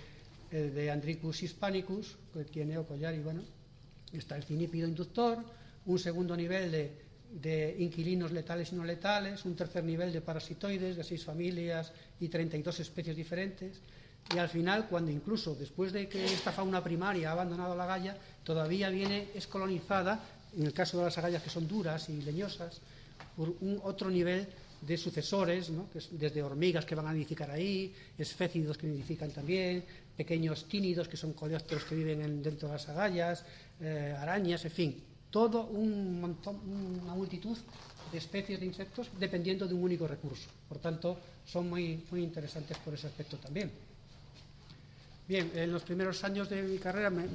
eh, 0.51 0.91
Andricus 0.93 1.45
hispanicus, 1.45 2.17
que 2.35 2.43
tiene 2.45 2.83
collar, 2.83 3.15
y 3.15 3.21
bueno, 3.21 3.43
está 4.13 4.35
el 4.35 4.43
cinípido 4.43 4.89
inductor, 4.89 5.39
un 5.87 6.01
segundo 6.01 6.37
nivel 6.37 6.73
de, 6.73 6.91
de 7.41 7.77
inquilinos 7.79 8.33
letales 8.33 8.73
y 8.73 8.75
no 8.75 8.85
letales, 8.85 9.45
un 9.45 9.55
tercer 9.55 9.85
nivel 9.85 10.13
de 10.13 10.21
parasitoides 10.21 10.97
de 10.97 11.05
seis 11.05 11.25
familias 11.25 11.93
y 12.19 12.27
32 12.27 12.81
especies 12.81 13.15
diferentes, 13.15 13.81
y 14.35 14.39
al 14.39 14.49
final, 14.49 14.89
cuando 14.89 15.13
incluso 15.13 15.55
después 15.55 15.93
de 15.93 16.09
que 16.09 16.25
esta 16.25 16.51
fauna 16.51 16.83
primaria 16.83 17.29
ha 17.29 17.33
abandonado 17.33 17.77
la 17.77 17.87
galla, 17.87 18.17
todavía 18.43 18.89
viene, 18.91 19.29
es 19.35 19.47
colonizada, 19.47 20.21
en 20.57 20.67
el 20.67 20.73
caso 20.73 20.99
de 20.99 21.05
las 21.05 21.19
agallas 21.19 21.43
que 21.43 21.51
son 21.51 21.69
duras 21.69 22.09
y 22.09 22.21
leñosas, 22.23 22.81
por 23.37 23.55
un 23.61 23.81
otro 23.85 24.11
nivel 24.11 24.47
de 24.81 24.97
sucesores, 24.97 25.71
desde 26.13 26.43
hormigas 26.43 26.85
que 26.85 26.95
van 26.95 27.07
a 27.07 27.13
nidificar 27.13 27.51
ahí, 27.51 27.95
esfécidos 28.17 28.79
que 28.79 28.87
nidifican 28.87 29.31
también, 29.31 29.85
pequeños 30.17 30.65
tínidos 30.69 31.09
que 31.09 31.17
son 31.17 31.33
coleópteros 31.35 31.85
que 31.85 31.95
viven 31.95 32.43
dentro 32.43 32.69
de 32.69 32.75
las 32.75 32.89
agallas, 32.89 33.45
eh, 33.81 34.17
arañas, 34.19 34.65
en 34.65 34.71
fin, 34.71 35.03
todo 35.31 35.67
un 35.67 36.21
montón, 36.21 36.61
una 37.03 37.15
multitud 37.15 37.57
de 38.11 38.19
especies 38.19 38.59
de 38.59 38.67
insectos 38.67 39.09
dependiendo 39.19 39.69
de 39.69 39.75
un 39.75 39.85
único 39.85 40.07
recurso. 40.07 40.49
Por 40.69 40.79
tanto, 40.79 41.19
son 41.47 41.69
muy, 41.69 42.05
muy 42.11 42.23
interesantes 42.23 42.77
por 42.79 42.95
ese 42.95 43.07
aspecto 43.07 43.37
también. 43.37 43.71
Bien, 45.29 45.53
en 45.55 45.71
los 45.71 45.83
primeros 45.83 46.25
años 46.25 46.49
de 46.49 46.63
mi 46.63 46.79
carrera 46.79 47.09
me, 47.09 47.29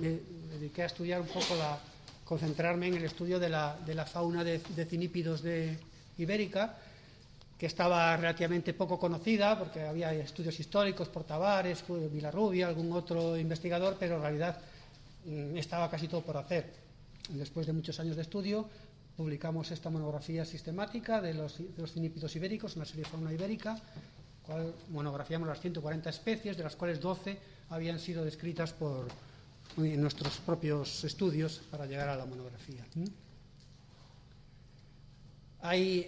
dediqué 0.51 0.84
a 0.84 0.88
estudiar 0.88 1.21
un 1.21 1.28
poco, 1.28 1.56
la, 1.56 1.80
concentrarme 2.26 2.88
en 2.88 2.96
el 2.96 3.06
estudio 3.06 3.40
de 3.40 3.50
la, 3.50 4.06
fauna 4.12 4.44
de, 4.44 4.60
cinípidos 4.90 5.42
de 5.42 5.78
Ibérica, 6.18 6.76
que 7.58 7.68
estaba 7.68 8.18
relativamente 8.18 8.74
poco 8.74 9.00
conocida, 9.00 9.58
porque 9.58 9.84
había 9.84 10.12
estudios 10.12 10.60
históricos 10.60 11.08
por 11.08 11.24
Tavares, 11.24 11.86
Vilarrubia, 11.88 12.68
algún 12.68 12.92
otro 12.92 13.38
investigador, 13.38 13.96
pero 13.98 14.16
en 14.16 14.22
realidad 14.22 14.60
mm, 15.26 15.56
estaba 15.56 15.90
casi 15.90 16.08
todo 16.08 16.22
por 16.22 16.36
hacer. 16.36 16.74
Después 17.30 17.66
de 17.68 17.74
muchos 17.74 18.00
años 18.00 18.16
de 18.16 18.24
estudio, 18.24 18.68
publicamos 19.16 19.72
esta 19.72 19.90
monografía 19.90 20.44
sistemática 20.44 21.22
de 21.22 21.34
los, 21.34 21.60
de 21.60 21.82
los 21.82 21.94
cinípidos 21.94 22.36
ibéricos, 22.36 22.76
una 22.76 22.86
serie 22.86 23.04
de 23.04 23.10
fauna 23.10 23.32
ibérica, 23.32 23.80
cual 24.46 24.74
monografiamos 24.90 25.48
las 25.48 25.62
140 25.62 26.10
especies, 26.10 26.58
de 26.58 26.64
las 26.64 26.76
cuales 26.76 27.00
12 27.00 27.38
habían 27.70 28.00
sido 28.00 28.26
descritas 28.26 28.74
por 28.74 29.08
en 29.78 30.02
nuestros 30.02 30.38
propios 30.38 31.04
estudios 31.04 31.62
para 31.72 31.86
llegar 31.86 32.10
a 32.10 32.16
la 32.16 32.26
monografía. 32.26 32.86
Hay 35.62 36.08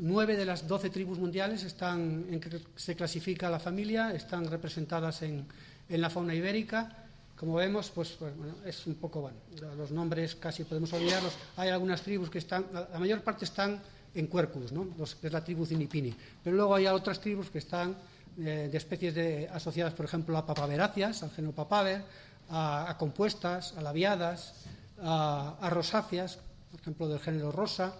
nueve 0.00 0.36
de 0.36 0.44
las 0.44 0.66
doce 0.66 0.90
tribus 0.90 1.18
mundiales 1.18 1.64
en 1.80 2.40
que 2.40 2.60
se 2.74 2.96
clasifica 2.96 3.50
la 3.50 3.58
familia, 3.58 4.12
están 4.14 4.46
representadas 4.46 5.22
en, 5.22 5.46
en 5.88 6.00
la 6.00 6.10
fauna 6.10 6.34
ibérica. 6.34 7.04
Como 7.36 7.54
vemos, 7.56 7.90
pues, 7.90 8.16
pues 8.18 8.32
es 8.64 8.86
un 8.86 8.94
poco. 8.94 9.30
Los 9.76 9.90
nombres 9.90 10.36
casi 10.36 10.64
podemos 10.64 10.90
olvidarlos. 10.94 11.34
Hay 11.56 11.68
algunas 11.68 12.00
tribus 12.00 12.30
que 12.30 12.38
están, 12.38 12.64
la 12.72 12.98
mayor 12.98 13.20
parte 13.20 13.44
están 13.44 13.78
en 14.14 14.26
Quercus, 14.26 14.72
¿no? 14.72 14.88
Es 15.02 15.30
la 15.30 15.44
tribu 15.44 15.66
Cinipini. 15.66 16.14
Pero 16.42 16.56
luego 16.56 16.74
hay 16.74 16.86
otras 16.86 17.20
tribus 17.20 17.50
que 17.50 17.58
están 17.58 17.94
eh, 18.38 18.70
de 18.72 18.78
especies 18.78 19.50
asociadas, 19.50 19.92
por 19.92 20.06
ejemplo, 20.06 20.38
a 20.38 20.46
papaveráceas, 20.46 21.22
al 21.22 21.30
género 21.30 21.54
papaver, 21.54 22.02
a, 22.50 22.96
compuestas, 22.98 23.74
a 23.76 23.82
labiadas, 23.82 24.66
a, 25.00 25.68
rosáceas, 25.70 26.38
por 26.70 26.80
ejemplo, 26.80 27.08
del 27.08 27.20
género 27.20 27.52
rosa, 27.52 27.94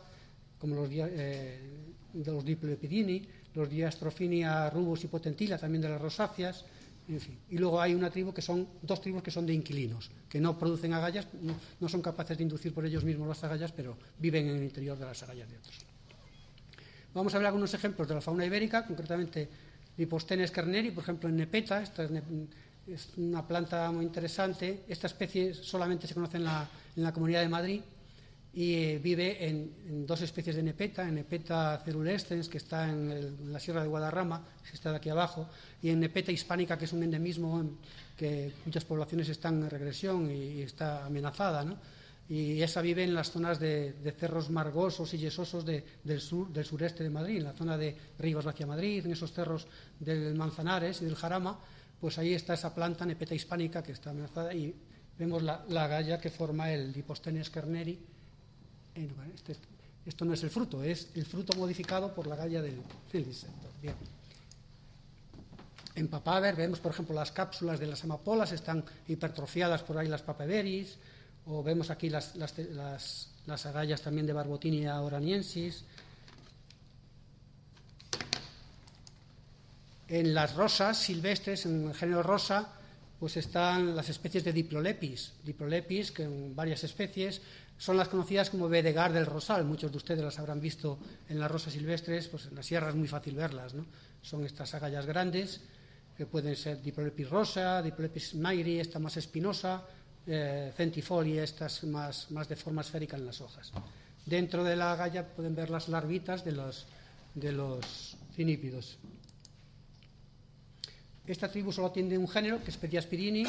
como 0.59 0.74
los, 0.74 0.88
eh, 0.90 1.61
de 2.12 2.32
los 2.32 2.44
diploepidini, 2.44 3.22
los 3.54 3.68
diastrophinia 3.68 4.70
rubus 4.70 5.04
y 5.04 5.09
potentila, 5.09 5.59
también 5.59 5.82
de 5.82 5.88
las 5.88 6.00
rosáceas, 6.00 6.64
en 7.09 7.20
fin. 7.20 7.38
Y 7.50 7.59
luego 7.59 7.80
hay 7.80 7.94
una 7.94 8.11
tribu 8.11 8.32
que 8.32 8.42
son, 8.42 8.66
dos 8.82 9.00
tribus 9.00 9.22
que 9.22 9.30
son 9.30 9.46
de 9.46 9.54
inquilinos, 9.54 10.11
que 10.28 10.40
no 10.40 10.59
producen 10.59 10.92
agallas, 10.92 11.26
no, 11.80 11.88
son 11.88 12.02
capaces 12.02 12.37
de 12.37 12.42
inducir 12.42 12.74
por 12.74 12.85
ellos 12.85 13.04
mismos 13.04 13.28
las 13.28 13.42
agallas, 13.44 13.72
pero 13.72 13.96
viven 14.18 14.48
en 14.48 14.56
el 14.56 14.62
interior 14.62 14.98
de 14.98 15.04
las 15.04 15.22
agallas 15.22 15.48
de 15.48 15.56
otros. 15.56 15.74
Vamos 17.14 17.35
a 17.35 17.38
ver 17.38 17.46
algunos 17.46 17.72
ejemplos 17.72 18.09
de 18.09 18.14
la 18.14 18.20
fauna 18.20 18.44
ibérica, 18.44 18.85
concretamente 18.85 19.48
Lipostenes 19.96 20.50
kerneri, 20.50 20.90
por 20.90 21.02
ejemplo, 21.02 21.28
en 21.28 21.37
Nepeta, 21.37 21.80
esta 21.80 22.04
es, 22.04 22.11
una 23.16 23.46
planta 23.46 23.90
muy 23.90 24.05
interesante. 24.05 24.85
Esta 24.88 25.07
especie 25.07 25.55
solamente 25.55 26.07
se 26.07 26.14
conoce 26.14 26.37
en 26.37 26.44
la, 26.44 27.12
Comunidad 27.12 27.40
de 27.40 27.49
Madrid 27.49 27.81
y 28.55 28.75
eh, 28.75 29.01
vive 29.03 29.46
en, 29.46 30.07
dos 30.07 30.22
especies 30.22 30.57
de 30.57 30.62
Nepeta, 30.62 31.07
en 31.07 31.16
Nepeta 31.16 31.83
cerulescens, 31.85 32.49
que 32.49 32.59
está 32.59 32.88
en, 32.88 33.53
la 33.53 33.61
Sierra 33.61 33.83
de 33.83 33.88
Guadarrama, 33.88 34.42
que 34.68 34.75
está 34.75 34.90
de 34.90 34.96
aquí 34.96 35.11
abajo, 35.11 35.49
y 35.83 35.90
en 35.90 36.01
Nepeta 36.01 36.33
hispánica, 36.33 36.79
que 36.79 36.87
es 36.87 36.92
un 36.92 37.03
endemismo 37.03 37.79
que 38.16 38.53
muchas 38.64 38.85
poblaciones 38.85 39.29
están 39.29 39.62
en 39.62 39.68
regresión 39.68 40.31
y, 40.31 40.62
está 40.62 41.05
amenazada, 41.05 41.64
¿no? 41.64 41.77
y 42.29 42.61
esa 42.61 42.81
vive 42.81 43.05
en 43.05 43.14
las 43.14 43.31
zonas 43.31 43.61
de, 43.61 43.94
cerros 44.18 44.51
margosos 44.51 45.12
y 45.14 45.18
yesosos 45.18 45.64
del, 45.64 46.20
sur, 46.20 46.49
del 46.49 46.64
sureste 46.64 47.05
de 47.05 47.11
Madrid, 47.11 47.38
en 47.38 47.44
la 47.44 47.53
zona 47.53 47.77
de 47.77 47.94
Rivas 48.18 48.46
hacia 48.46 48.66
Madrid, 48.66 49.05
en 49.05 49.12
esos 49.12 49.33
cerros 49.33 49.66
del 50.01 50.35
Manzanares 50.35 51.03
y 51.03 51.05
del 51.05 51.14
Jarama, 51.14 51.61
pues 52.00 52.18
ahí 52.18 52.35
está 52.35 52.54
esa 52.54 52.74
planta 52.74 53.04
nepeta 53.06 53.35
hispánica 53.35 53.82
que 53.82 53.92
está 53.92 54.11
amenazada 54.11 54.54
y 54.54 54.74
vemos 55.18 55.42
la, 55.42 55.87
galla 55.87 56.20
que 56.20 56.30
forma 56.30 56.70
el 56.72 56.92
Dipostenes 56.92 57.50
kerneri. 57.50 57.98
Este 59.35 59.56
Esto 60.04 60.24
no 60.24 60.35
es 60.35 60.42
el 60.42 60.50
fruto, 60.50 60.82
es 60.82 61.09
el 61.14 61.26
fruto 61.26 61.56
modificado 61.56 62.14
por 62.14 62.26
la 62.26 62.37
galla 62.37 62.62
del, 62.62 62.80
insecto. 63.12 63.68
Bien. 63.82 63.94
En 65.94 66.09
papaver 66.09 66.54
vemos, 66.54 66.78
por 66.78 66.92
ejemplo, 66.92 67.14
las 67.14 67.32
cápsulas 67.32 67.80
de 67.80 67.87
las 67.87 68.04
amapolas 68.04 68.52
están 68.52 68.85
hipertrofiadas 69.09 69.82
por 69.82 69.96
ahí 69.96 70.09
las 70.09 70.22
papaveris, 70.22 70.98
o 71.46 71.62
vemos 71.62 71.90
aquí 71.90 72.11
las, 72.11 72.37
las, 72.37 73.66
agallas 73.66 74.02
también 74.02 74.26
de 74.26 74.32
Barbotinia 74.32 75.00
oraniensis. 75.00 75.85
En 80.08 80.34
las 80.34 80.54
rosas 80.54 80.98
silvestres, 80.98 81.66
en 81.66 81.88
el 81.88 81.94
género 81.94 82.22
rosa, 82.22 82.68
pues 83.18 83.36
están 83.36 83.96
las 83.96 84.08
especies 84.08 84.44
de 84.44 84.52
Diplolepis. 84.52 85.32
Diplolepis, 85.44 86.12
que 86.12 86.24
en 86.24 86.54
varias 86.54 86.84
especies, 86.84 87.40
son 87.78 87.96
las 87.96 88.08
conocidas 88.08 88.50
como 88.50 88.68
Bedegar 88.68 89.12
del 89.12 89.26
Rosal. 89.26 89.64
Muchos 89.64 89.90
de 89.90 89.96
ustedes 89.96 90.22
las 90.22 90.38
habrán 90.38 90.60
visto 90.60 90.98
en 91.28 91.38
las 91.38 91.50
rosas 91.50 91.72
silvestres, 91.72 92.28
pues 92.28 92.46
en 92.46 92.54
la 92.54 92.62
sierra 92.62 92.90
es 92.90 92.94
muy 92.94 93.08
fácil 93.08 93.34
verlas. 93.34 93.74
Son 94.22 94.44
estas 94.44 94.74
agallas 94.74 95.06
grandes, 95.06 95.60
que 96.16 96.26
pueden 96.26 96.56
ser 96.56 96.80
Diplolepis 96.82 97.28
rosa, 97.28 97.82
Diplolepis 97.82 98.34
mairi, 98.36 98.80
esta 98.80 98.98
más 98.98 99.16
espinosa, 99.16 99.82
eh, 100.26 100.72
centifolia, 100.76 101.42
estas 101.42 101.84
más, 101.84 102.28
de 102.48 102.56
forma 102.56 102.80
esférica 102.80 103.16
en 103.16 103.26
las 103.26 103.40
hojas. 103.40 103.72
Dentro 104.24 104.64
de 104.64 104.76
la 104.76 104.92
agalla 104.92 105.26
pueden 105.26 105.54
ver 105.54 105.70
las 105.70 105.88
larvitas 105.88 106.44
de 106.44 106.52
los, 106.52 106.86
de 107.34 107.52
los 107.52 108.16
cinípidos. 108.34 108.98
Esta 111.26 111.50
tribu 111.50 111.72
solo 111.72 111.90
tiene 111.90 112.16
un 112.16 112.28
género, 112.28 112.62
que 112.62 112.70
es 112.70 112.76
Petiaspirini, 112.76 113.44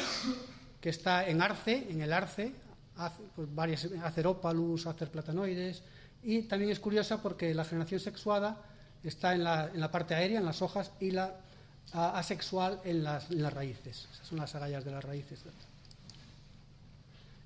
que 0.80 0.90
está 0.90 1.28
en 1.28 1.40
arce, 1.40 1.86
en 1.88 2.02
el 2.02 2.12
arce, 2.12 2.52
pues 3.36 3.54
varias 3.54 3.88
Aceropalus, 4.02 4.86
Acerplatanoides, 4.86 5.82
y 6.22 6.42
también 6.42 6.72
es 6.72 6.80
curiosa 6.80 7.22
porque 7.22 7.54
la 7.54 7.64
generación 7.64 8.00
sexuada 8.00 8.60
está 9.04 9.34
en 9.34 9.44
la, 9.44 9.90
parte 9.90 10.14
aérea, 10.14 10.40
en 10.40 10.44
las 10.44 10.60
hojas, 10.62 10.90
y 10.98 11.12
la 11.12 11.36
asexual 11.92 12.80
en 12.84 13.04
las, 13.04 13.30
en 13.30 13.42
las, 13.42 13.52
raíces. 13.52 14.08
Esas 14.12 14.26
son 14.26 14.38
las 14.38 14.54
agallas 14.54 14.84
de 14.84 14.90
las 14.90 15.04
raíces. 15.04 15.40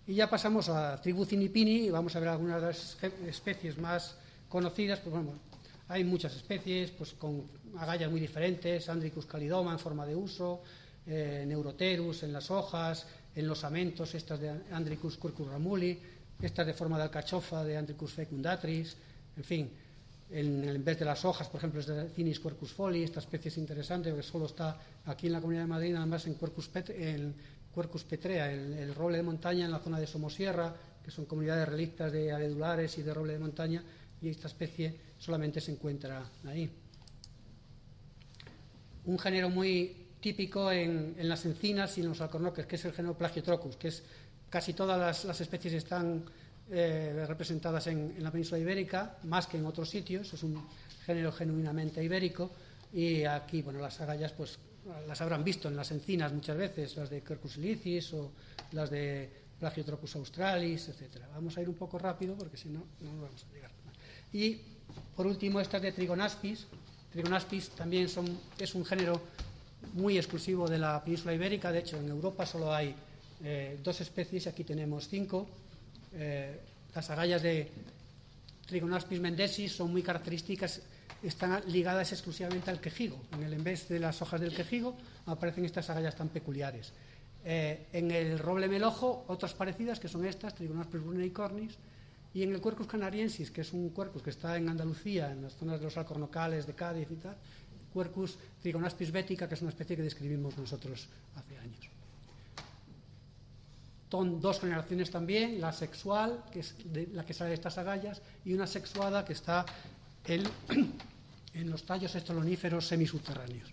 Y 0.07 0.15
ya 0.15 0.29
pasamos 0.29 0.69
a 0.69 1.01
tribu 1.01 1.25
Cinipini 1.25 1.87
y 1.87 1.91
vamos 1.91 2.17
a 2.17 2.21
ver 2.21 2.31
algunas 2.31 2.61
de 2.61 2.67
las 2.69 2.97
especies 3.29 3.79
más 3.79 4.17
conocidas. 4.49 4.99
Pues 4.99 5.15
bueno, 5.15 5.35
hay 5.89 6.05
muchas 6.05 6.35
especies 6.35 6.91
pues 6.91 7.13
con 7.15 7.45
agallas 7.79 8.11
muy 8.11 8.21
diferentes, 8.21 8.89
Andricus 8.89 9.27
calidoma 9.27 9.73
en 9.73 9.79
forma 9.79 10.07
de 10.07 10.17
uso, 10.17 10.63
eh, 11.07 11.45
Neuroterus 11.47 12.23
en 12.23 12.33
las 12.33 12.51
hojas, 12.51 13.07
en 13.35 13.47
los 13.47 13.65
amentos, 13.65 14.15
estas 14.15 14.41
de 14.41 14.51
Andricus 14.71 15.19
quercus 15.19 15.49
ramuli, 15.49 15.99
estas 16.41 16.67
de 16.67 16.75
forma 16.75 16.97
de 16.97 17.05
alcachofa 17.05 17.65
de 17.65 17.77
Andricus 17.77 18.13
fecundatris, 18.13 18.97
en 19.37 19.45
fin, 19.45 19.71
en, 20.31 20.85
vez 20.85 20.99
de 20.99 21.05
las 21.05 21.25
hojas, 21.25 21.49
por 21.49 21.59
ejemplo, 21.59 21.81
es 21.81 21.87
de 21.87 22.09
Cinis 22.11 22.41
quercus 22.41 22.73
foli, 22.73 23.03
esta 23.03 23.21
especie 23.21 23.51
es 23.51 23.59
interesante 23.59 24.11
porque 24.11 24.27
solo 24.27 24.47
está 24.47 24.79
aquí 25.07 25.27
en 25.27 25.33
la 25.33 25.41
Comunidad 25.41 25.65
de 25.65 25.69
Madrid, 25.69 25.93
nada 25.93 26.07
más 26.07 26.27
en 26.27 26.35
Quercus, 26.37 26.71
en 26.75 27.35
Quercus 27.75 28.05
petrea, 28.05 28.53
el, 28.53 28.75
el, 28.75 28.95
roble 28.95 29.19
de 29.19 29.23
montaña 29.23 29.65
en 29.65 29.71
la 29.71 29.79
zona 29.79 29.99
de 29.99 30.07
Somosierra, 30.07 30.75
que 31.05 31.11
son 31.11 31.27
comunidades 31.27 31.69
relictas 31.69 32.13
de 32.13 32.33
aledulares 32.33 32.97
y 32.99 33.03
de 33.03 33.13
roble 33.13 33.33
de 33.33 33.39
montaña, 33.39 33.83
y 34.23 34.29
esta 34.29 34.47
especie 34.47 34.95
solamente 35.19 35.61
se 35.61 35.73
encuentra 35.73 36.25
ahí. 36.45 36.71
Un 39.05 39.19
género 39.19 39.51
muy 39.51 40.07
típico 40.21 40.71
en, 40.71 41.17
las 41.29 41.45
encinas 41.45 41.99
y 41.99 42.03
en 42.03 42.09
los 42.09 42.21
alcornoques, 42.21 42.65
que 42.67 42.77
es 42.77 42.85
el 42.85 42.93
género 42.93 43.19
Plagiotrocus, 43.19 43.77
que 43.77 43.89
es 43.89 44.03
casi 44.49 44.73
todas 44.73 45.25
las, 45.25 45.41
especies 45.41 45.75
están 45.75 46.25
eh, 46.71 47.25
representadas 47.27 47.89
en, 47.89 48.15
la 48.23 48.31
península 48.31 48.61
ibérica, 48.61 49.19
más 49.25 49.49
que 49.49 49.57
en 49.57 49.67
otros 49.67 49.91
sitios, 49.91 50.33
es 50.33 50.43
un 50.45 50.65
género 51.05 51.33
genuinamente 51.33 52.03
ibérico, 52.03 52.53
y 52.93 53.25
aquí, 53.25 53.63
bueno, 53.63 53.81
las 53.81 54.01
agallas, 54.01 54.33
pues 54.33 54.59
las 55.09 55.21
habrán 55.21 55.43
visto 55.43 55.69
en 55.69 55.77
las 55.77 55.91
encinas 55.91 56.33
muchas 56.33 56.57
veces, 56.57 56.97
las 56.97 57.11
de 57.11 57.23
Quercus 57.23 57.57
ilicis 57.57 58.13
o 58.15 58.33
las 58.73 58.91
de 58.91 59.31
Plagiotrocus 59.59 60.17
australis, 60.17 60.89
etcétera. 60.89 61.29
Vamos 61.33 61.57
a 61.57 61.63
ir 61.63 61.69
un 61.69 61.77
poco 61.77 61.99
rápido 61.99 62.37
porque 62.37 62.57
si 62.57 62.69
no, 62.69 62.85
no 63.01 63.13
nos 63.13 63.23
vamos 63.23 63.45
a 63.45 63.55
llegar. 63.55 63.82
Y, 64.33 64.61
por 65.17 65.27
último, 65.27 65.61
estas 65.61 65.83
de 65.83 65.93
Trigonaspis. 65.93 66.67
Trigonaspis 67.13 67.71
también 67.71 68.09
es 68.59 68.75
un 68.75 68.85
género 68.85 69.21
muy 69.95 70.17
exclusivo 70.17 70.69
de 70.69 70.79
la 70.79 71.03
península 71.03 71.35
ibérica. 71.35 71.73
De 71.73 71.81
hecho, 71.81 71.97
en 71.97 72.09
Europa 72.09 72.47
solo 72.47 72.73
hay 72.73 72.95
eh, 73.45 73.79
dos 73.83 74.01
especies, 74.01 74.47
aquí 74.47 74.65
tenemos 74.65 75.09
cinco. 75.09 75.49
Eh, 76.15 76.61
las 76.95 77.11
agallas 77.11 77.43
de 77.43 77.71
Trigonaspis 78.67 79.21
mendesis 79.21 79.73
son 79.73 79.91
muy 79.91 80.03
características, 80.03 80.81
están 81.23 81.63
ligadas 81.67 82.13
exclusivamente 82.13 82.71
al 82.71 82.81
quejigo. 82.81 83.21
En 83.33 83.43
el 83.43 83.53
en 83.55 83.65
vez 83.65 83.89
de 83.89 83.99
las 83.99 84.21
hojas 84.23 84.41
del 84.41 84.55
quejigo 84.55 84.97
aparecen 85.27 85.65
estas 85.65 85.91
agallas 85.91 86.17
tan 86.17 86.29
peculiares. 86.29 86.93
Eh, 87.45 87.87
en 87.93 88.11
el 88.11 88.39
roble 88.39 88.69
melojo, 88.69 89.25
otras 89.27 89.53
parecidas, 89.55 89.99
que 89.99 90.09
son 90.09 90.25
estas, 90.25 90.55
Trigonaspis 90.55 91.03
bruneicornis, 91.03 91.75
y 92.35 92.43
en 92.43 92.53
el 92.53 92.61
Quercus 92.61 92.87
canariensis, 92.87 93.51
que 93.51 93.61
es 93.61 93.73
un 93.73 93.91
Quercus 93.91 94.23
que 94.23 94.31
está 94.31 94.57
en 94.57 94.69
Andalucía, 94.69 95.31
en 95.31 95.43
las 95.43 95.55
zonas 95.55 95.79
de 95.79 95.85
los 95.85 95.97
alcornocales 95.97 96.67
de 96.67 96.75
Cádiz 96.75 97.11
y 97.11 97.17
tal, 97.17 97.37
Quercus 97.93 98.39
trigonaspis 98.63 99.13
bética, 99.13 99.49
que 99.49 99.55
es 99.55 99.63
una 99.63 99.71
especie 99.71 99.97
que 99.97 100.03
describimos 100.03 100.57
nosotros 100.57 101.09
hace 101.37 101.59
años. 101.59 101.91
Son 104.11 104.41
dos 104.41 104.61
generaciones 104.61 105.11
también, 105.11 105.61
la 105.61 105.73
sexual, 105.73 106.45
que 106.53 106.61
es 106.61 106.75
la 107.13 107.25
que 107.25 107.33
sale 107.33 107.49
de 107.49 107.55
estas 107.55 107.79
agallas, 107.79 108.21
y 108.45 108.53
una 108.53 108.67
sexuada 108.67 109.25
que 109.25 109.33
está 109.33 109.65
en, 110.27 111.71
los 111.71 111.85
tallos 111.85 112.15
estoloníferos 112.15 112.87
semisubterráneos. 112.87 113.71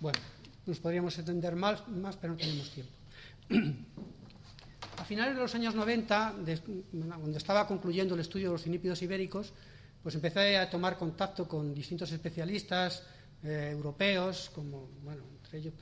Bueno, 0.00 0.18
nos 0.66 0.78
podríamos 0.78 1.18
entender 1.18 1.56
más, 1.56 1.88
más 1.88 2.16
pero 2.16 2.34
no 2.34 2.38
tenemos 2.38 2.70
tiempo. 2.70 2.92
A 5.02 5.04
finales 5.04 5.34
de 5.34 5.40
los 5.40 5.52
años 5.56 5.74
90, 5.74 6.36
cuando 7.18 7.36
estaba 7.36 7.66
concluyendo 7.66 8.14
el 8.14 8.20
estudio 8.20 8.46
de 8.46 8.52
los 8.52 8.62
cinípidos 8.62 9.02
ibéricos, 9.02 9.52
pues 10.00 10.14
empecé 10.14 10.56
a 10.56 10.70
tomar 10.70 10.96
contacto 10.96 11.48
con 11.48 11.74
distintos 11.74 12.12
especialistas, 12.12 13.02
eh, 13.42 13.70
europeos, 13.72 14.52
como, 14.54 14.90
bueno, 15.02 15.24
entre 15.42 15.58
ellos, 15.58 15.74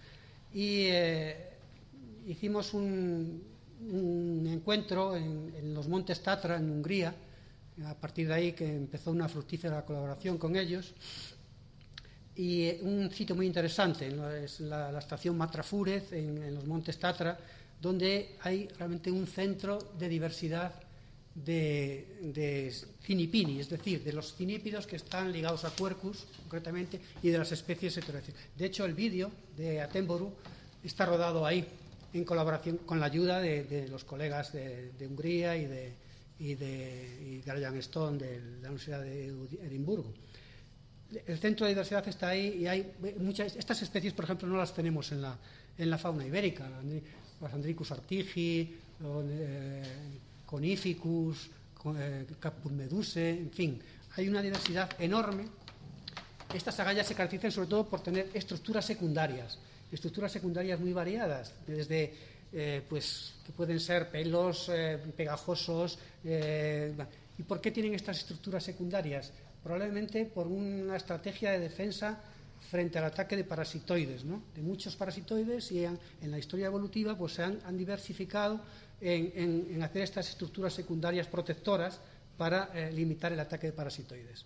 y 0.55 0.87
eh, 0.89 1.51
hicimos 2.29 2.73
un, 2.73 3.45
encuentro 4.49 5.15
en, 5.15 5.75
los 5.75 5.87
Montes 5.87 6.23
Tatra, 6.23 6.57
en 6.57 6.71
Hungría, 6.71 7.15
a 7.85 7.95
partir 7.95 8.27
de 8.27 8.33
ahí 8.33 8.53
que 8.53 8.75
empezó 8.75 9.11
una 9.11 9.29
fructífera 9.29 9.85
colaboración 9.85 10.39
con 10.39 10.57
ellos, 10.57 10.95
y 12.37 12.71
un 12.81 13.11
sitio 13.11 13.37
muy 13.37 13.47
interesante, 13.47 14.09
es 14.43 14.61
la, 14.61 14.99
estación 14.99 15.37
Matrafúrez, 15.37 16.11
en, 16.15 16.43
en 16.43 16.55
los 16.55 16.65
Montes 16.65 16.99
Tatra, 16.99 17.39
donde 17.81 18.37
hay 18.41 18.69
realmente 18.79 19.11
un 19.11 19.27
centro 19.27 19.79
de 19.99 20.09
diversidad 20.09 20.75
de, 21.35 22.19
de 22.21 22.75
cinipini, 23.03 23.61
es 23.61 23.71
decir, 23.71 24.03
de 24.03 24.13
los 24.13 24.35
cinípidos 24.35 24.87
que 24.87 24.97
están 24.97 25.33
ligados 25.33 25.65
a 25.65 25.75
Quercus, 25.75 26.27
concretamente, 26.43 27.01
y 27.23 27.31
de 27.31 27.39
las 27.39 27.53
especies 27.53 27.97
heterocéticas. 27.97 28.43
De 28.57 28.67
hecho, 28.67 28.85
el 28.85 28.95
vídeo 28.95 29.31
de 29.57 29.81
Atemboru 29.81 30.33
está 30.83 31.07
rodado 31.07 31.47
ahí, 31.47 31.67
en 32.13 32.25
colaboración 32.25 32.79
con 32.79 32.99
la 32.99 33.07
ayuda 33.07 33.41
de, 33.41 33.87
los 33.89 34.05
colegas 34.05 34.53
de, 34.53 34.93
Hungría 35.07 35.57
y 35.57 35.67
de, 35.67 35.93
y 36.39 36.55
de, 36.55 37.43
Stone 37.79 38.19
de 38.19 38.41
la 38.61 38.69
Universidad 38.69 39.01
de 39.01 39.27
Edimburgo. 39.63 40.13
El 41.27 41.39
centro 41.39 41.67
de 41.67 41.73
diversidad 41.73 42.07
está 42.07 42.29
ahí 42.29 42.59
y 42.61 42.67
hay 42.67 42.93
muchas. 43.19 43.57
Estas 43.57 43.83
especies, 43.83 44.13
por 44.13 44.25
ejemplo, 44.25 44.47
no 44.47 44.57
las 44.57 44.73
tenemos 44.73 45.11
en 45.11 45.23
la, 45.23 45.37
en 45.77 45.91
la 45.91 45.99
fauna 45.99 46.25
ibérica. 46.25 46.69
Las 47.41 47.55
Andricus 47.55 47.91
artigi, 47.91 48.77
eh, 49.03 49.83
Conificus, 50.45 51.49
eh, 51.97 52.27
Capulmeduse, 52.39 53.31
en 53.31 53.51
fin, 53.51 53.81
hay 54.17 54.29
una 54.29 54.43
diversidad 54.43 54.91
enorme. 54.99 55.45
Estas 56.53 56.79
agallas 56.81 57.07
se 57.07 57.15
caracterizan 57.15 57.53
sobre 57.53 57.69
todo 57.69 57.89
por 57.89 58.03
tener 58.03 58.29
estructuras 58.35 58.85
secundarias, 58.85 59.59
estructuras 59.91 60.33
secundarias 60.33 60.79
muy 60.81 60.93
variadas, 60.93 61.55
desde 61.67 62.13
eh, 62.53 62.83
pues 62.89 63.35
que 63.47 63.53
pueden 63.53 63.79
ser 63.81 64.11
pelos 64.11 64.69
eh, 64.69 64.99
pegajosos. 65.17 65.99
¿Y 66.25 67.43
por 67.45 67.61
qué 67.61 67.71
tienen 67.71 67.95
estas 67.95 68.19
estructuras 68.19 68.65
secundarias? 68.65 69.33
Probablemente 69.63 70.27
por 70.27 70.47
una 70.47 70.97
estrategia 70.97 71.53
de 71.53 71.61
defensa 71.61 72.19
frente 72.71 72.99
al 72.99 73.05
ataque 73.05 73.37
de 73.37 73.45
parasitoides, 73.45 74.25
¿no? 74.25 74.43
de 74.55 74.63
muchos 74.63 74.97
parasitoides 74.97 75.73
y 75.73 75.85
en, 75.85 75.99
la 76.23 76.39
historia 76.39 76.67
evolutiva 76.67 77.17
pues 77.17 77.35
se 77.35 77.43
han 77.43 77.77
diversificado 77.77 78.61
en, 79.01 79.83
hacer 79.83 80.03
estas 80.03 80.29
estructuras 80.29 80.75
secundarias 80.75 81.27
protectoras 81.27 81.99
para 82.37 82.71
eh, 82.75 82.93
limitar 82.93 83.33
el 83.33 83.41
ataque 83.41 83.69
de 83.69 83.73
parasitoides. 83.73 84.45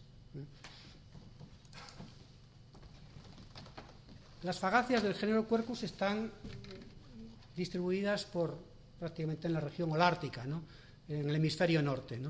Las 4.43 4.59
fagacias 4.59 5.03
del 5.03 5.15
género 5.15 5.49
Quercus 5.49 5.83
están 5.85 6.31
distribuidas 7.57 8.25
por 8.25 8.59
prácticamente 8.99 9.47
en 9.47 9.55
la 9.55 9.61
región 9.61 9.91
holártica, 9.91 10.45
en 10.45 11.29
el 11.29 11.35
hemisferio 11.35 11.83
norte. 11.83 12.21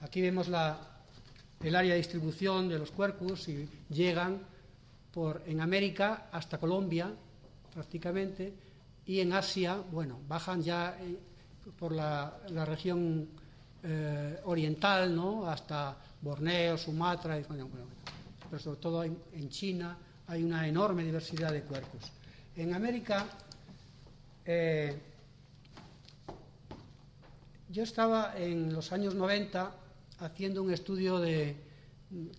Aquí 0.00 0.20
vemos 0.20 0.48
el 0.48 1.74
área 1.74 1.92
de 1.92 1.98
distribución 1.98 2.68
de 2.68 2.78
los 2.78 2.90
cuercos 2.90 3.48
y 3.48 3.68
llegan 3.88 4.40
en 5.46 5.60
América 5.60 6.28
hasta 6.30 6.58
Colombia, 6.58 7.10
prácticamente, 7.72 8.52
y 9.06 9.20
en 9.20 9.32
Asia, 9.32 9.76
bueno, 9.90 10.20
bajan 10.28 10.62
ya 10.62 10.98
eh, 11.00 11.16
por 11.78 11.92
la, 11.92 12.38
región 12.66 13.28
eh, 13.82 14.38
oriental, 14.44 15.14
¿no? 15.14 15.48
Hasta 15.48 15.96
Borneo, 16.20 16.76
Sumatra, 16.76 17.40
pero 18.50 18.62
sobre 18.62 18.78
todo 18.78 19.04
en, 19.04 19.48
China 19.48 19.96
hay 20.26 20.42
una 20.42 20.68
enorme 20.68 21.02
diversidad 21.02 21.52
de 21.52 21.62
cuerpos. 21.62 22.12
En 22.54 22.74
América, 22.74 23.26
eh, 24.44 24.98
yo 27.70 27.82
estaba 27.82 28.36
en 28.36 28.72
los 28.72 28.92
años 28.92 29.14
90 29.14 29.72
haciendo 30.20 30.62
un 30.62 30.72
estudio 30.72 31.18
de... 31.18 31.56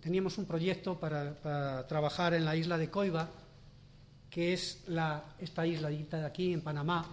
Teníamos 0.02 0.38
un 0.38 0.46
proyecto 0.46 0.98
para, 0.98 1.86
trabajar 1.88 2.34
en 2.34 2.46
la 2.46 2.56
isla 2.56 2.78
de 2.78 2.90
Coiba, 2.90 3.30
que 4.30 4.54
es 4.54 4.84
la, 4.88 5.24
esta 5.40 5.68
isla 5.68 5.90
de 5.90 6.26
aquí, 6.26 6.54
en 6.54 6.62
Panamá, 6.62 7.06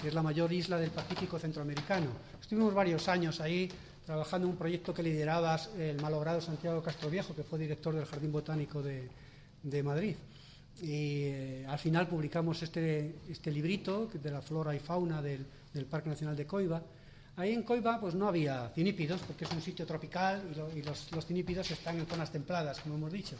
que 0.00 0.08
es 0.08 0.14
la 0.14 0.22
mayor 0.22 0.52
isla 0.52 0.78
del 0.78 0.90
Pacífico 0.90 1.38
centroamericano. 1.38 2.08
Estuvimos 2.40 2.74
varios 2.74 3.06
años 3.08 3.40
ahí 3.40 3.70
trabajando 4.04 4.48
en 4.48 4.52
un 4.52 4.58
proyecto 4.58 4.92
que 4.92 5.02
lideraba 5.02 5.56
el 5.78 6.00
malogrado 6.00 6.40
Santiago 6.40 6.82
Castro 6.82 7.08
Viejo, 7.08 7.36
que 7.36 7.44
fue 7.44 7.58
director 7.58 7.94
del 7.94 8.06
Jardín 8.06 8.32
Botánico 8.32 8.82
de, 8.82 9.82
Madrid. 9.84 10.16
Y 10.80 11.22
eh, 11.24 11.66
al 11.68 11.78
final 11.78 12.08
publicamos 12.08 12.62
este, 12.64 13.14
este, 13.30 13.52
librito 13.52 14.10
de 14.12 14.30
la 14.30 14.42
flora 14.42 14.74
y 14.74 14.80
fauna 14.80 15.22
del 15.22 15.46
Parque 15.88 16.08
Nacional 16.08 16.34
de 16.34 16.46
Coiba, 16.46 16.82
Ahí 17.36 17.52
en 17.52 17.62
Coiba 17.62 17.98
pues 17.98 18.14
no 18.14 18.28
había 18.28 18.68
cinípidos, 18.74 19.20
porque 19.22 19.44
es 19.44 19.52
un 19.52 19.62
sitio 19.62 19.86
tropical 19.86 20.42
y, 20.74 20.82
los, 20.82 21.08
cinípidos 21.26 21.70
están 21.70 21.98
en 21.98 22.06
zonas 22.06 22.30
templadas, 22.30 22.80
como 22.80 22.96
hemos 22.96 23.12
dicho. 23.12 23.36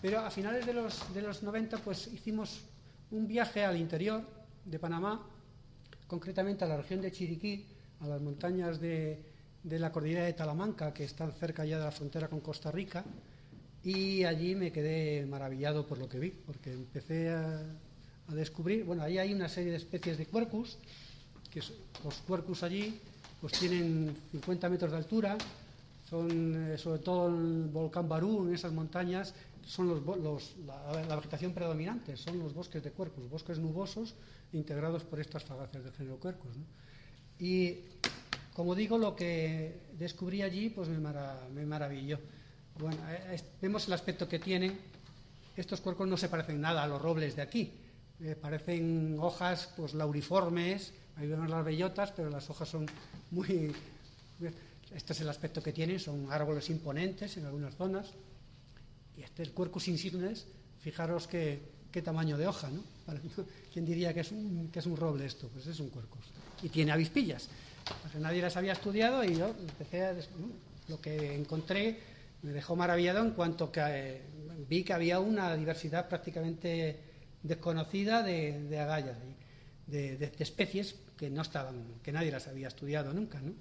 Pero 0.00 0.20
a 0.20 0.30
finales 0.30 0.64
de 0.64 0.72
los, 0.72 1.14
de 1.14 1.22
los 1.22 1.42
90 1.42 1.78
pues 1.78 2.06
hicimos 2.08 2.62
un 3.10 3.26
viaje 3.26 3.64
al 3.64 3.76
interior 3.76 4.22
de 4.64 4.78
Panamá, 4.78 5.26
concretamente 6.06 6.64
a 6.64 6.68
la 6.68 6.78
región 6.78 7.00
de 7.00 7.12
Chiriquí, 7.12 7.66
a 8.00 8.06
las 8.06 8.20
montañas 8.20 8.80
de, 8.80 9.22
de 9.62 9.78
la 9.80 9.90
cordillera 9.90 10.24
de 10.24 10.32
Talamanca, 10.32 10.94
que 10.94 11.04
están 11.04 11.32
cerca 11.32 11.64
ya 11.64 11.78
de 11.78 11.84
la 11.84 11.90
frontera 11.90 12.28
con 12.28 12.40
Costa 12.40 12.70
Rica, 12.70 13.04
y 13.82 14.24
allí 14.24 14.54
me 14.54 14.72
quedé 14.72 15.26
maravillado 15.26 15.86
por 15.86 15.98
lo 15.98 16.08
que 16.08 16.18
vi, 16.18 16.30
porque 16.30 16.72
empecé 16.72 17.30
a, 17.30 17.62
descubrir, 18.28 18.84
bueno, 18.84 19.04
ahí 19.04 19.18
hay 19.18 19.32
una 19.32 19.48
serie 19.48 19.70
de 19.70 19.76
especies 19.76 20.18
de 20.18 20.26
cuercus, 20.26 20.78
que 21.50 21.60
los 22.02 22.14
cuercus 22.26 22.64
allí 22.64 23.00
pues 23.40 23.52
tienen 23.54 24.16
50 24.32 24.68
metros 24.68 24.90
de 24.90 24.96
altura, 24.96 25.36
son 26.08 26.72
eh, 26.72 26.78
sobre 26.78 27.00
todo 27.00 27.28
el 27.28 27.68
volcán 27.68 28.08
Barú, 28.08 28.46
en 28.46 28.54
esas 28.54 28.72
montañas, 28.72 29.34
son 29.66 29.88
los, 29.88 30.54
la, 30.64 31.16
vegetación 31.16 31.52
predominante, 31.52 32.16
son 32.16 32.38
los 32.38 32.54
bosques 32.54 32.82
de 32.82 32.92
cuercos, 32.92 33.28
bosques 33.28 33.58
nubosos 33.58 34.14
integrados 34.52 35.02
por 35.02 35.18
estas 35.20 35.42
fagacias 35.44 35.82
del 35.84 35.92
género 35.92 36.18
cuercos. 36.18 36.50
Y 37.38 37.78
como 38.54 38.74
digo, 38.74 38.96
lo 38.96 39.16
que 39.16 39.80
descubrí 39.98 40.42
allí 40.42 40.70
pues 40.70 40.88
me, 40.88 40.98
me 41.52 41.66
maravilló. 41.66 42.18
Bueno, 42.78 42.98
eh, 43.08 43.40
vemos 43.60 43.86
el 43.88 43.94
aspecto 43.94 44.28
que 44.28 44.38
tienen. 44.38 44.78
Estos 45.56 45.80
cuercos 45.80 46.06
no 46.06 46.16
se 46.16 46.28
parecen 46.28 46.60
nada 46.60 46.84
a 46.84 46.86
los 46.86 47.02
robles 47.02 47.34
de 47.34 47.42
aquí. 47.42 47.72
Eh, 48.20 48.36
parecen 48.40 49.16
hojas 49.20 49.72
pues 49.76 49.92
lauriformes, 49.92 50.94
Ahí 51.16 51.26
vemos 51.26 51.48
las 51.48 51.64
bellotas, 51.64 52.12
pero 52.12 52.30
las 52.30 52.48
hojas 52.50 52.68
son 52.68 52.86
muy... 53.30 53.74
Este 54.94 55.12
es 55.12 55.20
el 55.20 55.28
aspecto 55.28 55.62
que 55.62 55.72
tienen, 55.72 55.98
son 55.98 56.30
árboles 56.30 56.70
imponentes 56.70 57.36
en 57.36 57.46
algunas 57.46 57.74
zonas. 57.74 58.12
Y 59.16 59.22
este 59.22 59.42
es 59.42 59.48
el 59.48 59.54
Quercus 59.54 59.88
insignes, 59.88 60.46
fijaros 60.80 61.26
qué, 61.26 61.60
qué 61.90 62.02
tamaño 62.02 62.36
de 62.36 62.46
hoja, 62.46 62.68
¿no? 62.70 62.82
¿Quién 63.72 63.84
diría 63.84 64.12
que 64.12 64.20
es, 64.20 64.32
un, 64.32 64.68
que 64.70 64.78
es 64.78 64.86
un 64.86 64.96
roble 64.96 65.26
esto? 65.26 65.48
Pues 65.48 65.66
es 65.66 65.80
un 65.80 65.90
Quercus. 65.90 66.26
Y 66.62 66.68
tiene 66.68 66.92
avispillas. 66.92 67.48
Pues 68.02 68.14
nadie 68.16 68.42
las 68.42 68.56
había 68.56 68.72
estudiado 68.72 69.24
y 69.24 69.36
yo 69.36 69.48
empecé 69.48 70.04
a... 70.04 70.14
Lo 70.88 71.00
que 71.00 71.34
encontré 71.34 71.98
me 72.42 72.52
dejó 72.52 72.76
maravillado 72.76 73.24
en 73.24 73.32
cuanto 73.32 73.72
que 73.72 73.80
eh, 73.84 74.22
vi 74.68 74.84
que 74.84 74.92
había 74.92 75.18
una 75.18 75.56
diversidad 75.56 76.08
prácticamente 76.08 77.00
desconocida 77.42 78.22
de, 78.22 78.62
de 78.68 78.78
agallas, 78.78 79.16
de, 79.86 80.16
de, 80.16 80.32
especies 80.38 80.94
que 81.16 81.30
no 81.30 81.42
estaban, 81.42 81.84
que 82.02 82.12
nadie 82.12 82.30
las 82.30 82.46
había 82.46 82.68
estudiado 82.68 83.12
nunca, 83.12 83.40
¿no? 83.40 83.52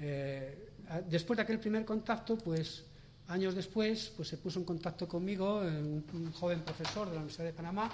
Eh, 0.00 0.70
después 1.08 1.36
de 1.36 1.42
aquel 1.42 1.58
primer 1.58 1.84
contacto, 1.84 2.38
pues 2.38 2.84
años 3.28 3.54
después, 3.54 4.12
pues 4.16 4.28
se 4.28 4.38
puso 4.38 4.58
en 4.58 4.64
contacto 4.64 5.06
conmigo 5.08 5.62
eh, 5.62 5.68
un, 5.68 6.32
joven 6.32 6.60
profesor 6.60 7.08
de 7.08 7.14
la 7.14 7.20
Universidad 7.20 7.46
de 7.46 7.52
Panamá, 7.52 7.90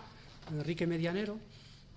Enrique 0.53 0.87
Medianero, 0.87 1.39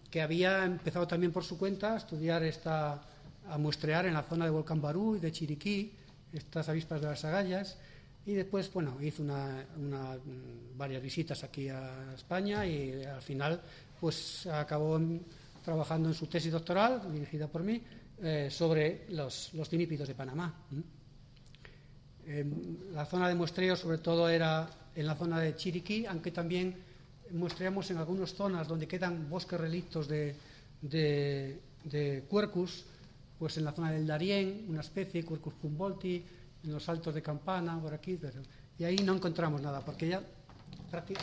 que 0.10 0.22
había 0.22 0.64
empezado 0.64 1.08
también 1.08 1.32
por 1.32 1.44
su 1.44 1.58
cuenta 1.58 1.94
a 1.94 1.98
estudiar 1.98 2.44
esta, 2.44 3.02
a 3.50 3.58
muestrear 3.58 4.06
en 4.06 4.14
la 4.14 4.24
zona 4.24 4.46
de 4.46 4.52
Volcán 4.52 4.82
Barú 4.82 5.18
y 5.18 5.20
de 5.20 5.32
Chiriquí 5.32 5.94
estas 6.34 6.70
avispas 6.70 7.02
de 7.02 7.08
las 7.08 7.24
agallas 7.26 7.78
y 8.28 8.34
después, 8.34 8.72
bueno, 8.74 8.98
hizo 9.02 9.24
una, 9.24 9.66
varias 10.76 11.02
visitas 11.02 11.46
aquí 11.46 11.70
a 11.70 12.14
España 12.14 12.66
y 12.66 13.04
al 13.06 13.22
final, 13.22 13.62
pues 14.02 14.46
acabó 14.48 15.00
trabajando 15.68 16.08
en 16.08 16.16
su 16.16 16.28
tesis 16.28 16.54
doctoral, 16.54 17.12
dirigida 17.12 17.50
por 17.50 17.62
mí, 17.62 17.84
eh, 18.24 18.48
sobre 18.50 19.04
los, 19.10 19.54
los 19.54 19.70
de 19.70 20.16
Panamá. 20.16 20.64
la 22.94 23.06
zona 23.06 23.28
de 23.28 23.36
muestreo, 23.36 23.76
sobre 23.76 23.98
todo, 23.98 24.30
era 24.30 24.70
en 24.96 25.06
la 25.06 25.16
zona 25.16 25.42
de 25.42 25.58
Chiriquí, 25.58 26.06
aunque 26.06 26.32
también 26.32 26.74
muestreamos 27.32 27.92
en 27.92 27.98
algunas 27.98 28.34
zonas 28.34 28.66
donde 28.66 28.88
quedan 28.88 29.30
bosques 29.30 29.60
relictos 29.60 30.08
de, 30.08 30.36
de, 30.82 31.60
de 31.84 32.24
cuercus, 32.30 32.86
pues 33.38 33.58
en 33.58 33.66
la 33.66 33.74
zona 33.74 33.92
del 33.92 34.08
Darién, 34.08 34.68
una 34.70 34.80
especie, 34.80 35.26
Quercus 35.26 35.54
humboldti, 35.64 36.24
en 36.64 36.72
los 36.72 36.88
altos 36.88 37.14
de 37.14 37.22
Campana, 37.22 37.78
por 37.82 37.94
aquí, 37.94 38.18
y 38.80 38.86
ahí 38.86 38.96
no 39.04 39.16
encontramos 39.16 39.62
nada, 39.62 39.82
porque 39.82 40.08
ya, 40.08 40.24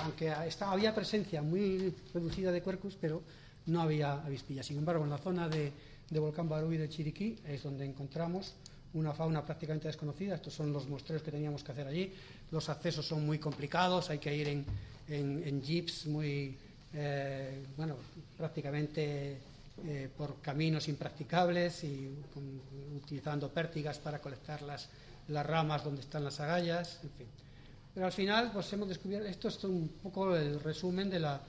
aunque 0.03 0.31
había 0.61 0.95
presencia 0.95 1.41
muy 1.41 1.95
reducida 2.13 2.53
de 2.53 2.61
cuercus, 2.61 2.95
pero 3.01 3.23
no 3.67 3.83
había 3.83 4.12
avispillas. 4.12 4.67
Sin 4.67 4.79
embargo, 4.79 5.05
en 5.05 5.11
la 5.11 5.19
zona 5.19 5.49
de, 5.49 5.73
Volcán 6.11 6.49
Barú 6.49 6.73
y 6.73 6.77
de 6.77 6.89
Chiriquí 6.89 7.39
es 7.47 7.62
donde 7.62 7.85
encontramos 7.85 8.55
una 8.93 9.12
fauna 9.12 9.45
prácticamente 9.45 9.89
desconocida. 9.89 10.37
Estos 10.37 10.55
son 10.55 10.73
los 10.73 10.87
muestreos 10.87 11.23
que 11.23 11.33
teníamos 11.33 11.65
que 11.65 11.73
hacer 11.73 11.87
allí. 11.87 12.12
Los 12.51 12.69
accesos 12.69 13.07
son 13.07 13.27
muy 13.27 13.39
complicados, 13.39 14.11
hay 14.11 14.19
que 14.19 14.35
ir 14.35 14.65
en, 15.09 15.62
jeeps 15.62 16.07
muy, 16.07 16.57
eh, 16.93 17.65
bueno, 17.77 17.97
prácticamente 18.37 19.39
eh, 19.85 20.09
por 20.17 20.41
caminos 20.41 20.87
impracticables 20.89 21.83
y 21.83 22.09
utilizando 22.95 23.49
pértigas 23.49 23.99
para 23.99 24.21
colectar 24.21 24.62
las, 24.62 24.89
las 25.29 25.45
ramas 25.45 25.83
donde 25.83 26.03
están 26.03 26.23
las 26.23 26.39
agallas, 26.39 27.01
en 27.03 27.11
fin. 27.11 27.27
Pero 27.93 28.07
al 28.07 28.12
final, 28.12 28.51
pues 28.53 28.73
hemos 28.73 28.89
descubierto, 28.89 29.29
esto 29.29 29.49
es 29.49 29.65
un 29.65 29.89
poco 30.03 30.37
el 30.37 30.61
resumen 30.61 31.11
de 31.11 31.21
la 31.21 31.41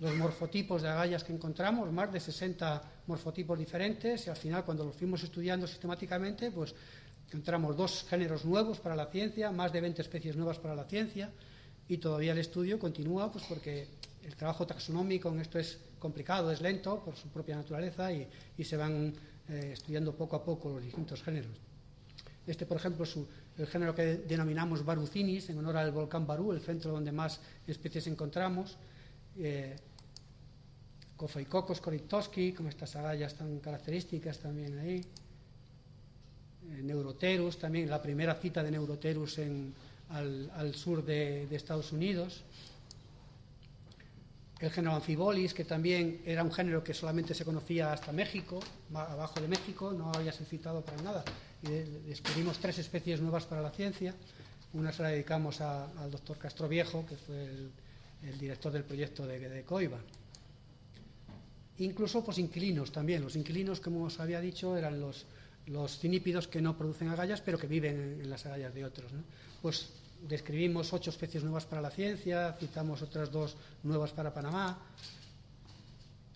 los 0.00 0.14
morfotipos 0.14 0.82
de 0.82 0.88
agallas 0.88 1.24
que 1.24 1.32
encontramos, 1.32 1.90
más 1.90 2.12
de 2.12 2.20
60 2.20 2.82
morfotipos 3.06 3.58
diferentes, 3.58 4.26
y 4.26 4.30
al 4.30 4.36
final 4.36 4.64
cuando 4.64 4.84
los 4.84 4.94
fuimos 4.94 5.22
estudiando 5.22 5.66
sistemáticamente, 5.66 6.50
pues 6.50 6.74
encontramos 7.28 7.76
dos 7.76 8.04
géneros 8.08 8.44
nuevos 8.44 8.78
para 8.78 8.94
la 8.94 9.06
ciencia, 9.06 9.50
más 9.50 9.72
de 9.72 9.80
20 9.80 10.02
especies 10.02 10.36
nuevas 10.36 10.58
para 10.58 10.74
la 10.74 10.84
ciencia, 10.84 11.30
y 11.88 11.96
todavía 11.98 12.32
el 12.32 12.38
estudio 12.38 12.78
continúa, 12.78 13.32
pues 13.32 13.44
porque 13.48 13.88
el 14.24 14.34
trabajo 14.36 14.66
taxonómico 14.66 15.30
en 15.30 15.40
esto 15.40 15.58
es 15.58 15.78
complicado, 15.98 16.50
es 16.50 16.60
lento 16.60 17.02
por 17.02 17.16
su 17.16 17.28
propia 17.28 17.56
naturaleza 17.56 18.12
y, 18.12 18.28
se 18.62 18.76
van 18.76 19.14
eh, 19.48 19.70
estudiando 19.72 20.14
poco 20.14 20.36
a 20.36 20.44
poco 20.44 20.70
los 20.70 20.82
distintos 20.82 21.22
géneros. 21.22 21.56
Este, 22.46 22.66
por 22.66 22.76
ejemplo, 22.76 23.04
es 23.04 23.16
el 23.58 23.66
género 23.66 23.94
que 23.94 24.16
denominamos 24.28 24.84
Barucinis, 24.84 25.48
en 25.48 25.58
honor 25.58 25.78
al 25.78 25.90
volcán 25.90 26.26
Barú, 26.26 26.52
el 26.52 26.60
centro 26.60 26.92
donde 26.92 27.12
más 27.12 27.40
especies 27.66 28.06
encontramos 28.06 28.76
eh, 29.38 29.76
Koritowski, 31.16 32.52
con 32.52 32.68
estas 32.68 32.94
agallas 32.96 33.34
tan 33.34 33.58
características 33.60 34.38
también 34.38 34.78
ahí. 34.78 35.04
Eh, 36.70 36.82
Neuroterus, 36.82 37.58
también 37.58 37.88
la 37.88 38.02
primera 38.02 38.34
cita 38.34 38.62
de 38.62 38.70
Neuroterus 38.70 39.40
al, 40.10 40.74
sur 40.74 41.04
de, 41.04 41.48
Estados 41.50 41.92
Unidos. 41.92 42.42
El 44.58 44.70
género 44.70 44.94
Amphibolis, 44.94 45.52
que 45.52 45.64
también 45.64 46.22
era 46.24 46.42
un 46.42 46.52
género 46.52 46.82
que 46.82 46.94
solamente 46.94 47.34
se 47.34 47.44
conocía 47.44 47.92
hasta 47.92 48.10
México, 48.12 48.58
abajo 48.94 49.40
de 49.40 49.48
México, 49.48 49.92
no 49.92 50.10
había 50.12 50.32
sido 50.32 50.46
citado 50.46 50.80
para 50.82 51.02
nada. 51.02 51.24
Y 51.62 51.68
descubrimos 52.08 52.58
tres 52.58 52.78
especies 52.78 53.20
nuevas 53.20 53.44
para 53.44 53.60
la 53.60 53.70
ciencia. 53.70 54.14
Una 54.72 54.92
se 54.92 55.02
la 55.02 55.10
dedicamos 55.10 55.60
al 55.60 56.10
doctor 56.10 56.38
Castro 56.38 56.68
Viejo, 56.68 57.04
que 57.06 57.16
fue 57.16 57.44
el, 57.44 57.70
el 58.28 58.38
director 58.38 58.72
del 58.72 58.84
proyecto 58.84 59.26
de, 59.26 59.62
Coiba. 59.64 59.98
Incluso 61.78 62.24
pues 62.24 62.38
inquilinos 62.38 62.90
también. 62.90 63.22
Los 63.22 63.36
inquilinos, 63.36 63.80
como 63.80 64.04
os 64.04 64.18
había 64.20 64.40
dicho, 64.40 64.76
eran 64.76 64.98
los, 64.98 65.26
los 65.66 65.98
cinípidos 65.98 66.48
que 66.48 66.60
no 66.60 66.76
producen 66.76 67.08
agallas, 67.08 67.40
pero 67.40 67.58
que 67.58 67.66
viven 67.66 68.20
en, 68.20 68.30
las 68.30 68.46
agallas 68.46 68.74
de 68.74 68.84
otros. 68.84 69.12
Pues 69.60 69.90
describimos 70.26 70.92
ocho 70.92 71.10
especies 71.10 71.44
nuevas 71.44 71.66
para 71.66 71.82
la 71.82 71.90
ciencia, 71.90 72.56
citamos 72.58 73.02
otras 73.02 73.30
dos 73.30 73.56
nuevas 73.82 74.12
para 74.12 74.32
Panamá. 74.32 74.78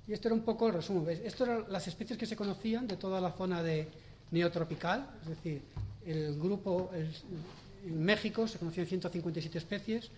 Y 0.06 0.12
esto 0.12 0.28
era 0.28 0.34
un 0.34 0.42
poco 0.42 0.66
el 0.68 0.74
resumen. 0.74 1.20
Esto 1.24 1.44
eran 1.44 1.64
las 1.68 1.86
especies 1.86 2.18
que 2.18 2.26
se 2.26 2.36
conocían 2.36 2.86
de 2.86 2.96
toda 2.96 3.20
la 3.20 3.32
zona 3.32 3.62
de 3.62 3.88
neotropical, 4.30 5.08
es 5.22 5.28
decir, 5.28 5.62
el 6.06 6.38
grupo 6.38 6.90
en 6.94 8.02
México 8.02 8.46
se 8.46 8.58
conocían 8.58 8.86
157 8.86 9.58
especies, 9.58 10.10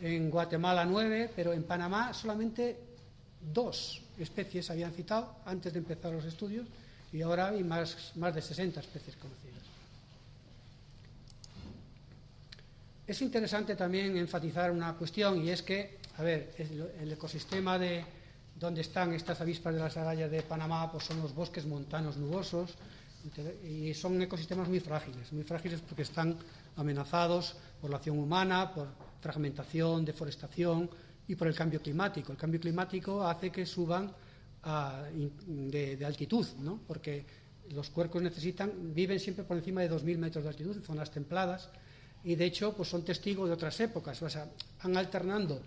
en 0.00 0.30
Guatemala 0.30 0.84
nueve, 0.84 1.30
pero 1.34 1.52
en 1.52 1.64
Panamá 1.64 2.12
solamente 2.14 2.78
dos 3.52 4.02
especies 4.18 4.70
habían 4.70 4.92
citado 4.92 5.36
antes 5.44 5.72
de 5.72 5.78
empezar 5.78 6.12
los 6.12 6.24
estudios 6.24 6.66
y 7.12 7.22
ahora 7.22 7.48
hay 7.48 7.64
más, 7.64 8.12
de 8.14 8.42
60 8.42 8.80
especies 8.80 9.16
conocidas. 9.16 9.60
Es 13.06 13.20
interesante 13.22 13.74
también 13.74 14.16
enfatizar 14.16 14.70
una 14.70 14.94
cuestión 14.94 15.44
y 15.44 15.50
es 15.50 15.62
que, 15.62 15.98
a 16.16 16.22
ver, 16.22 16.54
el, 17.00 17.12
ecosistema 17.12 17.78
de 17.78 18.04
donde 18.54 18.82
están 18.82 19.12
estas 19.14 19.40
avispas 19.40 19.74
de 19.74 19.80
las 19.80 19.96
agallas 19.96 20.30
de 20.30 20.42
Panamá 20.42 20.90
pues 20.92 21.04
son 21.04 21.20
los 21.20 21.34
bosques 21.34 21.66
montanos 21.66 22.16
nubosos 22.18 22.74
y 23.64 23.92
son 23.94 24.20
ecosistemas 24.22 24.68
muy 24.68 24.80
frágiles, 24.80 25.32
muy 25.32 25.44
frágiles 25.44 25.80
porque 25.80 26.02
están 26.02 26.36
amenazados 26.76 27.56
por 27.80 27.90
la 27.90 27.96
acción 27.96 28.18
humana, 28.18 28.72
por 28.72 28.88
fragmentación, 29.20 30.04
deforestación 30.04 30.90
y 31.28 31.34
por 31.34 31.48
el 31.48 31.54
cambio 31.54 31.80
climático. 31.80 32.32
El 32.32 32.38
cambio 32.38 32.60
climático 32.60 33.26
hace 33.26 33.50
que 33.50 33.66
suban 33.66 34.12
de, 35.46 36.04
altitud, 36.04 36.46
¿no? 36.60 36.80
porque 36.86 37.24
los 37.70 37.88
cuercos 37.90 38.22
necesitan, 38.22 38.92
viven 38.94 39.20
siempre 39.20 39.44
por 39.44 39.56
encima 39.56 39.80
de 39.80 39.90
2.000 39.90 40.18
metros 40.18 40.44
de 40.44 40.50
altitud 40.50 40.76
en 40.76 40.82
zonas 40.82 41.10
templadas 41.10 41.70
y 42.24 42.34
de 42.34 42.44
hecho 42.44 42.74
pues 42.74 42.88
son 42.88 43.02
testigos 43.04 43.48
de 43.48 43.54
otras 43.54 43.78
épocas, 43.80 44.20
o 44.22 44.28
sea, 44.28 44.50
van 44.82 44.96
alternando 44.96 45.62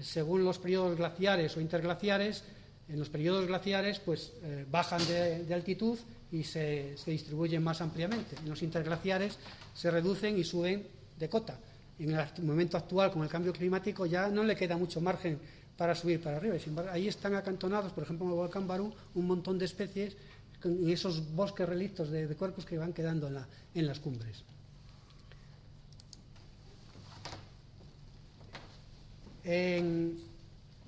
según 0.00 0.44
los 0.44 0.58
periodos 0.58 0.96
glaciares 0.96 1.56
o 1.56 1.60
interglaciares, 1.60 2.44
en 2.88 2.98
los 2.98 3.08
periodos 3.08 3.46
glaciares 3.46 4.00
pues 4.00 4.32
eh, 4.42 4.64
bajan 4.70 5.06
de, 5.06 5.52
altitud 5.52 5.98
y 6.30 6.44
se, 6.44 6.96
se, 6.96 7.10
distribuyen 7.10 7.62
más 7.62 7.80
ampliamente. 7.80 8.36
En 8.42 8.48
los 8.48 8.62
interglaciares 8.62 9.38
se 9.74 9.90
reducen 9.90 10.38
y 10.38 10.44
suben 10.44 10.86
de 11.18 11.28
cota. 11.28 11.58
En 11.98 12.14
el 12.14 12.42
momento 12.42 12.76
actual, 12.76 13.12
con 13.12 13.22
el 13.22 13.28
cambio 13.28 13.52
climático, 13.52 14.06
ya 14.06 14.28
no 14.28 14.42
le 14.42 14.56
queda 14.56 14.76
mucho 14.76 15.00
margen 15.00 15.38
para 15.76 15.94
subir 15.94 16.22
para 16.22 16.36
arriba. 16.36 16.56
ahí 16.90 17.08
están 17.08 17.34
acantonados, 17.34 17.92
por 17.92 18.04
ejemplo, 18.04 18.26
en 18.26 18.32
el 18.32 18.38
volcán 18.38 18.66
Barú, 18.66 18.92
un 19.14 19.26
montón 19.26 19.58
de 19.58 19.64
especies 19.64 20.16
en 20.64 20.88
esos 20.90 21.34
bosques 21.34 21.68
relictos 21.68 22.10
de, 22.10 22.26
cuerpos 22.36 22.64
que 22.64 22.78
van 22.78 22.92
quedando 22.92 23.28
en, 23.74 23.86
las 23.86 23.98
cumbres. 23.98 24.44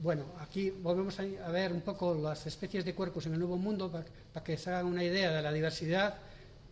bueno, 0.00 0.24
aquí 0.40 0.70
volvemos 0.70 1.18
a, 1.18 1.50
ver 1.50 1.72
un 1.72 1.80
poco 1.80 2.14
las 2.14 2.46
especies 2.46 2.84
de 2.84 2.94
cuerpos 2.94 3.26
en 3.26 3.32
el 3.32 3.38
Nuevo 3.38 3.57
Mundo 3.57 3.90
para, 3.90 4.44
que 4.44 4.57
se 4.57 4.70
hagan 4.70 4.86
una 4.86 5.02
idea 5.02 5.32
de 5.32 5.42
la 5.42 5.52
diversidad 5.52 6.14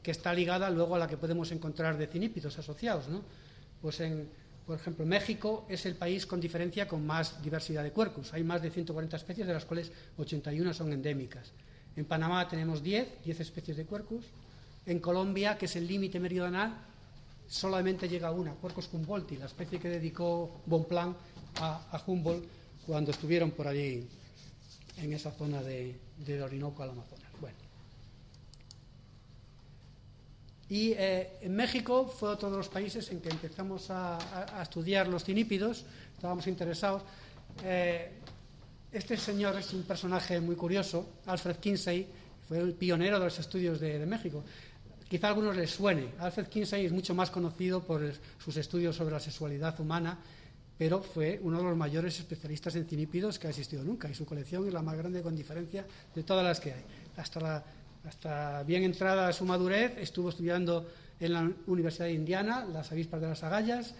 que 0.02 0.10
está 0.10 0.32
ligada 0.32 0.70
luego 0.70 0.94
a 0.94 0.98
la 0.98 1.08
que 1.08 1.16
podemos 1.16 1.50
encontrar 1.50 1.96
de 1.96 2.06
cinípidos 2.06 2.58
asociados. 2.58 3.08
¿no? 3.08 3.22
Pues 3.82 4.00
en, 4.00 4.28
por 4.66 4.78
ejemplo, 4.78 5.04
México 5.04 5.66
es 5.68 5.84
el 5.86 5.96
país 5.96 6.24
con 6.24 6.40
diferencia 6.40 6.88
con 6.88 7.04
más 7.04 7.42
diversidad 7.42 7.82
de 7.82 7.90
cuercos. 7.90 8.32
Hay 8.32 8.44
más 8.44 8.62
de 8.62 8.70
140 8.70 9.16
especies, 9.16 9.46
de 9.46 9.52
las 9.52 9.64
cuales 9.64 9.90
81 10.16 10.72
son 10.72 10.92
endémicas. 10.92 11.52
En 11.96 12.04
Panamá 12.04 12.48
tenemos 12.48 12.82
10, 12.82 13.24
10 13.24 13.40
especies 13.40 13.76
de 13.76 13.84
cuercos. 13.84 14.24
En 14.86 15.00
Colombia, 15.00 15.58
que 15.58 15.66
es 15.66 15.76
el 15.76 15.86
límite 15.86 16.18
meridional, 16.20 16.74
solamente 17.48 18.08
llega 18.08 18.30
una, 18.30 18.52
Cuercos 18.52 18.88
humboldti, 18.92 19.36
la 19.36 19.46
especie 19.46 19.78
que 19.78 19.88
dedicó 19.88 20.62
Bonplan 20.64 21.14
a, 21.56 21.88
a 21.90 22.02
Humboldt 22.06 22.46
cuando 22.86 23.10
estuvieron 23.10 23.50
por 23.50 23.68
allí, 23.68 24.08
en 24.96 25.12
esa 25.12 25.30
zona 25.32 25.62
de, 25.62 25.98
del 26.18 26.42
Orinoco 26.42 26.82
al 26.82 26.90
Amazonas. 26.90 27.30
Bueno. 27.40 27.56
Y 30.72 30.94
eh, 30.96 31.36
en 31.42 31.54
México 31.54 32.08
fue 32.08 32.30
otro 32.30 32.50
de 32.50 32.56
los 32.56 32.70
países 32.70 33.10
en 33.10 33.20
que 33.20 33.28
empezamos 33.28 33.90
a, 33.90 34.16
estudiar 34.62 35.06
los 35.06 35.22
cinípidos, 35.22 35.84
estábamos 36.14 36.46
interesados. 36.46 37.02
Eh, 37.62 38.08
este 38.90 39.18
señor 39.18 39.54
es 39.58 39.70
un 39.74 39.82
personaje 39.82 40.40
muy 40.40 40.56
curioso, 40.56 41.20
Alfred 41.26 41.56
Kinsey, 41.56 42.08
fue 42.48 42.56
el 42.58 42.72
pionero 42.72 43.18
de 43.18 43.26
los 43.26 43.38
estudios 43.38 43.80
de, 43.80 44.06
México. 44.06 44.44
Quizá 45.10 45.26
a 45.26 45.30
algunos 45.32 45.54
les 45.54 45.70
suene. 45.70 46.14
Alfred 46.18 46.46
Kinsey 46.46 46.86
es 46.86 46.92
mucho 46.92 47.14
más 47.14 47.30
conocido 47.30 47.82
por 47.82 48.10
sus 48.42 48.56
estudios 48.56 48.96
sobre 48.96 49.12
la 49.12 49.20
sexualidad 49.20 49.78
humana, 49.78 50.18
pero 50.78 51.02
fue 51.02 51.38
uno 51.42 51.58
de 51.58 51.64
los 51.64 51.76
mayores 51.76 52.18
especialistas 52.18 52.76
en 52.76 52.86
cinípidos 52.86 53.38
que 53.38 53.46
ha 53.46 53.50
existido 53.50 53.84
nunca, 53.84 54.08
y 54.08 54.14
su 54.14 54.24
colección 54.24 54.66
es 54.66 54.72
la 54.72 54.80
más 54.80 54.96
grande 54.96 55.20
con 55.20 55.36
diferencia 55.36 55.84
de 56.14 56.22
todas 56.22 56.46
las 56.46 56.60
que 56.60 56.72
hay. 56.72 56.82
Hasta 57.18 57.40
la 57.40 57.64
hasta 58.04 58.62
bien 58.64 58.82
entrada 58.82 59.32
su 59.32 59.44
madurez, 59.44 59.96
estuvo 59.98 60.28
estudiando 60.28 60.88
en 61.20 61.32
la 61.32 61.50
Universidad 61.66 62.06
de 62.06 62.14
Indiana 62.14 62.64
las 62.64 62.90
avispas 62.90 63.20
de 63.20 63.28
las 63.28 63.42
agallas 63.42 63.94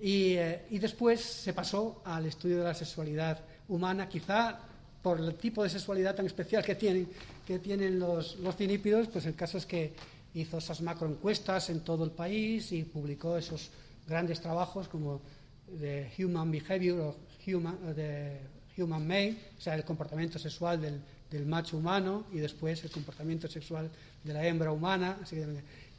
eh, 0.00 0.66
y, 0.70 0.78
después 0.78 1.20
se 1.20 1.52
pasó 1.52 2.02
al 2.04 2.26
estudio 2.26 2.58
de 2.58 2.64
la 2.64 2.74
sexualidad 2.74 3.40
humana, 3.68 4.08
quizá 4.08 4.58
por 5.00 5.20
el 5.20 5.34
tipo 5.36 5.62
de 5.62 5.70
sexualidad 5.70 6.14
tan 6.14 6.26
especial 6.26 6.64
que 6.64 6.74
tienen, 6.74 7.08
que 7.46 7.58
tienen 7.60 7.98
los, 7.98 8.36
los 8.40 8.56
cinípidos, 8.56 9.08
pues 9.08 9.24
el 9.26 9.34
caso 9.34 9.58
es 9.58 9.66
que 9.66 9.94
hizo 10.34 10.58
esas 10.58 10.80
macroencuestas 10.82 11.70
en 11.70 11.80
todo 11.80 12.04
el 12.04 12.10
país 12.10 12.72
y 12.72 12.82
publicó 12.82 13.36
esos 13.36 13.70
grandes 14.06 14.40
trabajos 14.40 14.88
como 14.88 15.22
de 15.68 16.10
Human 16.18 16.50
Behavior 16.50 17.00
o 17.00 17.16
Human, 17.46 17.94
de 17.94 18.40
Human 18.76 19.06
Male, 19.06 19.36
o 19.56 19.60
sea, 19.60 19.74
el 19.74 19.84
comportamiento 19.84 20.38
sexual 20.38 20.80
del, 20.80 21.00
del 21.30 21.46
macho 21.46 21.76
humano 21.76 22.26
y 22.32 22.38
después 22.38 22.82
el 22.84 22.90
comportamiento 22.90 23.48
sexual 23.48 23.90
de 24.22 24.32
la 24.32 24.46
hembra 24.46 24.70
humana, 24.70 25.18
así 25.22 25.36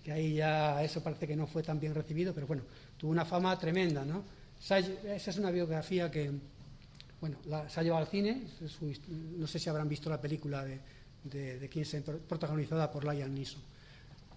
que, 0.03 0.11
ahí 0.11 0.35
ya 0.35 0.81
eso 0.83 1.03
parece 1.03 1.27
que 1.27 1.35
no 1.35 1.47
fue 1.47 1.63
tan 1.63 1.79
bien 1.79 1.93
recibido, 1.93 2.33
pero 2.33 2.47
bueno, 2.47 2.63
tuvo 2.97 3.11
una 3.11 3.25
fama 3.25 3.57
tremenda, 3.59 4.05
¿no? 4.05 4.23
Esa 4.57 4.79
es 4.79 5.37
una 5.37 5.51
biografía 5.51 6.09
que, 6.09 6.31
bueno, 7.19 7.37
se 7.67 7.79
ha 7.79 7.83
llevado 7.83 8.03
al 8.03 8.09
cine, 8.09 8.43
no 9.37 9.47
sé 9.47 9.59
si 9.59 9.69
habrán 9.69 9.89
visto 9.89 10.09
la 10.09 10.19
película 10.19 10.63
de, 10.63 10.79
de, 11.23 11.59
de 11.59 11.69
Kinsey, 11.69 12.01
protagonizada 12.01 12.89
por 12.89 13.03
Liam 13.03 13.33
Neeson. 13.33 13.61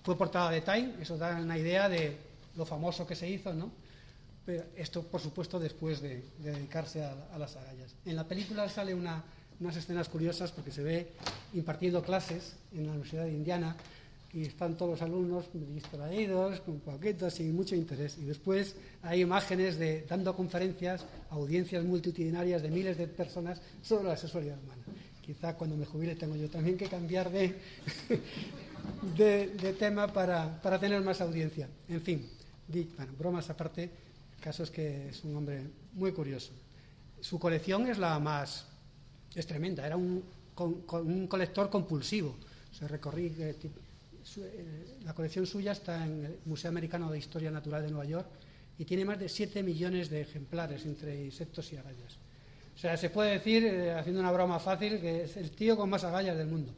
Fue 0.02 0.18
portada 0.18 0.50
de 0.50 0.60
Time, 0.62 0.94
eso 1.00 1.16
da 1.16 1.36
una 1.40 1.56
idea 1.56 1.88
de 1.88 2.16
lo 2.56 2.66
famoso 2.66 3.06
que 3.06 3.14
se 3.14 3.30
hizo, 3.30 3.54
¿no? 3.54 3.70
Pero 4.44 4.64
esto, 4.76 5.02
por 5.02 5.20
supuesto, 5.20 5.60
después 5.60 6.00
de, 6.00 6.24
dedicarse 6.38 7.04
a, 7.04 7.14
a 7.32 7.38
las 7.38 7.54
agallas. 7.56 7.94
En 8.04 8.16
la 8.16 8.24
película 8.26 8.68
sale 8.68 8.94
una 8.94 9.22
unas 9.60 9.76
escenas 9.76 10.08
curiosas 10.08 10.52
porque 10.52 10.72
se 10.72 10.82
ve 10.82 11.12
impartiendo 11.52 12.02
clases 12.02 12.56
en 12.72 12.86
la 12.86 12.92
Universidad 12.92 13.24
de 13.24 13.32
Indiana 13.32 13.76
y 14.32 14.42
están 14.42 14.76
todos 14.76 14.92
los 14.92 15.02
alumnos 15.02 15.46
distraídos, 15.52 16.60
con 16.60 16.78
poquitos 16.78 17.40
y 17.40 17.44
mucho 17.44 17.74
interés. 17.74 18.16
Y 18.18 18.24
después 18.24 18.76
hay 19.02 19.22
imágenes 19.22 19.76
de 19.78 20.06
dando 20.08 20.36
conferencias 20.36 21.04
a 21.30 21.34
audiencias 21.34 21.84
multitudinarias 21.84 22.62
de 22.62 22.70
miles 22.70 22.96
de 22.96 23.08
personas 23.08 23.60
sobre 23.82 24.04
la 24.04 24.16
sexualidad 24.16 24.58
humana. 24.62 24.82
Quizá 25.20 25.54
cuando 25.56 25.76
me 25.76 25.84
jubile 25.84 26.14
tengo 26.14 26.36
yo 26.36 26.48
también 26.48 26.78
que 26.78 26.86
cambiar 26.86 27.30
de, 27.30 27.56
de, 29.16 29.72
tema 29.78 30.06
para, 30.12 30.60
para, 30.62 30.78
tener 30.78 31.02
más 31.02 31.20
audiencia. 31.20 31.68
En 31.88 32.00
fin, 32.00 32.28
bueno, 32.96 33.12
bromas 33.18 33.50
aparte, 33.50 33.82
el 33.82 34.42
caso 34.42 34.62
es 34.62 34.70
que 34.70 35.08
es 35.08 35.24
un 35.24 35.36
hombre 35.36 35.62
muy 35.94 36.12
curioso. 36.12 36.52
Su 37.20 37.38
colección 37.38 37.88
es 37.88 37.98
la 37.98 38.18
más 38.18 38.69
es 39.34 39.46
tremenda, 39.46 39.86
era 39.86 39.96
un, 39.96 40.22
un 40.56 41.26
colector 41.26 41.70
compulsivo. 41.70 42.36
Se 42.72 42.86
recorrí, 42.88 43.34
eh, 43.38 43.56
eh, 44.36 44.98
la 45.04 45.14
colección 45.14 45.46
suya 45.46 45.72
está 45.72 46.04
en 46.04 46.24
el 46.24 46.38
Museo 46.44 46.70
Americano 46.70 47.10
de 47.10 47.18
Historia 47.18 47.50
Natural 47.50 47.82
de 47.82 47.90
Nueva 47.90 48.04
York 48.04 48.28
y 48.78 48.84
tiene 48.84 49.04
más 49.04 49.18
de 49.18 49.28
7 49.28 49.62
millones 49.62 50.08
de 50.10 50.20
ejemplares 50.22 50.84
entre 50.86 51.24
insectos 51.24 51.72
y 51.72 51.76
agallas. 51.76 52.18
O 52.74 52.78
sea, 52.78 52.96
se 52.96 53.10
puede 53.10 53.32
decir, 53.32 53.64
eh, 53.64 53.92
haciendo 53.92 54.20
una 54.20 54.32
broma 54.32 54.58
fácil, 54.58 55.00
que 55.00 55.24
es 55.24 55.36
el 55.36 55.50
tío 55.50 55.76
con 55.76 55.90
más 55.90 56.02
agallas 56.04 56.36
del 56.36 56.46
mundo. 56.46 56.72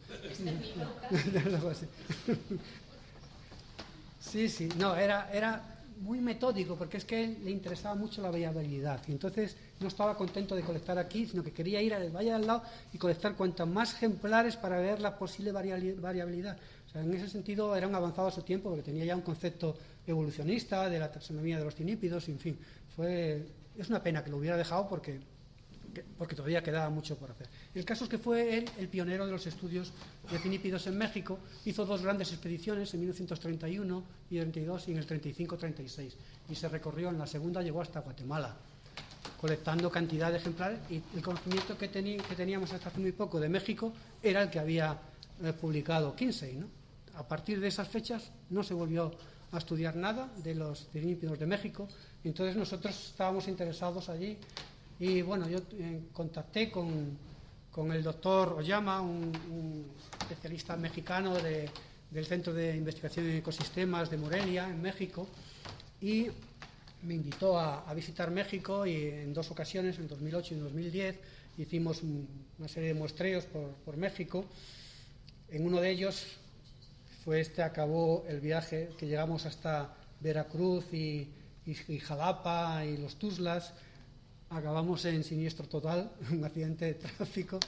sí, 4.20 4.48
sí, 4.48 4.68
no, 4.78 4.96
era, 4.96 5.30
era 5.32 5.71
muy 6.02 6.20
metódico, 6.20 6.74
porque 6.76 6.96
es 6.96 7.04
que 7.04 7.38
le 7.42 7.50
interesaba 7.50 7.94
mucho 7.94 8.20
la 8.20 8.30
variabilidad. 8.30 9.00
Y 9.06 9.12
entonces 9.12 9.56
no 9.80 9.86
estaba 9.86 10.16
contento 10.16 10.56
de 10.56 10.62
colectar 10.62 10.98
aquí, 10.98 11.26
sino 11.26 11.42
que 11.42 11.52
quería 11.52 11.80
ir 11.80 11.94
al 11.94 12.10
valle 12.10 12.32
al 12.32 12.46
lado 12.46 12.62
y 12.92 12.98
colectar 12.98 13.36
cuantos 13.36 13.68
más 13.68 13.94
ejemplares 13.94 14.56
para 14.56 14.80
ver 14.80 15.00
la 15.00 15.16
posible 15.16 15.52
variabilidad. 15.52 16.58
O 16.86 16.90
sea, 16.90 17.02
en 17.02 17.14
ese 17.14 17.28
sentido 17.28 17.74
era 17.76 17.86
un 17.86 17.94
avanzado 17.94 18.28
a 18.28 18.32
su 18.32 18.42
tiempo, 18.42 18.68
porque 18.68 18.82
tenía 18.82 19.04
ya 19.04 19.14
un 19.14 19.22
concepto 19.22 19.76
evolucionista 20.06 20.90
de 20.90 20.98
la 20.98 21.10
taxonomía 21.10 21.58
de 21.58 21.64
los 21.64 21.74
cinípidos, 21.74 22.28
en 22.28 22.38
fin. 22.38 22.58
Fue, 22.96 23.46
es 23.78 23.88
una 23.88 24.02
pena 24.02 24.24
que 24.24 24.30
lo 24.30 24.38
hubiera 24.38 24.56
dejado 24.56 24.88
porque 24.88 25.20
porque 26.18 26.34
todavía 26.34 26.62
quedaba 26.62 26.90
mucho 26.90 27.16
por 27.16 27.30
hacer. 27.30 27.48
El 27.74 27.84
caso 27.84 28.04
es 28.04 28.10
que 28.10 28.18
fue 28.18 28.58
él 28.58 28.70
el 28.78 28.88
pionero 28.88 29.26
de 29.26 29.32
los 29.32 29.46
estudios 29.46 29.92
de 30.30 30.38
cinípidos 30.38 30.86
en 30.86 30.96
México, 30.96 31.38
hizo 31.64 31.84
dos 31.84 32.02
grandes 32.02 32.32
expediciones 32.32 32.92
en 32.94 33.00
1931 33.00 34.04
y 34.30 34.38
32 34.38 34.88
y 34.88 34.92
en 34.92 34.98
el 34.98 35.06
35-36 35.06 36.12
y 36.50 36.54
se 36.54 36.68
recorrió 36.68 37.10
en 37.10 37.18
la 37.18 37.26
segunda 37.26 37.62
llegó 37.62 37.82
hasta 37.82 38.00
Guatemala 38.00 38.56
colectando 39.42 39.90
cantidad 39.90 40.30
de 40.30 40.38
ejemplares 40.38 40.78
y 40.88 41.02
el 41.16 41.22
conocimiento 41.22 41.76
que, 41.76 41.90
que 41.90 42.36
teníamos 42.36 42.72
hasta 42.72 42.90
hace 42.90 43.00
muy 43.00 43.10
poco 43.10 43.40
de 43.40 43.48
México 43.48 43.92
era 44.22 44.42
el 44.42 44.50
que 44.50 44.60
había 44.60 44.96
eh, 45.42 45.52
publicado 45.52 46.14
Kinsey. 46.14 46.54
¿no? 46.54 46.68
A 47.16 47.26
partir 47.26 47.58
de 47.58 47.66
esas 47.66 47.88
fechas 47.88 48.30
no 48.50 48.62
se 48.62 48.72
volvió 48.72 49.12
a 49.50 49.58
estudiar 49.58 49.96
nada 49.96 50.30
de 50.44 50.54
los 50.54 50.88
cinípidos 50.92 51.38
de 51.38 51.46
México, 51.46 51.88
entonces 52.24 52.56
nosotros 52.56 53.08
estábamos 53.10 53.48
interesados 53.48 54.08
allí 54.08 54.38
y 54.98 55.22
bueno, 55.22 55.48
yo 55.48 55.58
eh, 55.78 56.02
contacté 56.12 56.70
con, 56.70 57.18
el 57.92 58.02
doctor 58.02 58.54
Oyama, 58.54 59.00
un, 59.00 59.32
especialista 60.20 60.76
mexicano 60.76 61.34
del 61.34 62.26
Centro 62.26 62.52
de 62.52 62.76
Investigación 62.76 63.26
en 63.28 63.36
Ecosistemas 63.38 64.10
de 64.10 64.18
Morelia, 64.18 64.68
en 64.68 64.80
México, 64.80 65.26
y 66.00 66.28
me 67.02 67.14
invitó 67.14 67.58
a, 67.58 67.92
visitar 67.94 68.30
México 68.30 68.86
y 68.86 68.96
en 69.06 69.32
dos 69.32 69.50
ocasiones, 69.50 69.98
en 69.98 70.08
2008 70.08 70.54
y 70.54 70.58
2010, 70.58 71.18
hicimos 71.58 72.02
una 72.58 72.68
serie 72.68 72.88
de 72.88 72.94
muestreos 72.94 73.44
por, 73.46 73.96
México. 73.96 74.44
En 75.50 75.66
uno 75.66 75.80
de 75.80 75.90
ellos 75.90 76.38
fue 77.24 77.40
este, 77.40 77.62
acabó 77.62 78.24
el 78.28 78.40
viaje 78.40 78.90
que 78.98 79.06
llegamos 79.06 79.46
hasta 79.46 79.94
Veracruz 80.20 80.92
y, 80.92 81.28
y 81.66 81.98
Jalapa 81.98 82.84
y 82.84 82.96
los 82.98 83.16
Tuzlas 83.16 83.74
acabamos 84.52 85.04
en 85.04 85.24
siniestro 85.24 85.66
total, 85.68 86.12
un 86.30 86.44
accidente 86.44 86.86
de 86.86 86.94
tráfico 86.94 87.58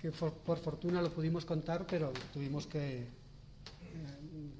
que 0.00 0.10
por, 0.10 0.58
fortuna 0.58 1.00
lo 1.00 1.10
pudimos 1.10 1.44
contar, 1.44 1.86
pero 1.86 2.12
tuvimos 2.32 2.66
que 2.66 2.98
eh, 3.00 3.06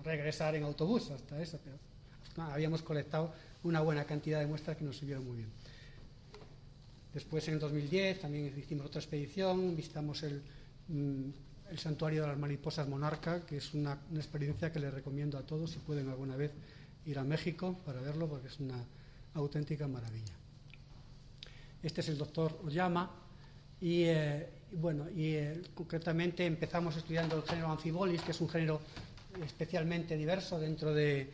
regresar 0.02 0.54
en 0.54 0.62
autobús 0.62 1.10
hasta 1.10 1.40
eso. 1.42 1.58
Habíamos 2.36 2.82
colectado 2.82 3.32
una 3.62 3.80
buena 3.80 4.04
cantidad 4.04 4.40
de 4.40 4.46
muestras 4.46 4.76
que 4.76 4.84
nos 4.84 4.96
sirvieron 4.96 5.26
muy 5.26 5.36
bien. 5.36 5.50
Después, 7.12 7.46
en 7.48 7.58
2010, 7.58 8.20
también 8.20 8.52
hicimos 8.58 8.86
otra 8.86 9.00
expedición, 9.00 9.76
visitamos 9.76 10.22
el, 10.24 10.42
mm, 10.88 11.30
el 11.70 11.78
santuario 11.78 12.22
de 12.22 12.28
las 12.28 12.38
mariposas 12.38 12.88
monarca, 12.88 13.44
que 13.46 13.58
es 13.58 13.72
una 13.74 13.98
experiencia 14.14 14.72
que 14.72 14.80
les 14.80 14.92
recomiendo 14.92 15.38
a 15.38 15.42
todos 15.42 15.70
si 15.70 15.78
pueden 15.78 16.08
alguna 16.08 16.36
vez 16.36 16.52
ir 17.06 17.18
a 17.18 17.24
México 17.24 17.78
para 17.84 18.00
verlo, 18.00 18.28
porque 18.28 18.48
es 18.48 18.58
una 18.58 18.82
auténtica 19.34 19.86
maravilla. 19.86 20.43
Este 21.84 22.00
es 22.00 22.08
el 22.08 22.16
doctor 22.16 22.60
Oyama 22.64 23.10
y, 23.78 24.04
eh, 24.04 24.48
bueno, 24.72 25.06
y 25.10 25.34
eh, 25.34 25.60
concretamente 25.74 26.46
empezamos 26.46 26.96
estudiando 26.96 27.36
el 27.36 27.42
género 27.42 27.68
Amphibolis, 27.68 28.22
que 28.22 28.30
es 28.30 28.40
un 28.40 28.48
género 28.48 28.80
especialmente 29.44 30.16
diverso 30.16 30.58
dentro 30.58 30.94
de, 30.94 31.30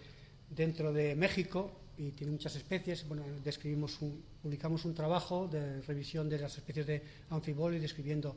dentro 0.50 0.92
de 0.92 1.14
México 1.14 1.70
y 1.96 2.10
tiene 2.10 2.32
muchas 2.32 2.56
especies. 2.56 3.06
Bueno, 3.06 3.22
describimos 3.44 4.00
publicamos 4.42 4.84
un 4.84 4.92
trabajo 4.92 5.46
de 5.46 5.82
revisión 5.82 6.28
de 6.28 6.40
las 6.40 6.58
especies 6.58 6.84
de 6.84 7.02
Amphibolis, 7.28 7.80
describiendo 7.80 8.34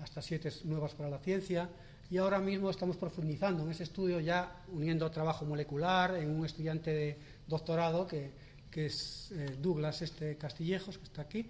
hasta 0.00 0.20
siete 0.20 0.50
nuevas 0.64 0.94
para 0.94 1.10
la 1.10 1.20
ciencia. 1.20 1.70
Y 2.10 2.18
ahora 2.18 2.40
mismo 2.40 2.70
estamos 2.70 2.96
profundizando 2.96 3.62
en 3.62 3.70
ese 3.70 3.84
estudio, 3.84 4.18
ya 4.18 4.64
uniendo 4.72 5.08
trabajo 5.12 5.44
molecular 5.44 6.16
en 6.16 6.28
un 6.28 6.44
estudiante 6.44 6.90
de 6.90 7.18
doctorado 7.46 8.04
que, 8.04 8.32
que 8.72 8.86
es 8.86 9.30
eh, 9.32 9.56
Douglas 9.60 10.00
este 10.02 10.36
Castillejos, 10.36 10.98
que 10.98 11.04
está 11.04 11.22
aquí, 11.22 11.46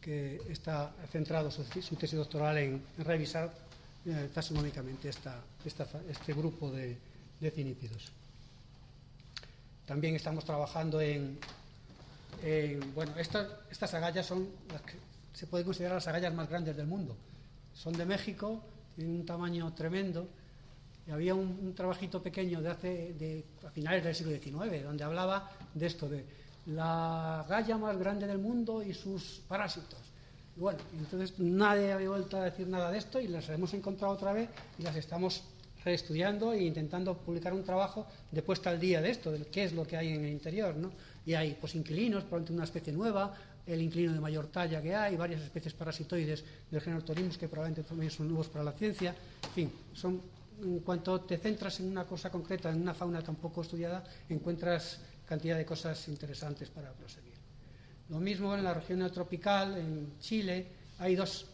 que 0.00 0.40
está 0.48 0.92
centrado 1.10 1.50
su, 1.50 1.64
tesis 1.64 2.18
doctoral 2.18 2.58
en, 2.58 2.82
revisar 2.98 3.50
eh, 4.04 4.28
taxonómicamente 4.32 5.08
este 5.08 6.34
grupo 6.34 6.70
de, 6.70 6.96
cinípidos. 7.50 8.12
También 9.86 10.14
estamos 10.14 10.44
trabajando 10.44 11.00
en, 11.00 11.38
bueno, 12.94 13.12
estas 13.16 13.94
agallas 13.94 14.26
son 14.26 14.48
las 14.70 14.82
que 14.82 14.94
se 15.32 15.46
pueden 15.46 15.64
considerar 15.64 15.96
las 15.96 16.08
agallas 16.08 16.34
más 16.34 16.48
grandes 16.48 16.76
del 16.76 16.86
mundo. 16.86 17.16
Son 17.74 17.92
de 17.92 18.04
México, 18.04 18.62
tienen 18.94 19.16
un 19.16 19.26
tamaño 19.26 19.72
tremendo. 19.74 20.28
Y 21.06 21.10
había 21.12 21.34
un, 21.34 21.72
trabajito 21.74 22.22
pequeño 22.22 22.60
de 22.60 22.70
hace, 22.70 23.14
de, 23.14 23.44
a 23.64 23.70
finales 23.70 24.02
del 24.02 24.14
siglo 24.14 24.32
XIX, 24.32 24.82
donde 24.82 25.04
hablaba 25.04 25.52
de 25.74 25.86
esto, 25.86 26.08
de 26.08 26.24
la 26.66 27.44
galla 27.48 27.78
más 27.78 27.96
grande 27.96 28.26
del 28.26 28.38
mundo 28.38 28.82
y 28.82 28.92
sus 28.92 29.42
parásitos. 29.48 29.98
bueno, 30.56 30.78
entonces 30.98 31.38
nadie 31.38 31.92
había 31.92 32.08
vuelto 32.08 32.38
a 32.38 32.44
decir 32.44 32.66
nada 32.66 32.90
de 32.90 32.98
esto 32.98 33.20
y 33.20 33.28
las 33.28 33.48
hemos 33.50 33.72
encontrado 33.74 34.14
otra 34.14 34.32
vez 34.32 34.48
y 34.78 34.82
las 34.82 34.96
estamos 34.96 35.44
reestudiando 35.84 36.52
e 36.52 36.64
intentando 36.64 37.16
publicar 37.16 37.52
un 37.52 37.62
trabajo 37.62 38.06
de 38.32 38.42
puesta 38.42 38.70
al 38.70 38.80
día 38.80 39.00
de 39.00 39.10
esto, 39.10 39.30
de 39.30 39.44
qué 39.46 39.64
es 39.64 39.72
lo 39.72 39.86
que 39.86 39.96
hay 39.96 40.08
en 40.12 40.24
el 40.24 40.32
interior, 40.32 40.74
¿no? 40.74 40.90
Y 41.24 41.34
hay 41.34 41.56
pues 41.60 41.76
inquilinos, 41.76 42.24
probablemente 42.24 42.54
una 42.54 42.64
especie 42.64 42.92
nueva, 42.92 43.32
el 43.66 43.80
inquilino 43.82 44.12
de 44.12 44.20
mayor 44.20 44.46
talla 44.46 44.82
que 44.82 44.94
hay, 44.94 45.14
varias 45.16 45.42
especies 45.42 45.74
parasitoides 45.74 46.44
del 46.70 46.80
género 46.80 47.04
Torimus 47.04 47.38
que 47.38 47.48
probablemente 47.48 47.88
también 47.88 48.10
son 48.10 48.26
nuevos 48.26 48.48
para 48.48 48.64
la 48.64 48.72
ciencia. 48.72 49.14
En 49.44 49.50
fin, 49.50 49.72
son 49.92 50.20
en 50.62 50.80
cuanto 50.80 51.20
te 51.20 51.36
centras 51.36 51.80
en 51.80 51.90
una 51.90 52.04
cosa 52.04 52.30
concreta, 52.30 52.70
en 52.70 52.80
una 52.80 52.94
fauna 52.94 53.22
tan 53.22 53.36
poco 53.36 53.62
estudiada, 53.62 54.02
encuentras 54.28 55.00
cantidad 55.26 55.56
de 55.56 55.66
cosas 55.66 56.08
interesantes 56.08 56.70
para 56.70 56.92
proseguir. 56.92 57.34
Lo 58.08 58.20
mismo 58.20 58.54
en 58.54 58.62
la 58.62 58.72
región 58.72 59.00
neotropical, 59.00 59.76
en 59.76 60.18
Chile, 60.20 60.66
hay 60.98 61.16
dos, 61.16 61.46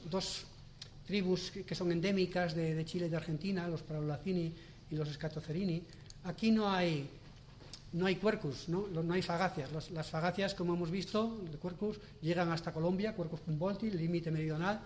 tribus 1.07 1.51
que, 1.51 1.75
son 1.75 1.91
endémicas 1.91 2.55
de, 2.55 2.85
Chile 2.85 3.07
y 3.07 3.09
de 3.09 3.17
Argentina, 3.17 3.67
los 3.67 3.83
Parolacini 3.83 4.53
y 4.91 4.95
los 4.95 5.09
Scatocerini. 5.09 5.83
Aquí 6.25 6.51
no 6.51 6.71
hay, 6.71 7.09
no 7.95 8.07
hay 8.07 8.17
cuercus, 8.17 8.69
¿no? 8.69 8.87
no 8.87 9.15
hay 9.15 9.23
fagacias. 9.23 9.71
las 9.91 10.11
fagacias, 10.11 10.55
como 10.55 10.75
hemos 10.75 10.91
visto, 10.91 11.41
de 11.51 11.59
cuercus, 11.59 11.99
llegan 12.21 12.53
hasta 12.53 12.73
Colombia, 12.73 13.15
cuercus 13.15 13.41
Humboldti, 13.47 13.91
límite 13.91 14.31
meridional, 14.31 14.81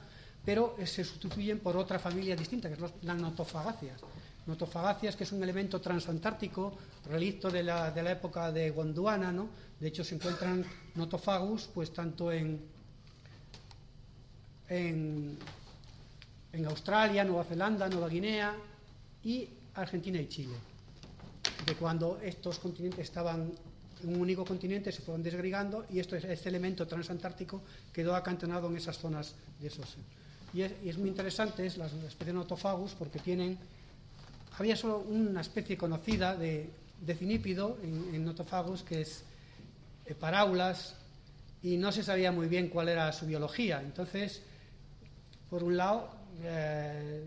pero 0.45 0.77
se 0.85 1.05
sustituyen 1.05 1.59
por 1.59 1.77
otra 1.77 1.99
familia 1.99 2.37
distinta, 2.37 2.69
que 2.69 2.75
es 2.75 2.93
las 3.03 3.19
notofagacias 3.19 4.01
notofagacias, 4.47 5.17
que 5.17 5.25
es 5.25 5.33
un 5.33 5.43
elemento 5.43 5.81
transantártico, 5.81 6.77
relicto 7.11 7.51
de 7.51 7.63
la, 7.63 7.93
época 8.11 8.53
de 8.53 8.71
Gondwana, 8.71 9.33
¿no? 9.33 9.49
De 9.79 9.89
hecho, 9.89 10.05
se 10.05 10.15
encuentran 10.15 10.65
notofagus, 10.95 11.69
pues 11.75 11.93
tanto 11.93 12.33
en, 12.33 12.61
en, 14.69 15.37
en 16.53 16.67
Australia, 16.67 17.25
Nueva 17.25 17.45
Zelanda, 17.45 17.89
Nueva 17.89 18.09
Guinea 18.09 18.55
y 19.25 19.49
Argentina 19.75 20.21
y 20.21 20.29
Chile. 20.29 20.55
De 21.67 21.75
cuando 21.75 22.19
estos 22.23 22.59
continentes 22.59 23.01
estaban 23.01 23.53
en 24.03 24.15
un 24.15 24.21
único 24.21 24.45
continente, 24.45 24.93
se 24.93 25.03
fueron 25.03 25.23
desgregando 25.23 25.87
y 25.91 25.99
esto, 25.99 26.17
este 26.17 26.49
elemento 26.49 26.87
transantártico 26.87 27.63
quedó 27.93 28.15
acantonado 28.15 28.69
en 28.69 28.77
esas 28.77 28.99
zonas 28.99 29.35
de 29.61 29.69
esos. 29.69 29.97
Y 30.55 30.63
es, 30.63 30.73
y 30.85 30.89
es 30.89 30.99
muy 30.99 31.09
interesante 31.09 31.67
es 31.67 31.77
las 31.77 31.93
especies 31.93 32.35
notofagus 32.35 32.93
porque 32.93 33.19
tienen 33.19 33.59
había 34.59 34.77
solo 34.77 34.99
una 34.99 35.41
especie 35.41 35.77
conocida 35.77 36.35
de, 36.35 36.71
cinípido 37.19 37.79
en, 37.83 38.25
notofagus 38.25 38.83
que 38.83 39.03
es 39.03 39.25
paraulas 40.19 40.95
y 41.63 41.77
no 41.77 41.93
se 41.93 42.03
sabía 42.03 42.33
muy 42.33 42.49
bien 42.49 42.69
cuál 42.69 42.89
era 42.89 43.13
su 43.13 43.27
biología. 43.27 43.83
Entonces, 43.83 44.43
por 45.51 45.63
un 45.63 45.77
lado, 45.77 46.11
eh, 46.43 47.25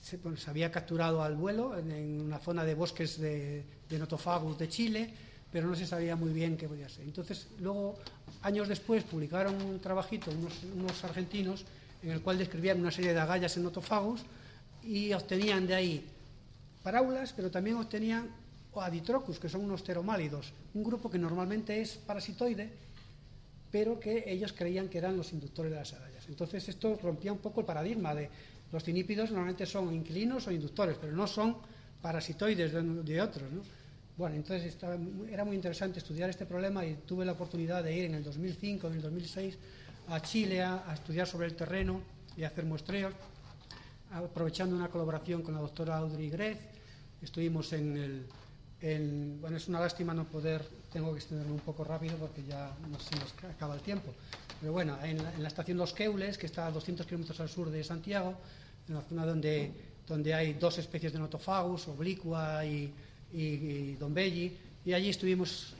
se, 0.00 0.18
había 0.46 0.70
capturado 0.70 1.22
al 1.22 1.36
vuelo 1.36 1.78
en, 1.78 2.20
una 2.20 2.38
zona 2.38 2.64
de 2.64 2.74
bosques 2.74 3.18
de, 3.18 3.64
notofagus 3.90 4.58
de 4.58 4.68
Chile, 4.68 5.10
pero 5.50 5.68
no 5.68 5.76
se 5.76 5.86
sabía 5.86 6.16
muy 6.16 6.32
bien 6.32 6.56
qué 6.56 6.68
podía 6.68 6.88
ser. 6.88 7.04
Entonces, 7.04 7.48
luego, 7.60 7.96
años 8.42 8.68
después, 8.68 9.04
publicaron 9.04 9.54
un 9.62 9.78
trabajito, 9.80 10.30
unos, 10.32 10.52
unos 10.64 11.02
argentinos, 11.04 11.64
en 12.02 12.10
el 12.10 12.20
cual 12.20 12.36
describían 12.36 12.80
una 12.80 12.90
serie 12.90 13.14
de 13.14 13.20
agallas 13.20 13.56
en 13.56 13.62
notofagus 13.62 14.22
y 14.82 15.12
obtenían 15.12 15.66
de 15.66 15.74
ahí 15.74 16.06
paraulas, 16.86 17.32
pero 17.34 17.50
también 17.50 17.74
obtenían 17.82 18.30
aditrocus, 18.76 19.40
que 19.40 19.48
son 19.48 19.64
unos 19.64 19.82
pteromálidos, 19.82 20.52
un 20.74 20.84
grupo 20.84 21.10
que 21.10 21.18
normalmente 21.18 21.80
es 21.80 21.96
parasitoide, 21.96 22.70
pero 23.72 23.98
que 23.98 24.22
ellos 24.26 24.52
creían 24.52 24.88
que 24.88 24.98
eran 24.98 25.16
los 25.16 25.32
inductores 25.32 25.72
de 25.72 25.78
las 25.78 25.92
agallas. 25.94 26.28
Entonces 26.28 26.68
esto 26.68 26.96
rompía 27.02 27.32
un 27.32 27.38
poco 27.38 27.58
el 27.58 27.66
paradigma 27.66 28.14
de 28.14 28.30
los 28.70 28.84
cinípidos 28.84 29.32
normalmente 29.32 29.66
son 29.66 29.92
inquilinos 29.92 30.46
o 30.46 30.52
inductores, 30.52 30.96
pero 31.00 31.12
no 31.12 31.26
son 31.26 31.56
parasitoides 32.00 32.72
de, 32.72 33.20
otros. 33.20 33.50
Bueno, 34.16 34.36
entonces 34.36 34.76
era 35.28 35.44
muy 35.44 35.56
interesante 35.56 35.98
estudiar 35.98 36.30
este 36.30 36.46
problema 36.46 36.86
y 36.86 36.94
tuve 37.04 37.24
la 37.24 37.32
oportunidad 37.32 37.82
de 37.82 37.96
ir 37.96 38.04
en 38.04 38.14
el 38.14 38.22
2005, 38.22 38.86
en 38.86 38.92
el 38.92 39.02
2006 39.02 39.58
a 40.08 40.22
Chile 40.22 40.62
a, 40.62 40.94
estudiar 40.94 41.26
sobre 41.26 41.48
el 41.48 41.56
terreno 41.56 42.00
y 42.36 42.44
hacer 42.44 42.64
muestreos, 42.64 43.12
aprovechando 44.12 44.76
una 44.76 44.88
colaboración 44.88 45.42
con 45.42 45.54
la 45.54 45.60
doctora 45.60 45.96
Audrey 45.96 46.30
Grez 46.30 46.75
Estuvimos 47.22 47.72
en 47.72 47.96
el, 47.96 49.38
bueno, 49.40 49.56
es 49.56 49.68
una 49.68 49.80
lástima 49.80 50.12
no 50.12 50.24
poder, 50.24 50.62
tengo 50.92 51.12
que 51.12 51.18
extenderme 51.18 51.52
un 51.52 51.60
poco 51.60 51.82
rápido 51.82 52.16
porque 52.16 52.44
ya 52.44 52.72
no 52.90 52.98
se 52.98 53.16
nos 53.16 53.32
acaba 53.54 53.74
el 53.74 53.80
tiempo. 53.80 54.12
Pero 54.60 54.72
bueno, 54.72 54.98
en 55.02 55.18
la, 55.42 55.48
estación 55.48 55.78
Los 55.78 55.92
Queules, 55.92 56.38
que 56.38 56.46
está 56.46 56.66
a 56.66 56.70
200 56.70 57.06
kilómetros 57.06 57.40
al 57.40 57.48
sur 57.48 57.70
de 57.70 57.82
Santiago, 57.84 58.34
en 58.88 58.94
la 58.94 59.02
zona 59.02 59.26
donde, 59.26 59.72
donde 60.06 60.34
hay 60.34 60.54
dos 60.54 60.78
especies 60.78 61.12
de 61.12 61.18
notofagus, 61.18 61.88
oblicua 61.88 62.64
y, 62.64 62.92
y, 63.32 63.94
Don 63.94 64.14
Belli, 64.14 64.56
y 64.84 64.92
allí 64.92 65.10
estuvimos 65.10 65.74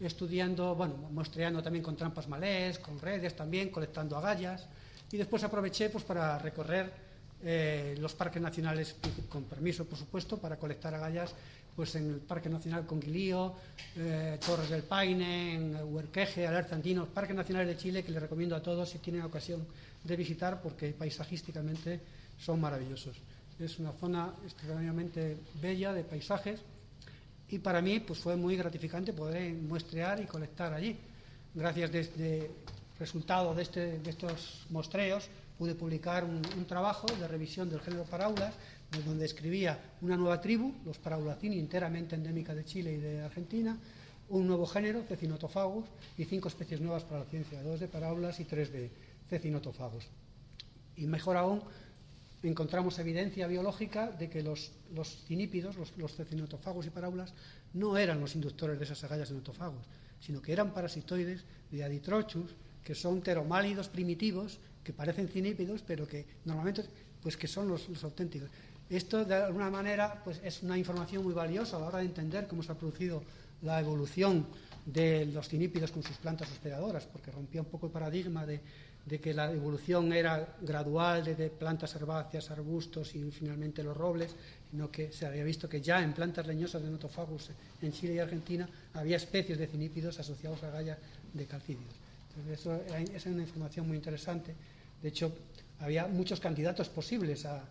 estudiando, 0.00 0.74
bueno, 0.74 0.94
muestreando 1.10 1.62
también 1.62 1.82
con 1.82 1.96
trampas 1.96 2.28
malés, 2.28 2.78
con 2.78 3.00
redes 3.00 3.34
también, 3.36 3.70
colectando 3.70 4.16
agallas, 4.16 4.66
y 5.10 5.16
después 5.16 5.42
aproveché 5.42 5.90
pues, 5.90 6.04
para 6.04 6.38
recorrer 6.38 7.09
eh, 7.42 7.96
los 7.98 8.14
parques 8.14 8.42
nacionales, 8.42 8.96
con 9.28 9.44
permiso, 9.44 9.84
por 9.86 9.98
supuesto, 9.98 10.38
para 10.38 10.56
colectar 10.56 10.94
agallas 10.94 11.34
pues 11.74 11.94
en 11.94 12.10
el 12.10 12.16
Parque 12.16 12.48
Nacional 12.48 12.84
Conguilío, 12.84 13.54
eh, 13.96 14.38
Torres 14.44 14.68
del 14.68 14.82
Paine, 14.82 15.54
en 15.54 15.76
Huerqueje, 15.84 16.46
Alerta 16.46 16.74
Andino, 16.74 17.06
Parques 17.06 17.34
Nacionales 17.34 17.68
de 17.68 17.80
Chile, 17.80 18.02
que 18.02 18.12
les 18.12 18.20
recomiendo 18.20 18.54
a 18.54 18.62
todos 18.62 18.90
si 18.90 18.98
tienen 18.98 19.22
ocasión 19.22 19.66
de 20.04 20.16
visitar, 20.16 20.60
porque 20.60 20.92
paisajísticamente 20.92 22.00
son 22.38 22.60
maravillosos. 22.60 23.16
Es 23.58 23.78
una 23.78 23.92
zona 23.92 24.34
extraordinariamente 24.44 25.38
bella 25.60 25.92
de 25.92 26.04
paisajes 26.04 26.60
y 27.48 27.58
para 27.58 27.80
mí 27.80 28.00
pues 28.00 28.18
fue 28.18 28.36
muy 28.36 28.56
gratificante 28.56 29.12
poder 29.12 29.52
muestrear 29.54 30.20
y 30.20 30.26
colectar 30.26 30.72
allí. 30.72 30.96
Gracias 31.54 31.92
desde 31.92 32.50
resultado 32.98 33.54
de, 33.54 33.62
este, 33.62 33.98
de 33.98 34.10
estos 34.10 34.66
mostreos 34.70 35.28
pude 35.60 35.74
publicar 35.74 36.24
un, 36.24 36.40
trabajo 36.64 37.06
de 37.20 37.28
revisión 37.28 37.68
del 37.68 37.82
género 37.82 38.04
paraulas, 38.04 38.54
donde 39.04 39.26
escribía 39.26 39.78
una 40.00 40.16
nueva 40.16 40.40
tribu, 40.40 40.72
los 40.86 40.96
paraulacini, 40.96 41.58
enteramente 41.58 42.16
endémica 42.16 42.54
de 42.54 42.64
Chile 42.64 42.94
y 42.94 42.96
de 42.96 43.20
Argentina, 43.20 43.76
un 44.30 44.46
nuevo 44.46 44.64
género, 44.64 45.02
cecinotophagus, 45.02 45.84
y 46.16 46.24
cinco 46.24 46.48
especies 46.48 46.80
nuevas 46.80 47.04
para 47.04 47.20
la 47.20 47.26
ciencia, 47.26 47.62
dos 47.62 47.78
de 47.78 47.88
paraulas 47.88 48.40
y 48.40 48.46
tres 48.46 48.72
de 48.72 48.90
cecinotophagus. 49.28 50.08
Y 50.96 51.04
mejor 51.04 51.36
aún, 51.36 51.60
encontramos 52.42 52.98
evidencia 52.98 53.46
biológica 53.46 54.10
de 54.12 54.30
que 54.30 54.42
los, 54.42 54.72
cinípidos, 55.26 55.76
los, 55.76 55.94
los 55.98 56.16
cecinotophagus 56.16 56.86
y 56.86 56.90
paraulas, 56.90 57.34
no 57.74 57.98
eran 57.98 58.18
los 58.18 58.34
inductores 58.34 58.78
de 58.78 58.86
esas 58.86 59.04
agallas 59.04 59.30
enotofagus, 59.30 59.84
sino 60.20 60.40
que 60.40 60.54
eran 60.54 60.72
parasitoides 60.72 61.44
de 61.70 61.84
Aditrochus, 61.84 62.54
que 62.82 62.94
son 62.94 63.20
pteromálidos 63.20 63.90
primitivos 63.90 64.58
que 64.82 64.92
parecen 64.92 65.28
cinípidos, 65.28 65.82
pero 65.86 66.06
que 66.06 66.24
normalmente 66.44 66.84
pues 67.22 67.36
que 67.36 67.48
son 67.48 67.68
los, 67.68 67.88
auténticos. 68.02 68.48
Esto, 68.88 69.24
de 69.24 69.34
alguna 69.34 69.70
manera, 69.70 70.20
pues 70.24 70.40
es 70.42 70.62
una 70.62 70.76
información 70.76 71.22
muy 71.22 71.34
valiosa 71.34 71.76
a 71.76 71.80
la 71.80 71.86
hora 71.86 71.98
de 71.98 72.06
entender 72.06 72.46
cómo 72.46 72.62
se 72.62 72.72
ha 72.72 72.74
producido 72.74 73.22
la 73.62 73.78
evolución 73.78 74.46
de 74.84 75.26
los 75.26 75.48
cinípidos 75.48 75.92
con 75.92 76.02
sus 76.02 76.16
plantas 76.16 76.50
hospedadoras, 76.50 77.06
porque 77.06 77.30
rompía 77.30 77.60
un 77.60 77.68
poco 77.68 77.86
el 77.86 77.92
paradigma 77.92 78.46
de, 78.46 78.60
que 79.20 79.34
la 79.34 79.50
evolución 79.52 80.12
era 80.12 80.56
gradual 80.60 81.24
desde 81.24 81.50
plantas 81.50 81.94
herbáceas, 81.94 82.50
arbustos 82.50 83.14
y 83.14 83.30
finalmente 83.30 83.82
los 83.82 83.96
robles, 83.96 84.34
sino 84.70 84.90
que 84.90 85.12
se 85.12 85.26
había 85.26 85.44
visto 85.44 85.68
que 85.68 85.80
ya 85.80 86.02
en 86.02 86.12
plantas 86.12 86.46
leñosas 86.46 86.82
de 86.82 86.90
Notofagus 86.90 87.50
en 87.82 87.92
Chile 87.92 88.14
y 88.14 88.18
Argentina 88.18 88.68
había 88.94 89.16
especies 89.16 89.58
de 89.58 89.66
cinípidos 89.66 90.18
asociados 90.18 90.62
a 90.62 90.70
gallas 90.70 90.98
de 91.32 91.46
calcídeos. 91.46 91.99
Entonces, 92.30 92.60
eso 92.60 92.74
es 92.76 93.26
una 93.26 93.42
información 93.42 93.88
muy 93.88 93.96
interesante. 93.96 94.54
De 95.02 95.08
hecho, 95.08 95.32
había 95.80 96.06
muchos 96.06 96.40
candidatos 96.40 96.88
posibles 96.88 97.46
a, 97.46 97.64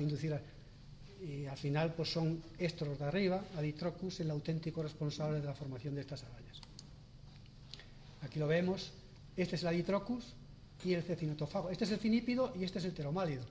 inducir. 0.00 0.38
y 1.20 1.46
al 1.46 1.56
final, 1.56 1.94
pues 1.94 2.12
son 2.12 2.42
estos 2.58 2.98
de 2.98 3.04
arriba, 3.04 3.42
Aditrocus, 3.56 4.20
el 4.20 4.30
auténtico 4.30 4.82
responsable 4.82 5.40
de 5.40 5.46
la 5.46 5.54
formación 5.54 5.94
de 5.94 6.02
estas 6.02 6.22
agallas. 6.24 6.60
Aquí 8.22 8.38
lo 8.38 8.46
vemos. 8.46 8.92
Este 9.36 9.56
es 9.56 9.62
el 9.62 9.68
Aditrocus 9.68 10.34
y 10.84 10.94
el 10.94 11.02
cecinotofago. 11.02 11.70
Este 11.70 11.84
es 11.84 11.92
el 11.92 11.98
cinípido 11.98 12.52
y 12.58 12.64
este 12.64 12.78
es 12.78 12.84
el 12.84 12.92
pteromálido. 12.92 13.42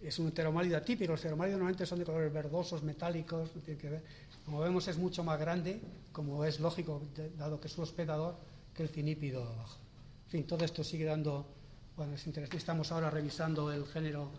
Es 0.00 0.18
un 0.18 0.30
pteromálido 0.32 0.76
atípico. 0.76 1.12
Los 1.12 1.20
pteromálidos 1.20 1.58
normalmente 1.58 1.86
son 1.86 2.00
de 2.00 2.04
colores 2.04 2.32
verdosos, 2.32 2.82
metálicos, 2.82 3.54
no 3.54 3.62
tiene 3.62 3.80
que 3.80 3.88
ver. 3.88 4.02
Como 4.44 4.60
vemos, 4.60 4.88
es 4.88 4.98
mucho 4.98 5.22
más 5.22 5.38
grande, 5.38 5.80
como 6.12 6.44
es 6.44 6.58
lógico, 6.58 7.02
dado 7.38 7.60
que 7.60 7.68
es 7.68 7.78
un 7.78 7.84
hospedador, 7.84 8.36
que 8.74 8.82
el 8.82 8.88
cinípido 8.88 9.44
abajo. 9.44 9.78
En 10.26 10.30
fin, 10.30 10.46
todo 10.46 10.64
esto 10.64 10.82
sigue 10.82 11.04
dando, 11.04 11.46
bueno, 11.96 12.14
es 12.14 12.26
interesante. 12.26 12.56
Estamos 12.56 12.90
ahora 12.92 13.10
revisando 13.10 13.70
el 13.72 13.86
género, 13.86 14.30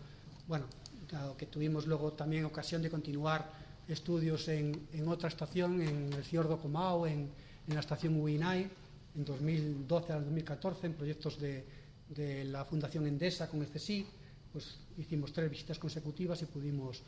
bueno, 0.48 0.66
dado 1.10 1.36
que 1.36 1.46
tuvimos 1.46 1.86
luego 1.86 2.12
también 2.12 2.44
ocasión 2.44 2.82
de 2.82 2.90
continuar 2.90 3.50
estudios 3.88 4.48
en, 4.48 4.86
otra 5.06 5.28
estación, 5.28 5.80
en 5.80 6.12
el 6.12 6.24
fiordo 6.24 6.58
Comao, 6.58 7.06
en, 7.06 7.30
la 7.68 7.80
estación 7.80 8.20
Uinay, 8.20 8.68
en 9.16 9.24
2012 9.24 10.12
al 10.12 10.24
2014, 10.24 10.86
en 10.86 10.94
proyectos 10.94 11.38
de, 11.40 11.64
la 12.44 12.64
Fundación 12.64 13.06
Endesa 13.06 13.48
con 13.48 13.62
el 13.62 13.68
CSI, 13.68 14.06
pues 14.52 14.78
hicimos 14.98 15.32
tres 15.32 15.50
visitas 15.50 15.78
consecutivas 15.78 16.40
y 16.42 16.46
pudimos 16.46 17.02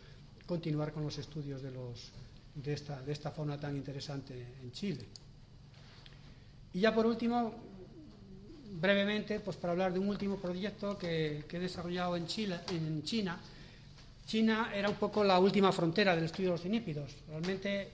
continuar 0.47 0.93
con 0.93 1.05
los 1.05 1.19
estudios 1.19 1.63
de, 1.63 2.73
esta, 2.73 3.03
de 3.03 3.13
esta 3.13 3.31
fauna 3.31 3.61
tan 3.61 3.77
interesante 3.77 4.55
en 4.63 4.73
Chile. 4.73 5.07
Y 6.77 6.81
ya 6.81 6.95
por 6.95 7.07
último, 7.07 7.55
brevemente, 8.73 9.41
pues 9.41 9.57
para 9.57 9.73
hablar 9.73 9.95
de 9.95 9.99
un 9.99 10.11
último 10.11 10.37
proyecto 10.37 10.99
que, 10.99 11.43
he 11.51 11.59
desarrollado 11.59 12.19
en, 12.19 12.27
en 12.69 13.03
China. 13.03 13.41
China 14.27 14.71
era 14.75 14.91
un 14.91 14.97
poco 14.97 15.25
la 15.25 15.39
última 15.41 15.73
frontera 15.73 16.15
del 16.15 16.25
estudio 16.25 16.51
de 16.51 16.53
los 16.53 16.61
cinípidos. 16.61 17.15
Realmente 17.31 17.89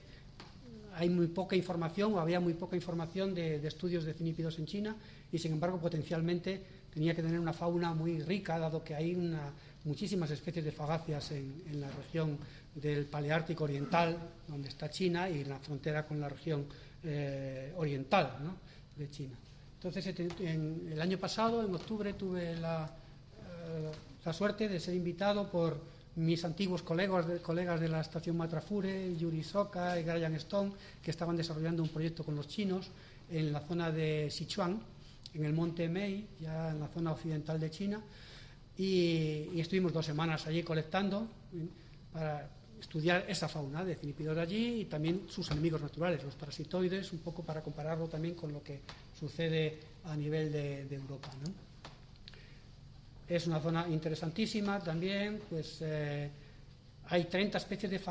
hay 0.95 1.09
muy 1.09 1.27
poca 1.27 1.55
información, 1.55 2.13
o 2.15 2.19
había 2.19 2.41
muy 2.41 2.55
poca 2.55 2.75
información 2.75 3.33
de, 3.33 3.65
estudios 3.65 4.03
de 4.03 4.13
cinípidos 4.13 4.59
en 4.59 4.65
China, 4.65 4.97
y 5.31 5.39
sin 5.39 5.53
embargo, 5.53 5.79
potencialmente 5.79 6.61
tenía 6.93 7.15
que 7.15 7.23
tener 7.23 7.39
una 7.39 7.53
fauna 7.53 7.93
muy 7.93 8.19
rica, 8.19 8.59
dado 8.59 8.83
que 8.83 8.95
hay 8.95 9.15
muchísimas 9.85 10.29
especies 10.29 10.65
de 10.65 10.73
fagáceas 10.73 11.31
en, 11.31 11.79
la 11.79 11.89
región 11.89 12.37
del 12.75 13.05
Paleártico 13.05 13.63
Oriental, 13.63 14.17
donde 14.45 14.67
está 14.67 14.89
China, 14.89 15.29
y 15.29 15.39
en 15.39 15.47
la 15.47 15.59
frontera 15.59 16.05
con 16.05 16.19
la 16.19 16.27
región 16.27 16.65
eh, 17.03 17.73
oriental. 17.77 18.37
¿no? 18.43 18.73
de 18.95 19.09
China. 19.09 19.35
Entonces, 19.75 20.07
en 20.39 20.89
el 20.91 21.01
año 21.01 21.17
pasado, 21.17 21.65
en 21.65 21.73
octubre, 21.73 22.13
tuve 22.13 22.55
la, 22.55 22.85
eh, 22.85 23.91
la 24.23 24.33
suerte 24.33 24.69
de 24.69 24.79
ser 24.79 24.95
invitado 24.95 25.49
por 25.49 25.77
mis 26.15 26.45
antiguos 26.45 26.83
colegas 26.83 27.27
de, 27.27 27.41
colegas 27.41 27.81
de 27.81 27.89
la 27.89 27.99
estación 27.99 28.37
Matrafure, 28.37 29.15
Yuri 29.17 29.43
Soka 29.43 29.99
y 29.99 30.03
Brian 30.03 30.35
Stone, 30.35 30.71
que 31.01 31.11
estaban 31.11 31.35
desarrollando 31.35 31.83
un 31.83 31.89
proyecto 31.89 32.23
con 32.23 32.35
los 32.35 32.47
chinos 32.47 32.89
en 33.29 33.51
la 33.51 33.61
zona 33.61 33.91
de 33.91 34.29
Sichuan, 34.29 34.79
en 35.33 35.45
el 35.45 35.53
monte 35.53 35.89
Mei, 35.89 36.27
ya 36.39 36.69
en 36.69 36.79
la 36.79 36.87
zona 36.87 37.11
occidental 37.11 37.59
de 37.59 37.71
China, 37.71 38.01
y, 38.77 39.49
y 39.53 39.59
estuvimos 39.59 39.91
dos 39.91 40.05
semanas 40.05 40.45
allí 40.45 40.63
colectando 40.63 41.27
para 42.13 42.47
estudiar 42.83 43.25
esa 43.29 43.47
fauna 43.47 43.83
de 43.83 43.95
cinipidos 43.95 44.35
de 44.35 44.41
allí 44.41 44.81
y 44.81 44.85
también 44.85 45.25
sus 45.29 45.49
enemigos 45.51 45.81
naturales, 45.81 46.21
los 46.23 46.35
parasitoides, 46.35 47.13
un 47.13 47.19
poco 47.19 47.41
para 47.41 47.61
compararlo 47.61 48.07
también 48.07 48.35
con 48.35 48.51
lo 48.51 48.61
que 48.61 48.81
sucede 49.17 49.79
a 50.03 50.15
nivel 50.15 50.51
de, 50.51 50.81
Europa. 50.91 51.31
Es 53.27 53.47
una 53.47 53.61
zona 53.61 53.87
interesantísima 53.87 54.79
también, 54.79 55.41
pues 55.49 55.77
eh, 55.81 56.29
hay 57.07 57.23
30 57.23 57.57
especies 57.57 57.89
de, 57.89 58.01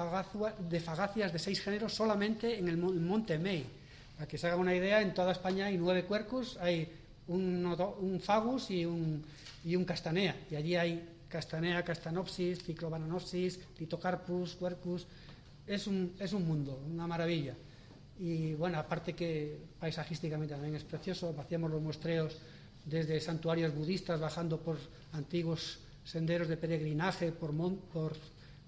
de 0.68 0.81
fagacias 0.81 1.33
de 1.33 1.39
seis 1.39 1.61
géneros 1.61 1.93
solamente 1.93 2.59
en 2.59 2.68
el 2.68 2.79
monte 2.79 3.39
Mei. 3.39 3.66
Para 4.16 4.27
que 4.27 4.39
se 4.39 4.47
haga 4.47 4.57
una 4.57 4.75
idea, 4.75 5.03
en 5.03 5.12
toda 5.12 5.33
España 5.33 5.66
hay 5.66 5.77
nueve 5.77 6.05
cuercos, 6.05 6.57
hay 6.57 6.91
un, 7.29 7.64
un 8.01 8.20
fagus 8.20 8.70
y 8.70 8.87
un, 8.87 9.23
y 9.64 9.77
un 9.77 9.85
castanea, 9.85 10.35
y 10.51 10.57
allí 10.57 10.77
hay 10.77 11.12
Castanea, 11.33 11.83
Castanopsis, 11.83 12.62
Ciclobananopsis, 12.62 13.59
Litocarpus, 13.78 14.57
Quercus. 14.57 15.07
Es 15.66 15.87
un, 15.87 16.14
es 16.18 16.33
un 16.35 16.47
mundo, 16.47 16.78
una 16.93 17.07
maravilla. 17.07 17.55
Y 18.18 18.53
bueno, 18.55 18.78
aparte 18.78 19.14
que 19.14 19.59
paisajísticamente 19.80 20.55
también 20.55 20.76
es 20.76 20.85
precioso, 20.85 21.35
hacíamos 21.39 21.70
los 21.70 21.80
muestreos 21.80 22.37
desde 22.85 23.18
santuarios 23.20 23.74
budistas, 23.74 24.20
bajando 24.20 24.61
por 24.61 24.76
antiguos 25.12 25.80
senderos 26.05 26.49
de 26.49 26.59
peregrinaje, 26.59 27.33
por, 27.33 27.53
por, 27.93 28.12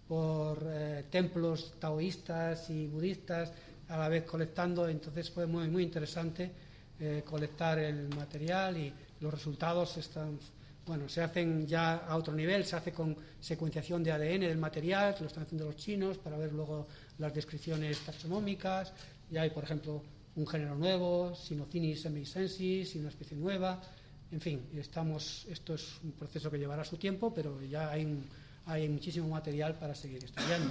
por 0.08 0.58
eh, 0.64 1.04
templos 1.10 1.74
taoístas 1.78 2.70
y 2.70 2.86
budistas, 2.86 3.52
a 3.88 3.98
la 3.98 4.08
vez 4.08 4.24
colectando. 4.24 4.88
Entonces 4.88 5.30
fue 5.30 5.46
muy, 5.46 5.68
muy 5.68 5.82
interesante 5.82 6.50
eh, 6.98 7.22
colectar 7.26 7.78
el 7.78 8.08
material 8.16 8.78
y 8.78 8.92
los 9.20 9.34
resultados 9.34 9.98
están 9.98 10.38
bueno, 10.87 11.09
se 11.09 11.22
hacen 11.22 11.66
ya 11.66 11.97
a 11.97 12.16
otro 12.16 12.35
nivel, 12.35 12.64
se 12.64 12.76
hace 12.76 12.93
con 12.93 13.16
secuenciación 13.41 14.03
de 14.05 14.12
ADN 14.12 14.41
del 14.41 14.59
material, 14.59 15.14
lo 15.18 15.26
están 15.26 15.45
haciendo 15.45 15.66
los 15.66 15.76
chinos, 15.76 16.18
para 16.18 16.37
ver 16.37 16.53
luego 16.53 16.87
las 17.18 17.32
descripciones 17.32 17.99
taxonómicas. 18.01 18.93
Ya 19.30 19.43
hay, 19.43 19.51
por 19.51 19.64
ejemplo, 19.64 20.03
un 20.37 20.47
género 20.47 20.74
nuevo, 20.74 21.35
Sinocinis 21.35 22.03
semisensis, 22.03 22.95
y 22.95 22.99
una 22.99 23.09
especie 23.09 23.37
nueva. 23.37 23.80
En 24.30 24.41
fin, 24.41 24.61
estamos, 24.76 25.47
esto 25.49 25.74
es 25.74 26.01
un 26.03 26.12
proceso 26.12 26.51
que 26.51 26.59
llevará 26.59 26.85
su 26.85 26.97
tiempo, 26.97 27.32
pero 27.32 27.62
ya 27.62 27.91
hay, 27.91 28.22
hay 28.66 28.89
muchísimo 28.89 29.28
material 29.28 29.78
para 29.78 29.95
seguir 29.95 30.22
estudiando. 30.22 30.70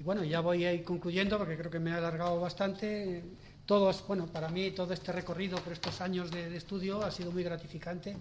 Y 0.00 0.02
bueno, 0.02 0.24
ya 0.24 0.40
voy 0.40 0.64
a 0.64 0.72
ir 0.72 0.82
concluyendo 0.82 1.38
porque 1.38 1.56
creo 1.56 1.70
que 1.70 1.78
me 1.78 1.90
he 1.90 1.94
alargado 1.94 2.40
bastante. 2.40 3.22
Todos, 3.64 4.04
bueno, 4.06 4.26
para 4.26 4.48
mí 4.48 4.70
todo 4.70 4.92
este 4.92 5.12
recorrido 5.12 5.58
por 5.58 5.72
estos 5.72 6.00
años 6.00 6.30
de 6.30 6.56
estudio 6.56 7.02
ha 7.02 7.10
sido 7.10 7.32
muy 7.32 7.42
gratificante 7.42 8.16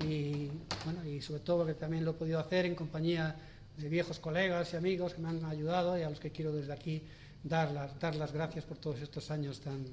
y, 0.00 0.50
bueno, 0.84 1.04
y 1.04 1.20
sobre 1.20 1.40
todo 1.40 1.58
porque 1.58 1.74
también 1.74 2.04
lo 2.04 2.12
he 2.12 2.14
podido 2.14 2.38
hacer 2.38 2.66
en 2.66 2.74
compañía 2.74 3.36
de 3.76 3.88
viejos 3.88 4.18
colegas 4.18 4.72
y 4.72 4.76
amigos 4.76 5.14
que 5.14 5.20
me 5.20 5.28
han 5.28 5.44
ayudado 5.44 5.98
y 5.98 6.02
a 6.02 6.10
los 6.10 6.20
que 6.20 6.30
quiero 6.30 6.52
desde 6.52 6.72
aquí 6.72 7.02
dar 7.42 7.70
las, 7.70 7.98
dar 8.00 8.14
las 8.16 8.32
gracias 8.32 8.64
por 8.64 8.78
todos 8.78 9.00
estos 9.00 9.30
años 9.30 9.60
tan, 9.60 9.84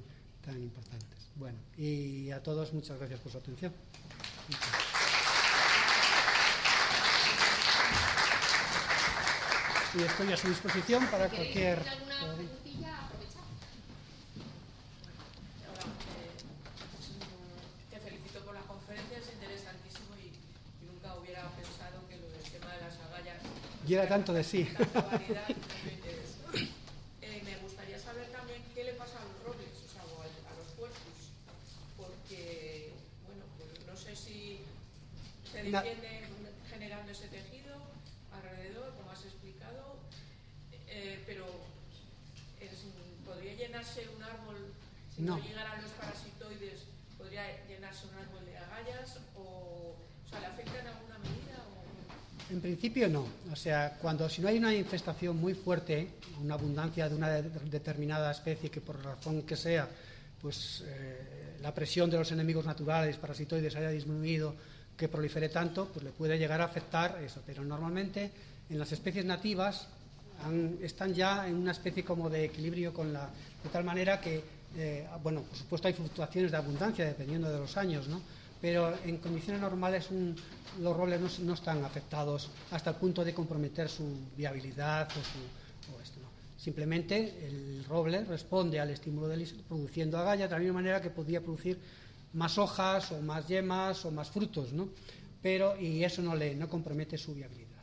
tan 0.44 0.60
importantes. 0.62 1.28
Bueno, 1.36 1.58
y 1.76 2.30
a 2.30 2.42
todos 2.42 2.72
muchas 2.72 2.98
gracias 2.98 3.20
por 3.20 3.32
su 3.32 3.38
atención. 3.38 3.72
Y 9.96 10.02
estoy 10.02 10.32
a 10.32 10.36
su 10.36 10.48
disposición 10.48 11.06
para 11.06 11.28
cualquier... 11.28 11.78
alguna 11.78 12.34
preguntilla, 12.34 12.98
aprovechar. 13.06 13.42
Hola, 15.70 15.86
eh, 16.18 16.34
te 17.90 18.00
felicito 18.00 18.40
por 18.40 18.54
la 18.54 18.62
conferencia, 18.62 19.18
es 19.18 19.32
interesantísimo 19.32 20.16
y, 20.18 20.34
y 20.82 20.90
nunca 20.90 21.14
hubiera 21.14 21.48
pensado 21.50 22.08
que 22.08 22.16
lo 22.16 22.26
del 22.28 22.42
tema 22.42 22.74
de 22.74 22.80
las 22.82 22.98
agallas. 23.06 23.38
Y 23.94 23.96
era 23.96 24.08
tanto 24.08 24.32
de 24.34 24.42
sí. 24.42 24.64
Tanta 24.76 25.02
variedad 25.02 25.46
y 25.48 25.52
tanto 25.54 25.88
interés. 25.88 26.34
Eh, 27.22 27.40
me 27.44 27.56
gustaría 27.58 27.96
saber 27.96 28.26
también 28.32 28.60
qué 28.74 28.82
le 28.82 28.94
pasa 28.94 29.18
a 29.22 29.24
los 29.24 29.38
robles, 29.46 29.70
o 29.70 29.92
sea, 29.92 30.02
o 30.02 30.18
a, 30.18 30.24
a 30.26 30.54
los 30.58 30.66
puertos, 30.76 31.30
porque, 31.96 32.90
bueno, 33.24 33.44
pues 33.56 33.86
no 33.86 33.94
sé 33.96 34.16
si 34.16 34.58
se 35.52 35.62
Na- 35.70 35.82
defiende 35.82 36.26
generando 36.68 37.12
ese 37.12 37.28
tejido 37.28 37.76
alrededor, 38.34 38.92
como 38.96 39.12
has 39.12 39.24
explicado, 39.24 39.94
eh, 40.88 41.22
pero 41.24 41.46
es- 42.60 42.82
podría 43.24 43.54
llenarse 43.54 44.08
un 44.08 44.24
árbol, 44.24 44.56
si 45.14 45.22
no. 45.22 45.36
No. 45.38 45.42
llegaran 45.44 45.80
los 45.80 45.92
parasitoides, 45.92 46.82
podría 47.16 47.46
llenarse 47.68 48.08
un 48.08 48.14
árbol 48.18 48.44
de 48.44 48.58
agallas, 48.58 49.18
o, 49.36 49.94
o 49.94 50.28
sea, 50.28 50.40
¿le 50.40 50.46
afecta 50.46 50.80
en 50.80 50.86
alguna 50.88 51.18
medida? 51.18 51.62
O... 51.70 51.84
En 52.52 52.60
no. 53.08 53.26
O 53.52 53.56
sea, 53.56 53.96
cuando 54.00 54.28
si 54.28 54.40
no 54.42 54.48
hay 54.48 54.58
una 54.58 54.74
infestación 54.74 55.36
muy 55.36 55.54
fuerte, 55.54 56.08
una 56.42 56.54
abundancia 56.54 57.08
de 57.08 57.14
una 57.14 57.28
de- 57.30 57.42
determinada 57.70 58.30
especie 58.30 58.70
que 58.70 58.80
por 58.80 59.02
razón 59.04 59.42
que 59.42 59.56
sea, 59.56 59.88
pues 60.40 60.82
eh, 60.86 61.56
la 61.62 61.72
presión 61.74 62.10
de 62.10 62.18
los 62.18 62.30
enemigos 62.32 62.64
naturales, 62.66 63.16
parasitoides, 63.16 63.74
haya 63.76 63.90
disminuido, 63.90 64.54
que 64.96 65.08
prolifere 65.08 65.48
tanto, 65.48 65.88
pues 65.92 66.04
le 66.04 66.10
puede 66.12 66.38
llegar 66.38 66.60
a 66.60 66.64
afectar 66.64 67.20
eso. 67.22 67.42
Pero 67.46 67.64
normalmente 67.64 68.30
en 68.70 68.78
las 68.78 68.92
especies 68.92 69.24
nativas 69.24 69.88
están 70.82 71.14
ya 71.14 71.46
en 71.48 71.54
una 71.54 71.70
especie 71.72 72.04
como 72.04 72.28
de 72.28 72.44
equilibrio 72.44 72.92
con 72.92 73.12
la 73.12 73.28
de 73.62 73.70
tal 73.70 73.84
manera 73.84 74.20
que 74.20 74.42
eh, 74.76 75.06
bueno 75.22 75.42
por 75.42 75.56
supuesto 75.56 75.86
hay 75.88 75.94
fluctuaciones 75.94 76.50
de 76.50 76.56
abundancia 76.56 77.04
dependiendo 77.06 77.48
de 77.50 77.58
los 77.58 77.76
años 77.76 78.08
no 78.08 78.20
pero 78.64 78.96
en 79.04 79.18
condiciones 79.18 79.60
normales 79.60 80.08
los 80.80 80.96
robles 80.96 81.38
no, 81.40 81.52
están 81.52 81.84
afectados 81.84 82.48
hasta 82.70 82.88
el 82.88 82.96
punto 82.96 83.22
de 83.22 83.34
comprometer 83.34 83.90
su 83.90 84.06
viabilidad 84.38 85.06
o 85.10 85.20
su 85.20 86.00
esto 86.02 86.18
no 86.20 86.28
simplemente 86.56 87.46
el 87.46 87.84
roble 87.84 88.24
responde 88.24 88.80
al 88.80 88.88
estímulo 88.88 89.28
del 89.28 89.42
is- 89.42 89.52
produciendo 89.68 90.16
agallas 90.16 90.48
de 90.48 90.56
la 90.56 90.60
misma 90.60 90.80
manera 90.80 91.02
que 91.02 91.10
podría 91.10 91.42
producir 91.42 91.78
más 92.32 92.56
hojas 92.56 93.12
o 93.12 93.20
más 93.20 93.46
yemas 93.46 94.02
o 94.06 94.10
más 94.10 94.30
frutos 94.30 94.72
no 94.72 94.88
pero 95.42 95.78
y 95.78 96.02
eso 96.02 96.22
no 96.22 96.34
le 96.34 96.54
no 96.54 96.66
compromete 96.66 97.18
su 97.18 97.34
viabilidad. 97.34 97.82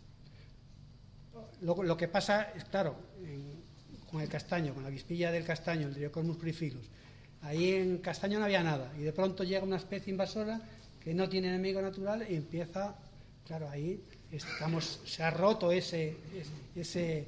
Lo, 1.62 1.96
que 1.96 2.08
pasa 2.08 2.54
es, 2.56 2.64
claro, 2.66 2.96
con 4.10 4.20
el 4.20 4.28
castaño, 4.28 4.74
con 4.74 4.82
la 4.82 4.90
vispilla 4.90 5.32
del 5.32 5.46
castaño, 5.46 5.88
el 5.88 5.94
Driocormus 5.94 6.38
crifilus, 6.38 6.88
ahí 7.42 7.74
en 7.74 7.98
castaño 7.98 8.40
no 8.40 8.46
había 8.46 8.64
nada, 8.64 8.92
y 8.98 9.02
de 9.02 9.14
pronto 9.14 9.44
llega 9.44 9.64
una 9.64 9.78
especie 9.78 10.12
invasora 10.12 10.62
que 11.04 11.14
no 11.14 11.28
tiene 11.28 11.50
enemigo 11.50 11.82
natural 11.82 12.26
y 12.30 12.36
empieza, 12.36 12.96
claro, 13.48 13.70
ahí 13.70 14.02
estamos, 14.32 15.00
se 15.06 15.24
ha 15.24 15.32
roto 15.32 15.72
ese, 15.72 16.16
ese, 16.76 17.28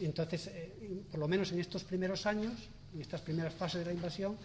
entonces, 0.00 0.48
eh, 0.48 1.02
por 1.10 1.20
lo 1.20 1.28
menos 1.28 1.50
en 1.52 1.60
estos 1.60 1.84
primeros 1.84 2.26
años, 2.26 2.52
en 2.94 3.00
estas 3.00 3.22
primeras 3.22 3.54
fases 3.54 3.80
de 3.80 3.86
la 3.86 3.92
invasión, 3.92 4.36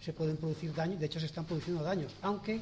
se 0.00 0.12
pueden 0.12 0.36
producir 0.36 0.74
daños, 0.74 0.98
de 0.98 1.06
hecho 1.06 1.20
se 1.20 1.26
están 1.26 1.44
produciendo 1.44 1.82
daños, 1.82 2.12
aunque 2.22 2.60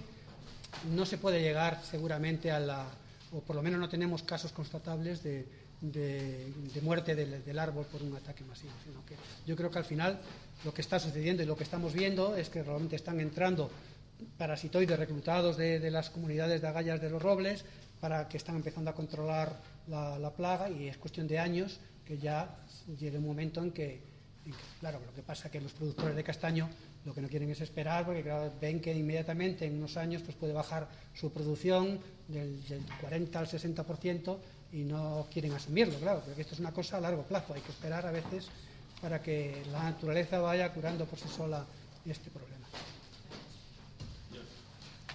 no 0.95 1.07
se 1.07 1.19
puede 1.19 1.41
llegar 1.41 1.83
seguramente 1.85 2.51
a 2.51 2.59
la, 2.59 2.87
o 3.33 3.41
por 3.41 3.57
lo 3.57 3.63
menos 3.63 3.79
no 3.79 3.89
tenemos 3.89 4.23
casos 4.23 4.53
constatables 4.53 5.23
de, 5.23 5.62
de- 5.83 6.81
muerte 6.83 7.15
del, 7.15 7.59
árbol 7.59 7.87
por 7.87 8.03
un 8.03 8.17
ataque 8.17 8.45
masivo, 8.45 8.73
sino 8.85 9.05
que 9.05 9.15
yo 9.47 9.55
creo 9.57 9.71
que 9.71 9.79
al 9.79 9.85
final 9.85 10.21
lo 10.65 10.73
que 10.73 10.81
está 10.81 10.99
sucediendo 10.99 11.43
y 11.43 11.47
lo 11.47 11.57
que 11.57 11.65
estamos 11.65 11.93
viendo 11.93 12.37
es 12.37 12.49
que 12.49 12.63
realmente 12.63 12.97
están 12.97 13.21
entrando 13.21 13.71
parasitoides 14.39 14.99
reclutados 14.99 15.57
de, 15.57 15.91
las 15.91 16.11
comunidades 16.11 16.63
de 16.63 16.69
agallas 16.69 17.01
de 17.01 17.11
los 17.11 17.21
robles 17.21 17.65
para 18.01 18.29
que 18.29 18.37
están 18.37 18.57
empezando 18.57 18.91
a 18.91 18.95
controlar 18.95 19.61
la, 19.89 20.19
la 20.19 20.31
plaga 20.31 20.71
y 20.71 20.89
es 20.89 20.97
cuestión 20.99 21.27
de 21.27 21.39
años 21.39 21.81
que 22.05 22.19
ya 22.19 22.57
llegue 22.99 23.19
un 23.19 23.27
momento 23.27 23.63
en 23.63 23.73
que, 23.73 24.01
claro, 24.81 25.01
lo 25.05 25.13
que 25.15 25.23
pasa 25.23 25.47
es 25.47 25.53
que 25.53 25.61
los 25.61 25.73
productores 25.73 26.15
de 26.15 26.25
castaño 26.25 26.69
lo 27.05 27.13
que 27.15 27.21
no 27.21 27.29
quieren 27.29 27.51
es 27.51 27.61
esperar 27.61 28.05
porque 28.05 28.25
ven 28.61 28.81
que 28.81 28.95
inmediatamente 28.95 29.67
en 29.67 29.77
unos 29.77 29.97
años 29.97 30.23
pues 30.23 30.37
puede 30.37 30.53
bajar 30.53 30.89
su 31.15 31.33
producción 31.33 31.99
del, 32.29 32.65
del 32.69 32.83
40 33.01 33.39
al 33.39 33.47
60% 33.49 34.39
y 34.73 34.85
no 34.85 35.27
quieren 35.33 35.53
asumirlo, 35.53 35.99
claro, 35.99 36.23
porque 36.25 36.41
esto 36.43 36.55
es 36.55 36.61
una 36.61 36.73
cosa 36.73 36.97
a 36.97 37.01
largo 37.01 37.23
plazo, 37.25 37.53
hay 37.55 37.61
que 37.61 37.71
esperar 37.73 38.07
a 38.07 38.11
veces 38.11 38.49
para 39.01 39.21
que 39.23 39.63
la 39.71 39.83
naturaleza 39.85 40.41
vaya 40.41 40.73
curando 40.73 41.05
por 41.05 41.19
sí 41.19 41.29
sola 41.29 41.65
este 42.07 42.31
problema. 42.31 42.67
Yo, 44.33 44.41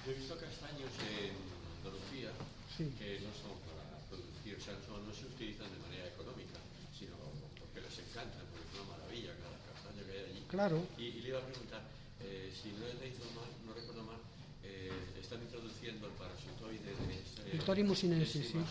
yo 0.05 0.11
he 0.11 0.15
visto 0.15 0.37
castaños 0.37 0.91
en 1.09 1.33
Andalucía 1.81 2.29
Sí. 2.77 2.85
que 2.99 3.17
no 3.25 3.33
son 3.33 3.57
para 3.65 3.97
producir, 4.05 4.53
o 4.55 4.61
sea, 4.61 4.77
no, 4.87 5.01
no 5.01 5.11
se 5.13 5.25
utilizan 5.25 5.65
de 5.73 5.79
manera 5.81 6.05
económica, 6.13 6.61
sino 6.93 7.17
porque 7.57 7.81
les 7.81 7.97
encantan, 7.97 8.45
porque 8.53 8.69
es 8.69 8.73
una 8.77 8.93
maravilla 8.93 9.33
cada 9.41 9.57
castaño 9.73 10.05
que 10.05 10.11
hay 10.13 10.23
allí. 10.29 10.41
Claro. 10.47 10.77
Y, 11.01 11.17
y 11.17 11.21
le 11.25 11.29
iba 11.33 11.39
a 11.39 11.45
preguntar, 11.49 11.81
eh, 12.21 12.53
si 12.53 12.69
no 12.77 12.85
he 12.85 12.93
leído 13.01 13.25
mal, 13.33 13.49
no 13.65 13.73
recuerdo 13.73 14.03
mal, 14.05 14.21
eh, 14.61 14.93
están 15.19 15.41
introduciendo 15.41 16.05
el 16.05 16.13
parasitoide 16.13 16.93
de 16.93 17.17
este, 17.17 17.49
El 17.57 17.59
Torium 17.65 17.95
sinensis, 17.95 18.45
sí 18.53 18.61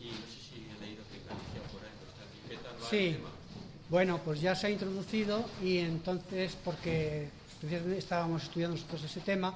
y 0.00 0.10
no 0.14 0.26
sé 0.30 0.38
si 0.38 0.54
he 0.62 0.78
leído 0.78 1.02
que 1.10 1.18
en 1.18 1.26
Galicia 1.26 1.62
por 1.74 1.82
ahí 1.82 1.90
no 1.98 2.06
está. 2.06 2.22
¿Y 2.30 2.40
qué 2.48 2.56
tal 2.62 2.74
va 2.77 2.77
Sí. 2.90 3.16
Bueno, 3.90 4.20
pues 4.24 4.40
ya 4.40 4.54
se 4.54 4.66
ha 4.66 4.70
introducido 4.70 5.44
y 5.62 5.78
entonces, 5.78 6.56
porque 6.64 7.28
estábamos 7.96 8.44
estudiando 8.44 8.76
nosotros 8.76 9.04
ese 9.04 9.20
tema, 9.20 9.54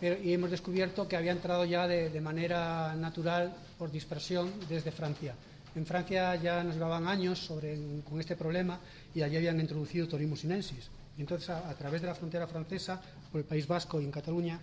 pero, 0.00 0.22
y 0.22 0.32
hemos 0.32 0.50
descubierto 0.50 1.06
que 1.08 1.16
había 1.16 1.32
entrado 1.32 1.64
ya 1.64 1.86
de, 1.86 2.10
de 2.10 2.20
manera 2.20 2.94
natural 2.94 3.54
por 3.78 3.90
dispersión 3.90 4.52
desde 4.68 4.90
Francia. 4.90 5.34
En 5.74 5.86
Francia 5.86 6.34
ya 6.36 6.62
nos 6.62 6.74
llevaban 6.74 7.06
años 7.06 7.38
sobre, 7.38 7.78
con 8.08 8.20
este 8.20 8.36
problema 8.36 8.78
y 9.14 9.22
allí 9.22 9.36
habían 9.36 9.60
introducido 9.60 10.06
Torimus 10.06 10.40
sinensis. 10.40 10.88
Entonces, 11.18 11.48
a, 11.50 11.68
a 11.68 11.74
través 11.74 12.02
de 12.02 12.08
la 12.08 12.14
frontera 12.14 12.46
francesa, 12.46 13.00
por 13.30 13.40
el 13.40 13.46
País 13.46 13.66
Vasco 13.66 14.00
y 14.00 14.04
en 14.04 14.10
Cataluña, 14.10 14.60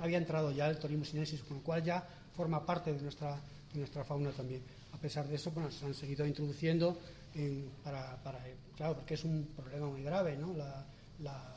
había 0.00 0.18
entrado 0.18 0.52
ya 0.52 0.68
el 0.68 0.78
Torimus 0.78 1.08
sinensis, 1.08 1.40
con 1.42 1.58
lo 1.58 1.62
cual 1.62 1.82
ya 1.82 2.04
forma 2.36 2.64
parte 2.64 2.92
de 2.92 3.00
nuestra, 3.02 3.36
de 3.72 3.78
nuestra 3.78 4.04
fauna 4.04 4.30
también. 4.30 4.62
A 4.92 4.98
pesar 4.98 5.26
de 5.26 5.36
eso, 5.36 5.50
bueno, 5.52 5.70
se 5.70 5.86
han 5.86 5.94
seguido 5.94 6.26
introduciendo 6.26 6.98
en- 7.34 7.70
para, 7.84 8.16
para- 8.22 8.44
claro, 8.76 8.94
porque 8.96 9.14
es 9.14 9.24
un 9.24 9.48
problema 9.56 9.86
muy 9.86 10.02
grave, 10.02 10.36
¿no? 10.36 10.52
La, 10.54 10.84
la- 11.20 11.56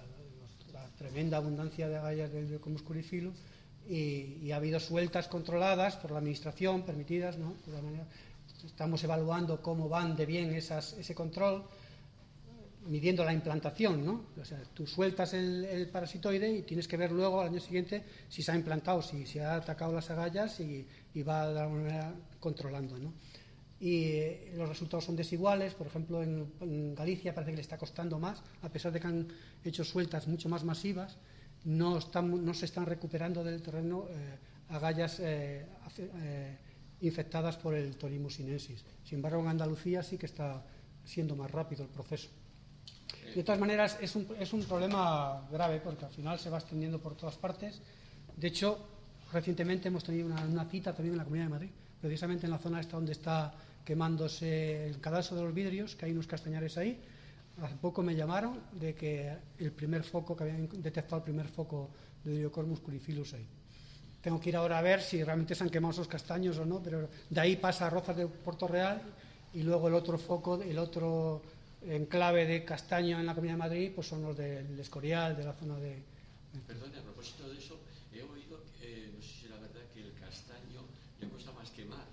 la 0.73 0.85
tremenda 0.97 1.37
abundancia 1.37 1.87
de 1.87 1.97
agallas 1.97 2.31
Driocomus 2.31 2.81
curifilo 2.81 3.31
y, 3.87 4.39
y 4.41 4.51
ha 4.51 4.55
habido 4.57 4.79
sueltas 4.79 5.27
controladas 5.27 5.95
por 5.97 6.11
la 6.11 6.19
administración, 6.19 6.83
permitidas, 6.83 7.37
¿no? 7.37 7.55
De 7.65 7.81
manera- 7.81 8.07
estamos 8.65 9.03
evaluando 9.03 9.61
cómo 9.61 9.89
van 9.89 10.15
de 10.15 10.25
bien 10.25 10.53
ese 10.53 11.13
control 11.15 11.63
midiendo 12.87 13.23
la 13.23 13.31
implantación, 13.33 14.03
¿no? 14.05 14.25
O 14.41 14.43
sea, 14.45 14.61
tú 14.73 14.85
sueltas 14.85 15.33
el, 15.33 15.63
el 15.65 15.87
parasitoide 15.89 16.51
y 16.51 16.61
tienes 16.63 16.87
que 16.87 16.97
ver 16.97 17.11
luego 17.11 17.39
al 17.41 17.47
año 17.47 17.59
siguiente 17.61 18.03
si 18.27 18.41
se 18.43 18.51
ha 18.51 18.55
implantado, 18.55 19.01
si 19.01 19.25
se 19.25 19.41
ha 19.43 19.55
atacado 19.55 19.93
las 19.93 20.09
agallas 20.09 20.59
y, 20.59 20.85
y 21.13 21.23
va 21.23 21.47
de 21.53 21.59
alguna 21.61 21.81
manera 21.83 22.13
controlando, 22.41 22.97
¿no? 22.97 23.13
Y 23.83 24.05
eh, 24.05 24.53
los 24.55 24.69
resultados 24.69 25.03
son 25.03 25.17
desiguales, 25.17 25.73
por 25.73 25.87
ejemplo, 25.87 26.23
en, 26.23 26.95
Galicia 26.95 27.35
parece 27.35 27.51
que 27.51 27.57
le 27.57 27.61
está 27.63 27.77
costando 27.77 28.17
más, 28.17 28.41
a 28.61 28.69
pesar 28.69 28.93
de 28.93 29.01
que 29.01 29.07
han 29.07 29.27
hecho 29.61 29.83
sueltas 29.83 30.25
mucho 30.25 30.47
más 30.47 30.63
masivas, 30.63 31.17
no, 31.65 31.97
están, 31.97 32.45
no 32.45 32.53
se 32.53 32.63
están 32.63 32.85
recuperando 32.85 33.43
del 33.43 33.61
terreno 33.61 34.05
eh, 34.09 34.37
agallas 34.69 35.19
eh, 35.19 35.65
infectadas 37.01 37.57
por 37.57 37.75
el 37.75 37.97
Torimus 37.97 38.35
sinensis. 38.35 38.85
Sin 39.03 39.17
embargo, 39.17 39.41
en 39.41 39.49
Andalucía 39.49 40.01
sí 40.01 40.17
que 40.17 40.27
está 40.27 40.63
siendo 41.03 41.35
más 41.35 41.51
rápido 41.51 41.83
el 41.83 41.89
proceso. 41.89 42.29
De 43.35 43.43
todas 43.43 43.59
maneras, 43.59 43.97
es 43.99 44.15
un, 44.15 44.25
es 44.39 44.53
un 44.53 44.63
problema 44.63 45.45
grave 45.51 45.81
porque 45.83 46.05
al 46.05 46.11
final 46.11 46.39
se 46.39 46.49
va 46.49 46.59
extendiendo 46.59 46.99
por 46.99 47.17
todas 47.17 47.35
partes. 47.35 47.81
De 48.37 48.47
hecho, 48.47 48.79
recientemente 49.33 49.89
hemos 49.89 50.05
tenido 50.05 50.27
una, 50.27 50.41
una 50.45 50.63
cita 50.69 50.93
también 50.93 51.15
en 51.15 51.17
la 51.17 51.25
Comunidad 51.25 51.47
de 51.47 51.51
Madrid, 51.51 51.69
precisamente 51.99 52.45
en 52.45 52.51
la 52.51 52.59
zona 52.59 52.79
esta 52.79 52.95
donde 52.95 53.11
está 53.11 53.53
quemándose 53.83 54.87
el 54.87 54.99
cadalso 54.99 55.35
de 55.35 55.43
los 55.43 55.53
vidrios, 55.53 55.95
que 55.95 56.05
hay 56.05 56.11
unos 56.11 56.27
castañares 56.27 56.77
ahí. 56.77 56.99
Hace 57.61 57.75
poco 57.75 58.01
me 58.01 58.15
llamaron 58.15 58.59
de 58.71 58.95
que 58.95 59.35
el 59.59 59.71
primer 59.71 60.03
foco, 60.03 60.35
que 60.35 60.43
habían 60.43 60.69
detectado 60.81 61.17
el 61.17 61.23
primer 61.23 61.47
foco 61.47 61.89
de 62.23 62.37
Diocormus 62.37 62.79
curifilus 62.79 63.33
ahí. 63.33 63.45
Tengo 64.21 64.39
que 64.39 64.49
ir 64.49 64.55
ahora 64.55 64.79
a 64.79 64.81
ver 64.81 65.01
si 65.01 65.21
realmente 65.23 65.53
se 65.53 65.63
han 65.63 65.69
quemado 65.69 65.91
esos 65.91 66.07
castaños 66.07 66.57
o 66.57 66.65
no, 66.65 66.81
pero 66.81 67.09
de 67.29 67.41
ahí 67.41 67.57
pasa 67.57 67.87
a 67.87 67.89
Rozas 67.89 68.15
de 68.15 68.27
Puerto 68.27 68.67
Real 68.67 69.01
y 69.53 69.63
luego 69.63 69.89
el 69.89 69.93
otro 69.93 70.17
foco, 70.17 70.61
el 70.61 70.79
otro 70.79 71.41
enclave 71.85 72.45
de 72.45 72.63
castaño 72.63 73.19
en 73.19 73.25
la 73.25 73.35
Comunidad 73.35 73.55
de 73.55 73.59
Madrid, 73.59 73.91
pues 73.93 74.07
son 74.07 74.21
los 74.23 74.37
del 74.37 74.79
Escorial, 74.79 75.35
de 75.35 75.43
la 75.43 75.53
zona 75.53 75.77
de... 75.77 76.01
Perdón, 76.65 76.91
a 76.95 77.01
propósito 77.01 77.49
de 77.49 77.57
eso, 77.57 77.79
he 78.13 78.21
oído, 78.23 78.63
eh, 78.81 79.11
no 79.13 79.21
sé 79.21 79.27
si 79.27 79.45
era 79.47 79.57
verdad, 79.57 79.81
que 79.93 80.01
el 80.01 80.13
castaño 80.13 80.81
le 81.19 81.27
cuesta 81.27 81.51
más 81.51 81.69
quemar 81.71 82.05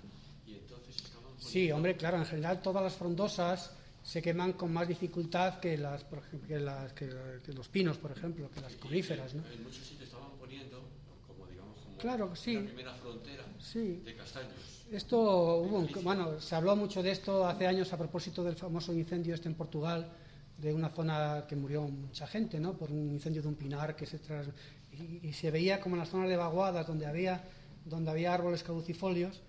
y 0.47 0.55
entonces 0.55 0.97
estaban 0.97 1.39
Sí, 1.51 1.71
hombre, 1.73 1.97
claro, 1.97 2.17
en 2.19 2.27
general 2.27 2.63
todas 2.63 2.83
las 2.83 2.95
frondosas 2.95 3.73
se 4.03 4.23
queman 4.23 4.53
con 4.55 4.73
más 4.73 4.87
dificultad 4.89 5.59
que, 5.59 5.77
las, 5.77 6.05
por 6.05 6.21
ejemplo, 6.21 6.49
que, 6.49 6.59
las- 6.61 6.93
que- 6.93 7.11
que 7.45 7.53
los 7.53 7.69
pinos, 7.69 7.99
por 7.99 8.13
ejemplo, 8.13 8.49
que 8.51 8.61
las 8.61 8.75
coníferas, 8.77 9.35
¿no? 9.35 9.43
En 9.53 9.63
muchos 9.65 9.85
sitios 9.85 10.05
estaban 10.09 10.31
poniendo, 10.39 10.81
como 11.27 11.47
digamos, 11.47 11.77
como 11.85 11.97
Claro, 11.99 12.35
sí. 12.37 12.55
la 12.55 12.63
primera 12.65 12.95
frontera 12.95 13.45
Sí. 13.59 14.01
de 14.05 14.15
castaños. 14.15 14.87
Esto 14.91 15.19
hubo, 15.59 15.79
un- 15.81 15.91
bueno, 16.03 16.41
se 16.41 16.55
habló 16.55 16.77
mucho 16.77 17.03
de 17.03 17.11
esto 17.11 17.47
hace 17.47 17.67
años 17.67 17.93
a 17.93 17.99
propósito 17.99 18.43
del 18.45 18.57
famoso 18.57 18.93
incendio 18.95 19.35
este 19.35 19.49
en 19.49 19.55
Portugal, 19.55 20.09
de 20.57 20.73
una 20.73 20.91
zona 20.91 21.45
que 21.49 21.57
murió 21.57 21.83
mucha 21.83 22.27
gente, 22.27 22.61
¿no? 22.61 22.75
Por 22.77 22.91
un 22.93 23.11
incendio 23.11 23.43
de 23.43 23.49
un 23.49 23.55
pinar 23.57 23.97
que 23.97 24.07
se 24.07 24.19
tras... 24.19 24.47
y, 24.93 25.27
y 25.29 25.33
se 25.33 25.51
veía 25.51 25.81
como 25.81 25.97
en 25.97 26.01
las 26.01 26.11
zonas 26.11 26.29
de 26.29 26.37
vaguadas 26.37 26.87
donde 26.87 27.07
había, 27.07 27.43
donde 27.85 28.11
había 28.11 28.33
árboles 28.35 28.63
caducifolios, 28.63 29.41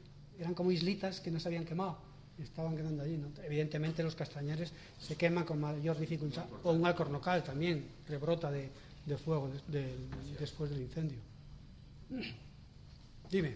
eran 0.41 0.53
como 0.53 0.71
islitas 0.71 1.19
que 1.21 1.31
no 1.31 1.39
se 1.39 1.47
habían 1.47 1.65
quemado, 1.65 1.97
estaban 2.39 2.75
quedando 2.75 3.03
allí, 3.03 3.17
¿no? 3.17 3.27
Evidentemente 3.43 4.03
los 4.03 4.15
castañares 4.15 4.71
se 4.99 5.15
queman 5.15 5.43
con 5.45 5.59
mayor 5.61 5.97
dificultad, 5.99 6.45
o 6.63 6.71
un 6.71 6.85
alcornocal 6.85 7.43
también 7.43 7.85
rebrota 8.07 8.49
de, 8.51 8.69
de 9.05 9.17
fuego 9.17 9.49
después 10.39 10.69
del 10.71 10.81
incendio. 10.81 11.19
Dime. 13.29 13.55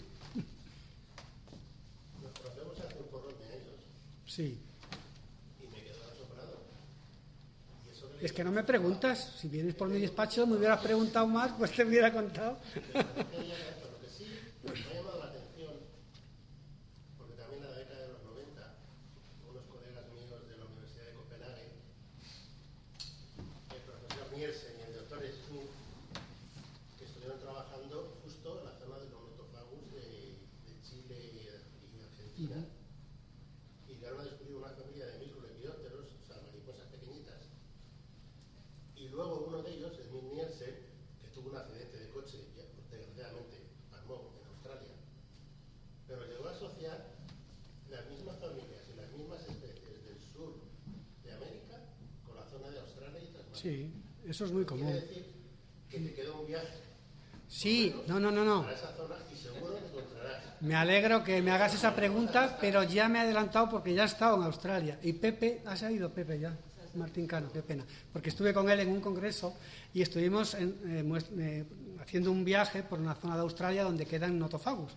Nos 2.22 2.32
conocemos 2.40 2.80
hace 2.80 2.98
un 3.00 3.08
porrón 3.08 3.34
de 3.40 3.46
años 3.46 3.76
Sí. 4.28 4.58
y 5.62 5.68
me 5.68 5.84
quedo 5.84 6.04
asombrado. 6.14 6.58
Y 7.86 7.92
eso 7.92 8.08
que 8.12 8.18
le 8.18 8.26
Es 8.26 8.32
que 8.32 8.44
no 8.44 8.52
me 8.52 8.64
preguntas. 8.64 9.34
Si 9.42 9.48
vienes 9.50 9.76
por 9.76 9.90
mi 9.90 10.00
despacho, 10.00 10.48
me 10.48 10.56
hubieras 10.56 10.80
preguntado 10.82 11.28
más, 11.28 11.52
pues 11.58 11.72
te 11.72 11.84
hubiera 11.84 12.14
contado. 12.14 12.58
quería 12.84 13.58
esto, 13.70 13.90
lo 13.92 14.00
que 14.00 14.10
sí 14.10 14.26
me 14.64 14.72
ha 14.72 14.94
llamado 14.96 15.20
la 15.20 15.26
atención, 15.26 15.74
porque 17.18 17.34
también 17.36 17.64
en 17.64 17.70
la 17.70 17.76
década 17.78 18.00
de 18.02 18.08
los 18.14 18.24
90, 18.24 18.76
unos 19.52 19.64
colegas 19.68 20.06
míos 20.16 20.48
de 20.48 20.58
la 20.58 20.66
Universidad 20.66 21.06
de 21.06 21.14
Copenhague, 21.14 21.68
el 23.76 23.82
profesor 23.84 24.28
Nielsen 24.38 24.74
y 24.80 24.84
el 24.88 24.94
doctor 24.96 25.20
Smith, 25.28 25.72
que 26.98 27.06
estuvieron 27.06 27.40
trabajando 27.40 28.18
justo 28.24 28.60
en 28.60 28.66
la 28.66 28.74
zona 28.80 28.98
de 29.00 29.10
los 29.12 29.22
notofagus 29.22 29.86
de, 29.94 30.40
de 30.66 30.74
Chile 30.82 31.16
y 31.30 31.46
de 31.46 31.56
y 31.94 32.02
Argentina. 32.02 32.58
Y 33.88 33.94
llegaron 33.94 34.20
a 34.22 34.24
descubrir 34.26 34.56
una 34.58 34.70
familia 34.74 35.06
de 35.08 35.20
microlepidópteros, 35.20 36.06
o 36.10 36.26
sea, 36.28 36.42
mariposas 36.42 36.88
pequeñitas. 36.90 37.42
Y 38.98 39.08
luego 39.10 39.46
uno 39.48 39.62
de 39.64 39.72
ellos, 39.74 39.94
Smith 39.94 40.24
Nielsen, 40.34 40.76
que 41.22 41.28
tuvo 41.46 41.56
un 41.58 41.62
accidente 41.62 41.98
de 42.00 42.10
coche, 42.10 42.38
desgraciadamente 42.90 43.70
palmó 43.92 44.34
en 44.42 44.48
Australia, 44.50 44.96
pero 46.08 46.26
llegó 46.26 46.48
a 46.48 46.52
asociar 46.52 47.06
las 47.90 48.06
mismas 48.10 48.40
familias 48.40 48.82
y 48.92 48.96
las 48.98 49.12
mismas 49.12 49.42
especies 49.42 50.06
del 50.06 50.20
sur 50.34 50.56
de 51.24 51.32
América 51.34 51.78
con 52.26 52.36
la 52.36 52.46
zona 52.50 52.72
de 52.72 52.80
Australia 52.80 53.20
y 53.22 53.28
Tasmania. 53.28 53.62
Sí, 53.62 53.92
eso 54.28 54.46
es 54.46 54.52
muy 54.52 54.66
común. 54.66 54.88
Quiere 54.88 55.02
decir 55.02 55.26
que 55.90 56.00
te 56.00 56.14
queda 56.16 56.32
un 56.34 56.48
viaje 56.48 56.80
Sí, 57.48 57.96
no, 58.08 58.20
no, 58.20 58.32
no, 58.32 58.44
no. 58.44 58.64
para 58.64 58.76
esa 58.76 58.92
zona 58.96 59.16
y 59.32 59.36
seguro 59.36 59.78
que 59.80 59.86
encontrarás. 59.86 60.62
Me 60.62 60.76
alegro 60.76 61.24
que 61.24 61.44
me 61.44 61.52
hagas 61.52 61.76
esa 61.76 61.96
pregunta, 61.96 62.58
pero 62.60 62.82
ya 62.84 63.08
me 63.08 63.20
he 63.20 63.22
adelantado 63.22 63.70
porque 63.70 63.94
ya 63.94 64.02
he 64.04 64.08
estado 64.08 64.38
en 64.38 64.44
Australia. 64.44 65.00
Y 65.04 65.14
Pepe, 65.14 65.62
¿has 65.66 65.84
ido 65.84 66.12
Pepe 66.12 66.40
ya? 66.40 66.58
Martín 66.96 67.28
Cano, 67.28 67.52
qué 67.52 67.62
pena. 67.62 67.86
Porque 68.12 68.30
estuve 68.30 68.54
con 68.54 68.70
él 68.70 68.80
en 68.80 68.90
un 68.90 69.02
congreso 69.02 69.56
y 69.94 70.02
estuvimos 70.02 70.54
en, 70.56 70.76
eh, 70.86 71.24
eh, 71.38 71.66
haciendo 72.02 72.32
un 72.32 72.44
viaje 72.44 72.84
por 72.84 73.00
una 73.00 73.16
zona 73.16 73.36
de 73.36 73.42
Australia 73.42 73.84
donde 73.84 74.06
quedan 74.06 74.38
notofagus. 74.38 74.94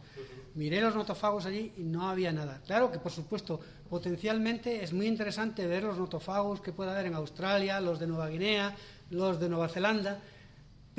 Miré 0.54 0.80
los 0.80 0.94
notofagus 0.94 1.46
allí 1.46 1.72
y 1.76 1.82
no 1.82 2.08
había 2.08 2.32
nada. 2.32 2.60
Claro 2.66 2.90
que, 2.90 2.98
por 2.98 3.12
supuesto, 3.12 3.60
potencialmente 3.88 4.82
es 4.82 4.92
muy 4.92 5.06
interesante 5.06 5.66
ver 5.66 5.84
los 5.84 5.98
notofagus 5.98 6.60
que 6.60 6.72
puede 6.72 6.90
haber 6.90 7.06
en 7.06 7.14
Australia, 7.14 7.80
los 7.80 7.98
de 7.98 8.06
Nueva 8.06 8.28
Guinea, 8.28 8.74
los 9.10 9.38
de 9.40 9.48
Nueva 9.48 9.68
Zelanda, 9.68 10.20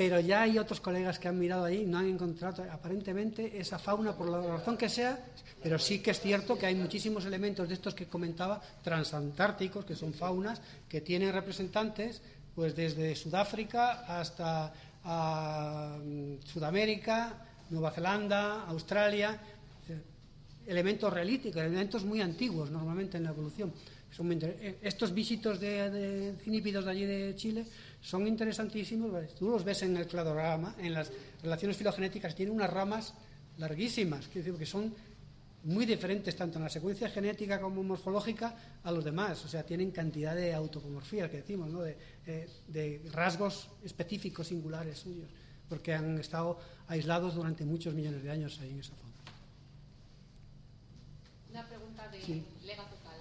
pero 0.00 0.18
ya 0.18 0.40
hay 0.40 0.56
otros 0.56 0.80
colegas 0.80 1.18
que 1.18 1.28
han 1.28 1.38
mirado 1.38 1.66
ahí 1.66 1.82
y 1.82 1.84
no 1.84 1.98
han 1.98 2.08
encontrado 2.08 2.64
aparentemente 2.72 3.60
esa 3.60 3.78
fauna 3.78 4.16
por 4.16 4.30
la 4.30 4.40
razón 4.40 4.78
que 4.78 4.88
sea, 4.88 5.18
pero 5.62 5.78
sí 5.78 5.98
que 5.98 6.12
es 6.12 6.20
cierto 6.20 6.56
que 6.56 6.64
hay 6.64 6.74
muchísimos 6.74 7.26
elementos 7.26 7.68
de 7.68 7.74
estos 7.74 7.92
que 7.94 8.06
comentaba 8.06 8.62
transantárticos, 8.82 9.84
que 9.84 9.94
son 9.94 10.14
faunas, 10.14 10.62
que 10.88 11.02
tienen 11.02 11.34
representantes 11.34 12.22
pues 12.54 12.74
desde 12.74 13.14
Sudáfrica 13.14 14.06
hasta 14.08 14.72
ah, 15.04 15.98
Sudamérica, 16.46 17.34
Nueva 17.68 17.90
Zelanda, 17.90 18.64
Australia, 18.68 19.38
elementos 20.66 21.12
realíticos, 21.12 21.60
elementos 21.60 22.06
muy 22.06 22.22
antiguos 22.22 22.70
normalmente 22.70 23.18
en 23.18 23.24
la 23.24 23.30
evolución. 23.36 23.70
Eh, 24.18 24.78
Estos 24.82 25.14
visitos 25.14 25.60
de, 25.60 25.88
de 25.88 26.32
de 26.32 26.90
allí 26.90 27.04
de 27.04 27.34
Chile 27.36 27.64
son 28.00 28.26
interesantísimos. 28.26 29.34
Tú 29.34 29.50
los 29.50 29.64
ves 29.64 29.82
en 29.82 29.96
el 29.96 30.06
cladograma, 30.06 30.74
en 30.78 30.94
las 30.94 31.10
relaciones 31.42 31.76
filogenéticas, 31.76 32.34
tienen 32.34 32.54
unas 32.54 32.70
ramas 32.70 33.14
larguísimas, 33.58 34.28
que 34.28 34.66
son 34.66 34.94
muy 35.64 35.84
diferentes 35.84 36.34
tanto 36.34 36.58
en 36.58 36.64
la 36.64 36.70
secuencia 36.70 37.10
genética 37.10 37.60
como 37.60 37.82
morfológica 37.82 38.54
a 38.82 38.90
los 38.90 39.04
demás. 39.04 39.44
O 39.44 39.48
sea, 39.48 39.62
tienen 39.62 39.90
cantidad 39.90 40.34
de 40.34 40.54
autopomorfía, 40.54 41.30
que 41.30 41.38
decimos, 41.38 41.68
¿no? 41.68 41.82
de, 41.82 41.96
eh, 42.26 42.48
de 42.68 43.02
rasgos 43.12 43.68
específicos 43.84 44.46
singulares 44.48 44.98
suyos, 44.98 45.28
porque 45.68 45.94
han 45.94 46.18
estado 46.18 46.58
aislados 46.88 47.34
durante 47.34 47.64
muchos 47.64 47.94
millones 47.94 48.22
de 48.22 48.30
años 48.30 48.58
ahí 48.60 48.70
en 48.70 48.80
esa 48.80 48.94
zona. 48.94 49.10
Una 51.50 51.68
pregunta 51.68 52.08
de 52.08 52.22
Sí. 52.22 52.44
Lega 52.64 52.84
Total. 52.84 53.20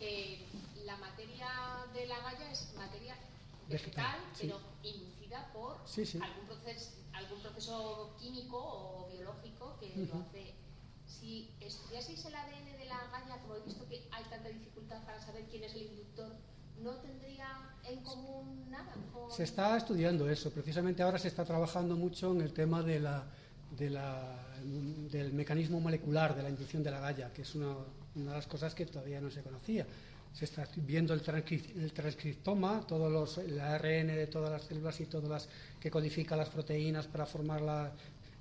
Eh, 0.00 0.40
la 0.84 0.96
materia 0.98 1.48
de 1.94 2.06
la 2.06 2.18
galla 2.18 2.50
es 2.50 2.68
materia 2.76 3.14
Vegetal, 3.68 4.16
sí. 4.34 4.42
pero 4.46 4.60
inducida 4.82 5.50
por 5.52 5.76
Sí, 5.86 6.04
sí. 6.06 6.18
Algún, 6.22 6.46
proceso, 6.46 6.90
algún 7.12 7.40
proceso 7.40 8.14
químico 8.20 8.56
o 8.58 9.08
biológico 9.12 9.76
que 9.80 9.88
lo 9.96 10.20
hace. 10.20 10.54
Si 11.06 11.50
estudiaseis 11.60 12.24
el 12.24 12.34
ADN 12.34 12.78
de 12.78 12.84
la 12.86 12.98
galla, 13.12 13.40
como 13.42 13.54
he 13.56 13.60
visto 13.60 13.86
que 13.88 14.06
hay 14.10 14.24
tanta 14.24 14.48
dificultad 14.48 15.04
para 15.04 15.20
saber 15.20 15.44
quién 15.50 15.62
es 15.64 15.74
el 15.74 15.82
inductor, 15.82 16.32
¿no 16.82 16.92
tendría 16.96 17.46
en 17.84 18.00
común 18.02 18.68
nada? 18.70 18.92
con- 19.12 19.30
Se 19.30 19.44
está 19.44 19.76
estudiando 19.76 20.28
eso. 20.28 20.50
Precisamente 20.50 21.02
ahora 21.02 21.18
se 21.18 21.28
está 21.28 21.44
trabajando 21.44 21.96
mucho 21.96 22.32
en 22.32 22.40
el 22.40 22.52
tema 22.52 22.82
de 22.82 23.00
la, 23.00 23.24
de 23.70 23.90
la- 23.90 24.56
del 24.62 25.32
mecanismo 25.32 25.80
molecular 25.80 26.34
de 26.36 26.42
la 26.42 26.50
inducción 26.50 26.82
de 26.82 26.90
la 26.90 27.00
galla, 27.00 27.32
que 27.32 27.42
es 27.42 27.54
una, 27.54 27.76
una 28.16 28.30
de 28.32 28.36
las 28.36 28.46
cosas 28.46 28.74
que 28.74 28.86
todavía 28.86 29.20
no 29.20 29.30
se 29.30 29.42
conocía. 29.42 29.86
Se 30.36 30.44
está 30.44 30.68
viendo 30.76 31.14
el, 31.14 31.22
transcri- 31.22 31.74
el 31.76 31.92
transcriptoma, 31.94 32.84
todos 32.86 33.10
los, 33.10 33.38
el 33.38 33.58
ARN 33.58 34.08
de 34.08 34.26
todas 34.26 34.50
las 34.50 34.64
células 34.64 35.00
y 35.00 35.06
todas 35.06 35.30
las 35.30 35.48
que 35.80 35.90
codifica 35.90 36.36
las 36.36 36.50
proteínas 36.50 37.06
para 37.06 37.24
formar 37.24 37.62
la 37.62 37.90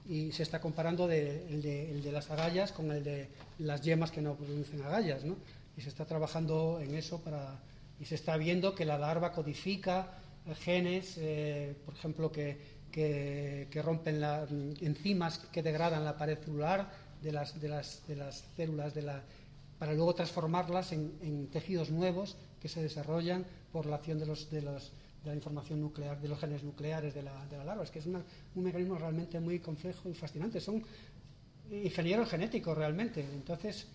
y 0.07 0.31
se 0.33 0.43
está 0.43 0.59
comparando 0.59 1.09
el, 1.09 1.61
de, 1.63 2.11
las 2.11 2.29
agallas 2.29 2.71
con 2.73 2.91
el 2.91 3.03
de 3.03 3.27
las 3.59 3.81
yemas 3.81 4.11
que 4.11 4.21
no 4.21 4.35
producen 4.35 4.81
agallas, 4.83 5.23
¿no? 5.23 5.35
Y 5.77 5.81
se 5.81 5.89
está 5.89 6.05
trabajando 6.05 6.79
en 6.81 6.93
eso 6.95 7.21
para 7.21 7.57
y 7.99 8.05
se 8.05 8.15
está 8.15 8.35
viendo 8.37 8.75
que 8.75 8.83
la 8.85 8.97
larva 8.99 9.31
codifica 9.31 10.11
genes, 10.63 11.15
eh, 11.17 11.73
por 11.85 11.95
ejemplo, 11.95 12.29
que, 12.31 12.57
que- 12.91 13.67
que 13.71 13.81
rompen 13.81 14.19
las 14.19 14.51
enzimas 14.51 15.39
que 15.51 15.63
degradan 15.63 16.03
la 16.03 16.17
pared 16.17 16.37
celular 16.39 16.91
de 17.23 17.31
las, 17.31 17.59
de 17.59 17.69
las, 17.69 18.05
de 18.07 18.15
las 18.17 18.43
células 18.55 18.93
de 18.93 19.01
la, 19.01 19.23
para 19.79 19.93
luego 19.93 20.15
transformarlas 20.15 20.91
en, 20.93 21.13
en 21.21 21.47
tejidos 21.47 21.89
nuevos 21.91 22.37
que 22.61 22.69
se 22.69 22.81
desarrollan 22.81 23.45
por 23.71 23.85
la 23.85 23.97
acción 23.97 24.17
de, 24.19 24.25
los, 24.25 24.49
de, 24.49 24.61
los, 24.61 24.91
de 25.23 25.29
la 25.29 25.35
información 25.35 25.81
nuclear, 25.81 26.19
de 26.21 26.27
los 26.29 26.39
genes 26.39 26.63
nucleares 26.63 27.13
de 27.13 27.23
la, 27.23 27.45
de 27.47 27.57
la 27.57 27.65
larva. 27.65 27.83
Es 27.83 27.91
que 27.91 27.99
es 27.99 28.05
una- 28.05 28.23
un 28.55 28.63
mecanismo 28.63 28.97
realmente 28.97 29.39
muy 29.39 29.59
complejo 29.59 30.09
y 30.09 30.13
fascinante. 30.13 30.59
Son 30.61 30.81
ingenieros 31.71 32.29
genéticos 32.29 32.77
realmente. 32.77 33.21
Entonces, 33.33 33.87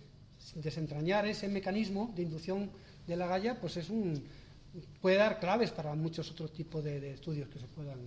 desentrañar 0.56 1.26
ese 1.26 1.48
mecanismo 1.48 2.12
de 2.14 2.22
inducción 2.22 2.70
de 3.06 3.16
la 3.16 3.26
galla, 3.26 3.58
pues 3.60 3.76
es 3.76 3.90
un 3.90 4.22
puede 5.00 5.16
dar 5.16 5.40
claves 5.40 5.72
para 5.72 5.94
muchos 5.96 6.30
otros 6.30 6.52
tipos 6.52 6.84
de, 6.84 7.00
de 7.00 7.14
estudios 7.14 7.48
que 7.48 7.58
se 7.58 7.66
puedan 7.66 7.98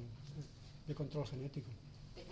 de 0.88 0.96
control 0.96 1.28
genético. 1.28 1.70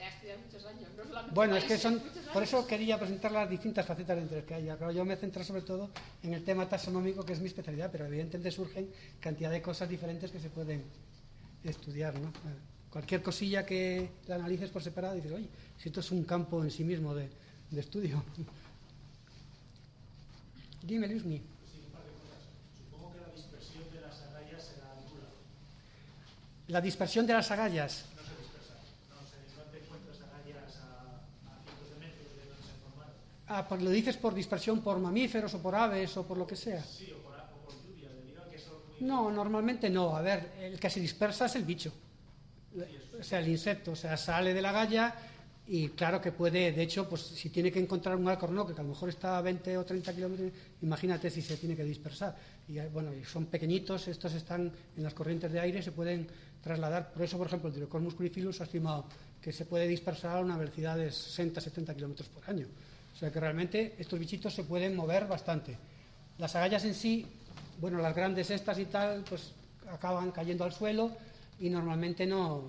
Ha 0.01 0.07
estudiado 0.07 0.39
muchos 0.41 0.65
años, 0.65 0.89
no 0.97 1.03
solamente 1.03 1.35
Bueno, 1.35 1.55
es 1.55 1.63
que 1.63 1.77
son, 1.77 2.01
por 2.33 2.43
eso 2.43 2.65
quería 2.65 2.97
presentar 2.97 3.31
las 3.31 3.49
distintas 3.49 3.85
facetas 3.85 4.17
de 4.17 4.23
interés 4.23 4.45
que 4.45 4.55
hay. 4.55 4.63
Claro, 4.63 4.91
yo 4.91 5.05
me 5.05 5.15
centro 5.15 5.43
sobre 5.43 5.61
todo 5.61 5.89
en 6.23 6.33
el 6.33 6.43
tema 6.43 6.67
taxonómico, 6.67 7.23
que 7.23 7.33
es 7.33 7.39
mi 7.39 7.47
especialidad, 7.47 7.89
pero 7.91 8.05
evidentemente 8.05 8.51
surgen 8.51 8.89
cantidad 9.19 9.51
de 9.51 9.61
cosas 9.61 9.87
diferentes 9.87 10.31
que 10.31 10.39
se 10.39 10.49
pueden 10.49 10.83
estudiar. 11.63 12.19
¿no? 12.19 12.31
Cualquier 12.89 13.21
cosilla 13.21 13.65
que 13.65 14.09
la 14.27 14.35
analices 14.35 14.69
por 14.69 14.81
separado, 14.83 15.15
dices, 15.15 15.31
oye, 15.31 15.47
si 15.77 15.89
esto 15.89 15.99
es 16.01 16.11
un 16.11 16.23
campo 16.23 16.63
en 16.63 16.71
sí 16.71 16.83
mismo 16.83 17.13
de, 17.15 17.29
de 17.69 17.79
estudio. 17.79 18.23
Dime, 20.83 21.07
Luismi. 21.07 21.37
Sí, 21.37 21.43
un 21.85 21.91
par 21.91 22.01
de 22.03 22.09
cosas. 22.09 22.41
Supongo 22.75 23.13
que 23.13 23.21
la 23.21 23.29
dispersión 23.29 23.83
de 23.93 24.01
las 24.01 24.21
agallas 24.23 24.63
será 24.63 24.95
nula. 25.07 25.29
La 26.67 26.81
dispersión 26.81 27.27
de 27.27 27.33
las 27.33 27.51
agallas. 27.51 28.05
No 28.15 28.23
se 28.23 28.35
dispersan. 28.41 28.77
No, 29.07 29.21
se, 29.29 29.37
no 29.55 29.63
te 29.71 29.77
encuentras 29.77 30.17
agallas 30.21 30.75
a, 30.81 31.21
a 31.47 31.63
cientos 31.63 31.87
de 31.93 31.95
metros 32.01 32.27
de 32.33 32.43
donde 32.49 32.63
se 32.65 32.73
formaron. 32.81 33.13
Ah, 33.53 33.67
lo 33.79 33.89
dices 33.89 34.15
por 34.15 34.33
dispersión 34.33 34.79
por 34.81 34.97
mamíferos 34.99 35.53
o 35.55 35.59
por 35.61 35.75
aves 35.75 36.15
o 36.15 36.23
por 36.25 36.37
lo 36.37 36.47
que 36.47 36.55
sea. 36.55 36.81
Sí, 36.83 37.11
o 37.11 37.17
por, 37.21 37.33
a- 37.35 37.49
o 37.53 37.65
por 37.65 37.73
lluvia, 37.83 38.07
debido 38.09 38.41
a 38.41 38.49
que 38.49 38.57
son 38.57 38.75
muy... 38.87 39.01
No, 39.07 39.29
normalmente 39.29 39.89
no. 39.89 40.15
A 40.15 40.21
ver, 40.21 40.53
el 40.61 40.79
que 40.79 40.89
se 40.89 40.99
dispersa 41.01 41.47
es 41.47 41.55
el 41.57 41.65
bicho. 41.65 41.91
O 43.19 43.23
sea, 43.23 43.39
el 43.39 43.49
insecto. 43.49 43.91
O 43.91 43.95
sea, 43.95 44.15
sale 44.15 44.53
de 44.53 44.61
la 44.61 44.71
galla 44.71 45.13
y 45.67 45.89
claro 45.89 46.21
que 46.21 46.31
puede, 46.31 46.71
de 46.71 46.81
hecho, 46.81 47.07
pues 47.09 47.21
si 47.21 47.49
tiene 47.49 47.71
que 47.71 47.79
encontrar 47.79 48.15
un 48.15 48.27
alcornoque 48.29 48.73
que 48.73 48.79
a 48.79 48.83
lo 48.83 48.89
mejor 48.89 49.09
está 49.09 49.37
a 49.37 49.41
20 49.41 49.77
o 49.77 49.83
30 49.85 50.13
kilómetros, 50.15 50.51
imagínate 50.81 51.29
si 51.29 51.41
se 51.41 51.57
tiene 51.57 51.75
que 51.75 51.83
dispersar. 51.83 52.35
Y 52.69 52.77
eh, 52.79 52.87
bueno, 52.91 53.11
son 53.25 53.47
pequeñitos, 53.47 54.07
estos 54.07 54.33
están 54.33 54.71
en 54.95 55.03
las 55.03 55.13
corrientes 55.13 55.51
de 55.51 55.59
aire, 55.59 55.81
se 55.81 55.91
pueden 55.91 56.27
trasladar. 56.63 57.11
Por 57.11 57.23
eso, 57.23 57.37
por 57.37 57.47
ejemplo, 57.47 57.67
el 57.67 57.75
Dirocorus 57.75 58.05
musculifilus 58.05 58.61
ha 58.61 58.63
estimado 58.63 59.05
que 59.41 59.51
se 59.51 59.65
puede 59.65 59.87
dispersar 59.87 60.37
a 60.37 60.39
una 60.41 60.57
velocidad 60.57 60.95
de 60.95 61.09
60-70 61.09 61.95
kilómetros 61.95 62.29
por 62.29 62.49
año. 62.49 62.67
O 63.13 63.15
sea 63.15 63.31
que 63.31 63.39
realmente 63.39 63.95
estos 63.99 64.19
bichitos 64.19 64.53
se 64.53 64.63
pueden 64.63 64.95
mover 64.95 65.27
bastante. 65.27 65.77
Las 66.37 66.55
agallas 66.55 66.85
en 66.85 66.95
sí, 66.95 67.27
bueno, 67.79 67.99
las 67.99 68.15
grandes 68.15 68.49
estas 68.49 68.79
y 68.79 68.85
tal, 68.85 69.23
pues 69.27 69.51
acaban 69.89 70.31
cayendo 70.31 70.63
al 70.63 70.71
suelo 70.71 71.11
y 71.59 71.69
normalmente 71.69 72.25
no, 72.25 72.63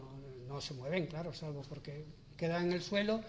no 0.48 0.60
se 0.60 0.74
mueven, 0.74 1.06
claro, 1.06 1.32
salvo 1.32 1.62
porque 1.68 2.04
quedan 2.36 2.66
en 2.66 2.72
el 2.72 2.82
suelo, 2.82 3.20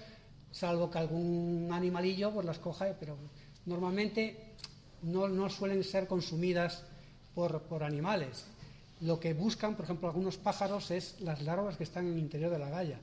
salvo 0.52 0.90
que 0.90 0.98
algún 0.98 1.70
animalillo 1.72 2.32
pues 2.32 2.46
las 2.46 2.60
coja, 2.60 2.88
pero 3.00 3.18
normalmente 3.66 4.56
no, 5.04 5.28
no 5.28 5.50
suelen 5.50 5.84
ser 5.84 6.08
consumidas 6.08 6.84
por, 7.36 7.62
por 7.64 7.84
animales. 7.84 8.46
Lo 9.02 9.20
que 9.20 9.34
buscan, 9.34 9.76
por 9.76 9.86
ejemplo, 9.86 10.08
algunos 10.08 10.38
pájaros 10.38 10.92
es 10.92 11.20
las 11.22 11.42
larvas 11.42 11.78
que 11.78 11.84
están 11.84 12.08
en 12.08 12.14
el 12.14 12.20
interior 12.20 12.52
de 12.52 12.60
la 12.60 12.70
galla 12.70 13.00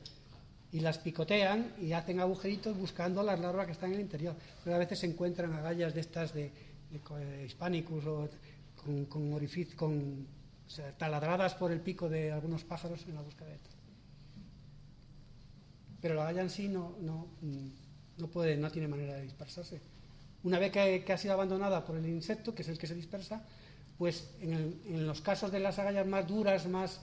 y 0.72 0.80
las 0.80 0.98
picotean 0.98 1.74
y 1.80 1.92
hacen 1.92 2.20
agujeritos 2.20 2.76
buscando 2.76 3.22
las 3.22 3.40
larvas 3.40 3.66
que 3.66 3.72
están 3.72 3.90
en 3.90 3.96
el 3.96 4.02
interior. 4.02 4.36
Pero 4.62 4.76
a 4.76 4.78
veces 4.78 5.00
se 5.00 5.06
encuentran 5.06 5.52
agallas 5.52 5.94
de 5.94 6.00
estas 6.00 6.32
de, 6.32 6.52
de 6.90 7.44
Hispanicus 7.44 8.06
o 8.06 8.28
con, 8.76 9.06
con 9.06 10.26
taladradas 10.96 11.54
por 11.54 11.72
el 11.72 11.80
pico 11.80 12.08
de 12.08 12.30
algunos 12.30 12.64
pájaros 12.64 13.04
en 13.06 13.14
la 13.14 13.22
búsqueda 13.22 13.48
de 13.48 13.54
esto. 13.54 13.70
Pero 16.00 16.14
la 16.14 16.24
galla 16.24 16.42
en 16.42 16.50
sí 16.50 16.68
no, 16.68 16.96
no, 17.00 17.26
no 18.16 18.26
puede, 18.28 18.56
no 18.56 18.70
tiene 18.70 18.88
manera 18.88 19.14
de 19.14 19.22
dispersarse. 19.22 19.80
Una 20.44 20.58
vez 20.58 20.72
que, 20.72 21.12
ha 21.12 21.18
sido 21.18 21.34
abandonada 21.34 21.84
por 21.84 21.96
el 21.96 22.06
insecto, 22.06 22.54
que 22.54 22.62
es 22.62 22.68
el 22.68 22.78
que 22.78 22.86
se 22.86 22.94
dispersa, 22.94 23.44
pues 23.98 24.30
en, 24.40 24.80
en 24.86 25.06
los 25.06 25.20
casos 25.20 25.50
de 25.52 25.60
las 25.60 25.78
agallas 25.78 26.06
más 26.06 26.26
duras, 26.26 26.66
más, 26.66 27.00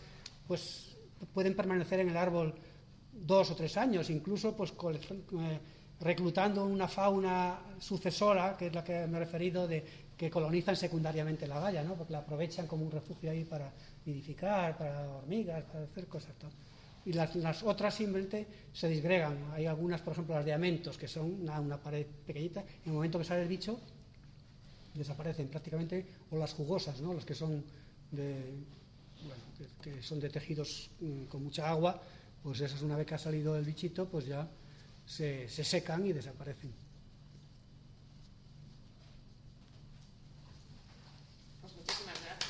pues 0.48 0.96
pueden 1.34 1.56
permanecer 1.56 2.00
en 2.00 2.10
el 2.10 2.18
árbol 2.18 2.56
dos 3.26 3.52
o 3.52 3.56
tres 3.56 3.78
años, 3.78 4.10
incluso 4.10 4.56
pues 4.56 4.72
eh, 4.72 5.60
reclutando 6.00 6.66
una 6.66 6.88
fauna 6.88 7.60
sucesora, 7.80 8.56
que 8.58 8.68
es 8.68 8.74
la 8.74 8.84
que 8.84 9.08
me 9.08 9.18
he 9.18 9.20
referido, 9.20 9.68
de 9.68 9.84
que 10.18 10.30
colonizan 10.30 10.76
secundariamente 10.76 11.48
la 11.48 11.60
galla, 11.60 11.84
¿no? 11.84 11.96
porque 11.96 12.14
la 12.14 12.20
aprovechan 12.20 12.66
como 12.66 12.86
un 12.86 12.92
refugio 12.92 13.30
ahí 13.30 13.44
para 13.44 13.72
nidificar, 14.06 14.78
para 14.78 15.08
hormigas, 15.10 15.64
para 15.66 15.84
hacer 15.84 16.08
cosas. 16.08 16.34
Y 17.06 17.14
las, 17.14 17.36
las 17.36 17.64
otras 17.64 17.94
simplemente 17.94 18.48
se 18.74 18.90
disgregan. 18.90 19.52
Hay 19.54 19.66
algunas, 19.66 20.02
por 20.02 20.14
ejemplo, 20.14 20.36
las 20.36 20.44
de 20.44 20.54
amentos, 20.54 20.98
que 20.98 21.08
son 21.08 21.48
una, 21.48 21.78
pared 21.78 22.06
pequeñita. 22.26 22.62
En 22.62 22.88
el 22.88 22.94
momento 22.94 23.20
que 23.20 23.26
sale 23.26 23.44
el 23.44 23.48
bicho, 23.48 23.80
desaparecen 24.94 25.48
prácticamente, 25.48 26.06
o 26.32 26.38
las 26.38 26.54
jugosas, 26.54 27.00
¿no? 27.00 27.14
las 27.14 27.24
que 27.24 27.36
son 27.36 27.64
de, 28.12 28.56
bueno, 29.24 29.44
que 29.82 30.02
son 30.02 30.20
de 30.20 30.30
tejidos 30.30 30.90
mm, 31.00 31.26
con 31.26 31.44
mucha 31.44 31.70
agua, 31.70 32.02
pues 32.44 32.62
esas 32.62 32.82
una 32.82 32.96
vez 32.96 33.06
que 33.06 33.16
ha 33.16 33.18
salido 33.18 33.56
el 33.56 33.66
bichito, 33.66 34.08
pues 34.08 34.26
ya 34.26 34.48
se, 35.06 35.48
se 35.50 35.64
secan 35.64 36.06
y 36.06 36.14
desaparecen. 36.14 36.74
Pues 41.62 41.74
muchísimas 41.76 42.16
gracias. 42.24 42.48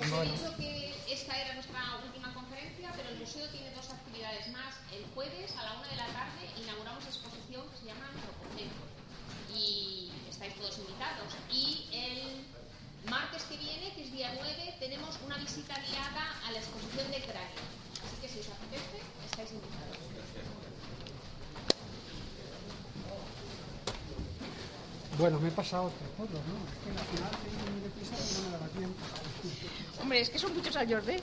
Os 0.00 0.06
he 0.12 0.32
dicho 0.32 0.56
que 0.56 1.12
esta 1.12 1.40
era 1.40 1.54
nuestra 1.54 1.80
última 2.04 2.32
conferencia, 2.34 2.92
pero 2.96 3.08
el 3.08 3.18
museo 3.18 3.48
tiene 3.48 3.70
dos 3.74 3.90
actividades 3.90 4.48
más. 4.52 4.74
El 4.92 5.04
jueves 5.14 5.52
a 5.56 5.64
la 5.64 5.72
una 5.78 5.88
de 5.88 5.96
la 5.96 6.06
tarde 6.06 6.50
inauguramos 6.60 7.04
exposición 7.04 7.68
que 7.70 7.76
se 7.78 7.86
llama 7.86 8.08
Antropocentro 8.08 8.84
y 9.54 10.10
estáis 10.28 10.54
todos 10.56 10.78
invitados. 10.78 11.34
Y 11.50 11.88
el 11.92 12.44
martes 13.10 13.44
que 13.44 13.56
viene, 13.56 13.92
que 13.94 14.02
es 14.04 14.12
día 14.24 14.32
9, 14.40 14.74
tenemos 14.80 15.18
una 15.26 15.36
visita 15.36 15.74
guiada 15.86 16.24
a 16.46 16.52
la 16.52 16.58
exposición 16.58 17.10
de 17.10 17.20
cráneo. 17.20 17.64
Así 18.00 18.16
que 18.22 18.28
si 18.28 18.40
os 18.40 18.48
apetece, 18.48 19.04
estáis 19.26 19.52
invitados. 19.52 19.98
Bueno, 25.18 25.38
me 25.38 25.48
he 25.48 25.52
pasado 25.52 25.84
otro 25.84 26.06
todo, 26.16 26.40
¿no? 26.48 26.56
Es 26.64 26.78
que 26.82 26.90
al 26.90 27.06
final 27.06 27.30
tengo 27.44 27.70
muy 27.70 27.80
deprisa 27.82 28.14
y 28.16 28.34
no 28.34 28.44
me 28.44 28.50
daba 28.50 28.68
tiempo. 28.68 29.00
Hombre, 30.00 30.20
es 30.20 30.30
que 30.30 30.38
son 30.38 30.54
muchos 30.54 30.74
años 30.76 31.06
de... 31.06 31.20